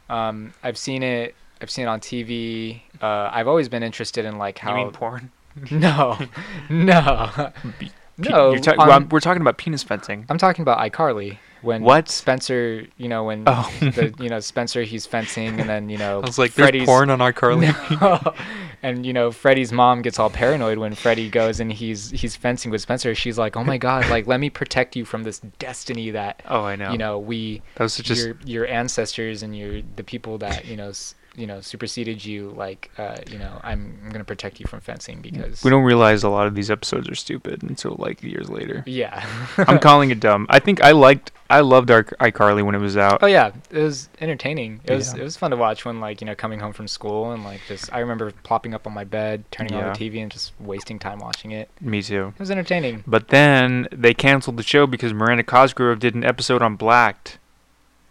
[0.09, 1.35] Um, I've seen it.
[1.61, 2.81] I've seen it on TV.
[2.99, 4.71] Uh, I've always been interested in like how.
[4.75, 5.31] you mean porn?
[5.69, 6.17] no,
[6.71, 8.57] no, Pe- no.
[8.57, 10.25] ta- on- well, we're talking about penis fencing.
[10.29, 12.09] I'm talking about iCarly when What?
[12.09, 13.71] Spencer, you know, when Oh.
[13.81, 16.87] the you know Spencer he's fencing and then you know I was like, Freddy's, there's
[16.87, 17.71] porn on iCarly.
[18.01, 18.33] No.
[18.83, 22.71] and you know Freddy's mom gets all paranoid when Freddy goes and he's he's fencing
[22.71, 23.13] with Spencer.
[23.15, 26.63] She's like, "Oh my god, like let me protect you from this destiny that oh,
[26.63, 26.91] I know.
[26.91, 30.75] you know we those are s- your your ancestors and your the people that you
[30.77, 34.65] know s- you know superseded you like uh you know I'm, I'm gonna protect you
[34.67, 38.21] from fencing because we don't realize a lot of these episodes are stupid until like
[38.21, 38.83] years later.
[38.85, 39.25] yeah
[39.57, 40.45] I'm calling it dumb.
[40.49, 43.19] I think I liked, I loved our iCarly when it was out.
[43.23, 45.21] oh yeah it was entertaining it was Yeah.
[45.21, 47.61] it was fun to watch when like you know coming home from school and like
[47.67, 50.99] just I remember plopping up on my bed turning on the TV and just wasting
[50.99, 52.33] time watching it Me too.
[52.35, 56.61] it was entertaining But then they canceled the show because Miranda Cosgrove did an episode
[56.61, 57.37] on Blacked.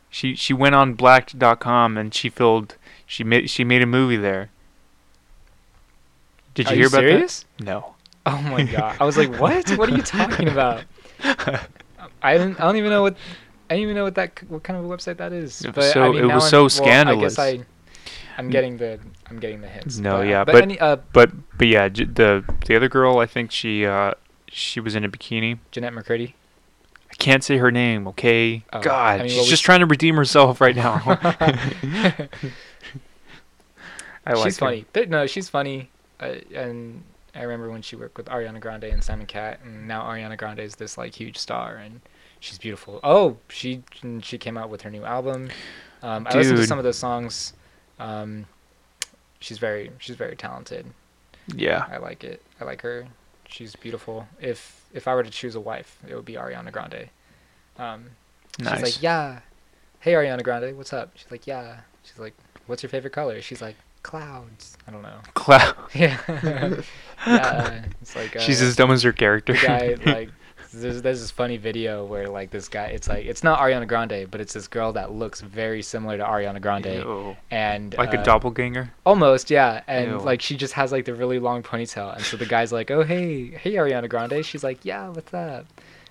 [0.08, 2.76] She she went on Blacked.com and she filled
[3.10, 4.50] she made she made a movie there.
[6.54, 7.44] Did you Are hear you about serious?
[7.58, 7.64] that?
[7.64, 7.94] No.
[8.24, 10.84] oh my god I was like what what are you talking about
[12.22, 13.16] I don't I don't even know what
[13.68, 15.64] I don't even know what that what kind of a website that is.
[15.64, 17.36] It was I so- mean, it was so well, scandalous.
[17.38, 19.98] I guess I I'm getting the I'm getting the hints.
[19.98, 22.88] No, but, uh, yeah, but, but- any, uh, But but yeah, j- the the other
[22.88, 24.12] girl, I think she uh
[24.48, 25.58] she was in a bikini.
[25.72, 26.34] Jennette McCurdy.
[27.10, 28.62] I can't say her name, okay?
[28.72, 31.18] Oh, God, I mean, she's well, we just trying to redeem herself right now.
[34.26, 34.66] I like she's her.
[34.66, 35.06] funny.
[35.08, 35.90] No, she's funny.
[36.18, 37.02] Uh, and
[37.34, 40.36] I remember when she worked with Ariana Grande and Sam & Cat, and now Ariana
[40.36, 42.00] Grande is this like huge star, and
[42.40, 43.00] she's beautiful.
[43.02, 43.82] Oh, she
[44.20, 45.50] she came out with her new album.
[46.02, 47.52] Um, I listened to some of those songs.
[47.98, 48.46] Um,
[49.40, 50.86] she's very she's very talented.
[51.54, 51.86] Yeah.
[51.90, 52.42] I like it.
[52.60, 53.06] I like her.
[53.48, 54.26] She's beautiful.
[54.40, 57.08] If if I were to choose a wife, it would be Ariana Grande.
[57.78, 58.10] Um,
[58.58, 58.74] Nice.
[58.74, 59.40] She's like, yeah.
[60.00, 61.12] Hey Ariana Grande, what's up?
[61.14, 61.80] She's like, yeah.
[62.02, 62.34] She's like,
[62.66, 63.40] what's your favorite color?
[63.40, 64.76] She's like, clouds.
[64.86, 65.18] I don't know.
[65.34, 65.74] Cloud.
[65.94, 66.18] Yeah.
[67.26, 67.84] yeah.
[68.00, 69.52] It's like uh, She's as dumb as her character.
[69.52, 70.30] the guy like.
[70.72, 74.30] There's, there's this funny video where like this guy it's like it's not Ariana Grande
[74.30, 77.36] but it's this girl that looks very similar to Ariana Grande Ew.
[77.50, 78.92] and Like a uh, doppelganger.
[79.04, 79.82] Almost, yeah.
[79.88, 80.18] And Ew.
[80.18, 83.02] like she just has like the really long ponytail, and so the guy's like, "Oh
[83.02, 85.66] hey, hey Ariana Grande." She's like, "Yeah, what's up?"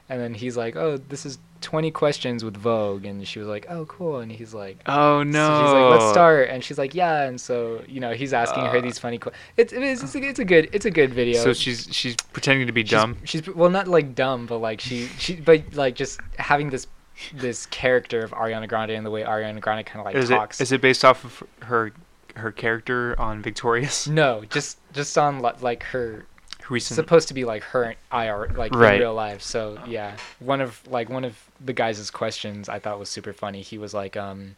[0.10, 3.66] And then he's like, "Oh, this is 20 questions with Vogue," and she was like,
[3.70, 5.62] "Oh, cool." And he's like, Oh so no.
[5.64, 8.78] she's like, "Let's start," and she's like, "Yeah." And so you know, he's asking her
[8.78, 8.82] Uh.
[8.82, 9.44] these funny questions.
[9.58, 11.42] It's it is it's a, it's a good it's a good video.
[11.44, 13.18] So she's she's pretending to be She's- dumb.
[13.24, 16.88] She's, well, not like dumb, but like she she but like just having this
[17.34, 20.60] this character of Ariana Grande and the way Ariana Grande kind of like is talks.
[20.62, 21.92] it is it based off of her
[22.36, 24.08] her character on Victorious?
[24.08, 26.26] no, just just on like her
[26.70, 26.96] Recent.
[26.96, 28.96] supposed to be like her IR like Right.
[28.96, 29.42] in real life.
[29.42, 33.62] So yeah, one of like one of the guys' questions I thought was super funny.
[33.62, 34.56] He was like, um,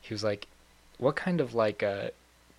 [0.00, 0.46] he was like,
[0.98, 2.08] what kind of like uh,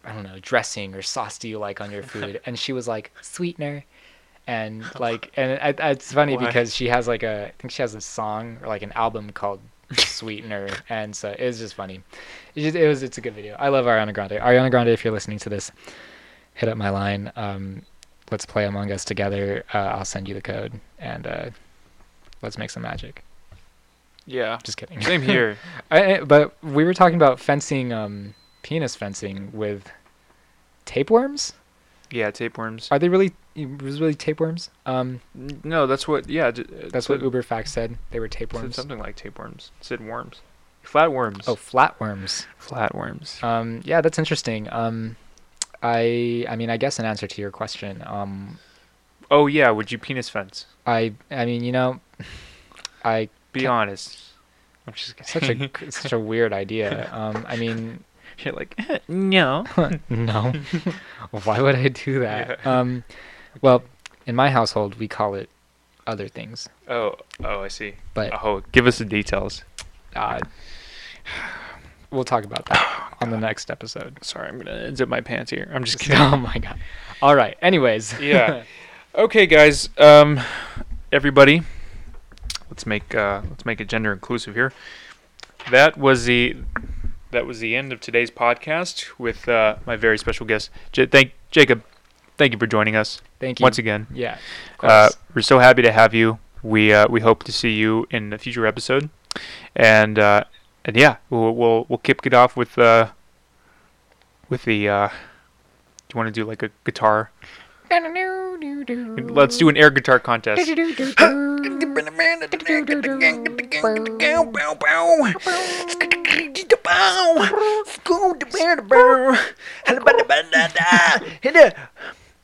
[0.05, 2.41] I don't know, dressing or sauce do you like on your food?
[2.45, 3.83] and she was like, sweetener.
[4.47, 6.45] And like, and it, it's funny Why?
[6.47, 9.31] because she has like a, I think she has a song or like an album
[9.31, 9.59] called
[9.95, 12.01] Sweetener, and so it was just funny.
[12.55, 13.55] It, just, it was, it's a good video.
[13.59, 14.33] I love Ariana Grande.
[14.33, 15.71] Ariana Grande, if you're listening to this,
[16.53, 17.31] hit up my line.
[17.35, 17.83] Um,
[18.31, 19.63] let's play Among Us together.
[19.73, 21.49] Uh, I'll send you the code, and uh,
[22.41, 23.23] let's make some magic.
[24.25, 24.59] yeah.
[24.63, 25.01] Just kidding.
[25.01, 25.57] Same here.
[25.91, 27.91] I, but we were talking about fencing.
[27.93, 29.89] Um, penis fencing with
[30.85, 31.53] tapeworms.
[32.11, 32.87] Yeah, tapeworms.
[32.91, 33.33] Are they really?
[33.55, 34.69] Was really tapeworms.
[34.85, 35.19] Um,
[35.63, 36.29] No, that's what.
[36.29, 37.97] Yeah, d- uh, that's said- what UberFacts said.
[38.11, 38.75] They were tapeworms.
[38.75, 39.71] something like tapeworms.
[39.79, 40.41] It said worms.
[40.85, 41.43] Flatworms.
[41.47, 42.45] Oh, flatworms.
[42.59, 43.43] flatworms.
[43.43, 44.67] Um, yeah, that's interesting.
[44.71, 45.17] Um,
[45.81, 48.59] I, I mean, I guess in answer to your question, um,
[49.31, 50.65] Oh yeah, would you penis fence?
[50.85, 51.99] I, I mean, you know,
[53.03, 54.17] I Be honest.
[54.87, 57.09] I'm just such a such a weird idea.
[57.13, 58.03] Um, I mean,
[58.39, 59.65] You're like no.
[60.09, 60.53] no,
[61.43, 62.59] why would I do that?
[62.63, 62.79] Yeah.
[62.79, 63.03] Um,
[63.61, 63.83] well,
[64.25, 65.49] in my household, we call it
[66.07, 67.93] other things, Oh, oh, I see.
[68.15, 69.63] but Oh, give us the details.
[70.15, 70.39] uh,
[72.11, 74.17] we'll talk about that on the next episode.
[74.23, 75.69] Sorry, I'm gonna zip my pants here.
[75.73, 76.17] I'm just kidding.
[76.21, 76.79] oh my god!
[77.21, 77.57] All right.
[77.61, 78.19] Anyways.
[78.19, 78.63] Yeah.
[79.15, 79.89] okay, guys.
[79.97, 80.39] Um,
[81.11, 81.63] everybody,
[82.69, 84.73] let's make uh, let's make it gender inclusive here.
[85.71, 86.57] That was the
[87.31, 90.69] that was the end of today's podcast with uh, my very special guest.
[90.91, 91.83] J- thank Jacob.
[92.37, 93.63] Thank you for joining us Thank you.
[93.63, 94.07] once again.
[94.13, 94.37] Yeah.
[94.79, 96.39] Uh, we're so happy to have you.
[96.63, 99.09] We uh, we hope to see you in a future episode,
[99.75, 100.45] and uh,
[100.85, 103.09] and yeah, we'll we'll we'll kick it off with uh
[104.49, 105.07] with the uh.
[105.07, 107.29] Do you want to do like a guitar?
[109.31, 110.67] Let's do an air guitar contest.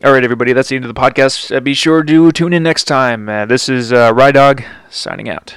[0.04, 1.56] All right, everybody, that's the end of the podcast.
[1.56, 3.30] Uh, be sure to tune in next time.
[3.30, 5.56] Uh, this is uh, Rydog signing out.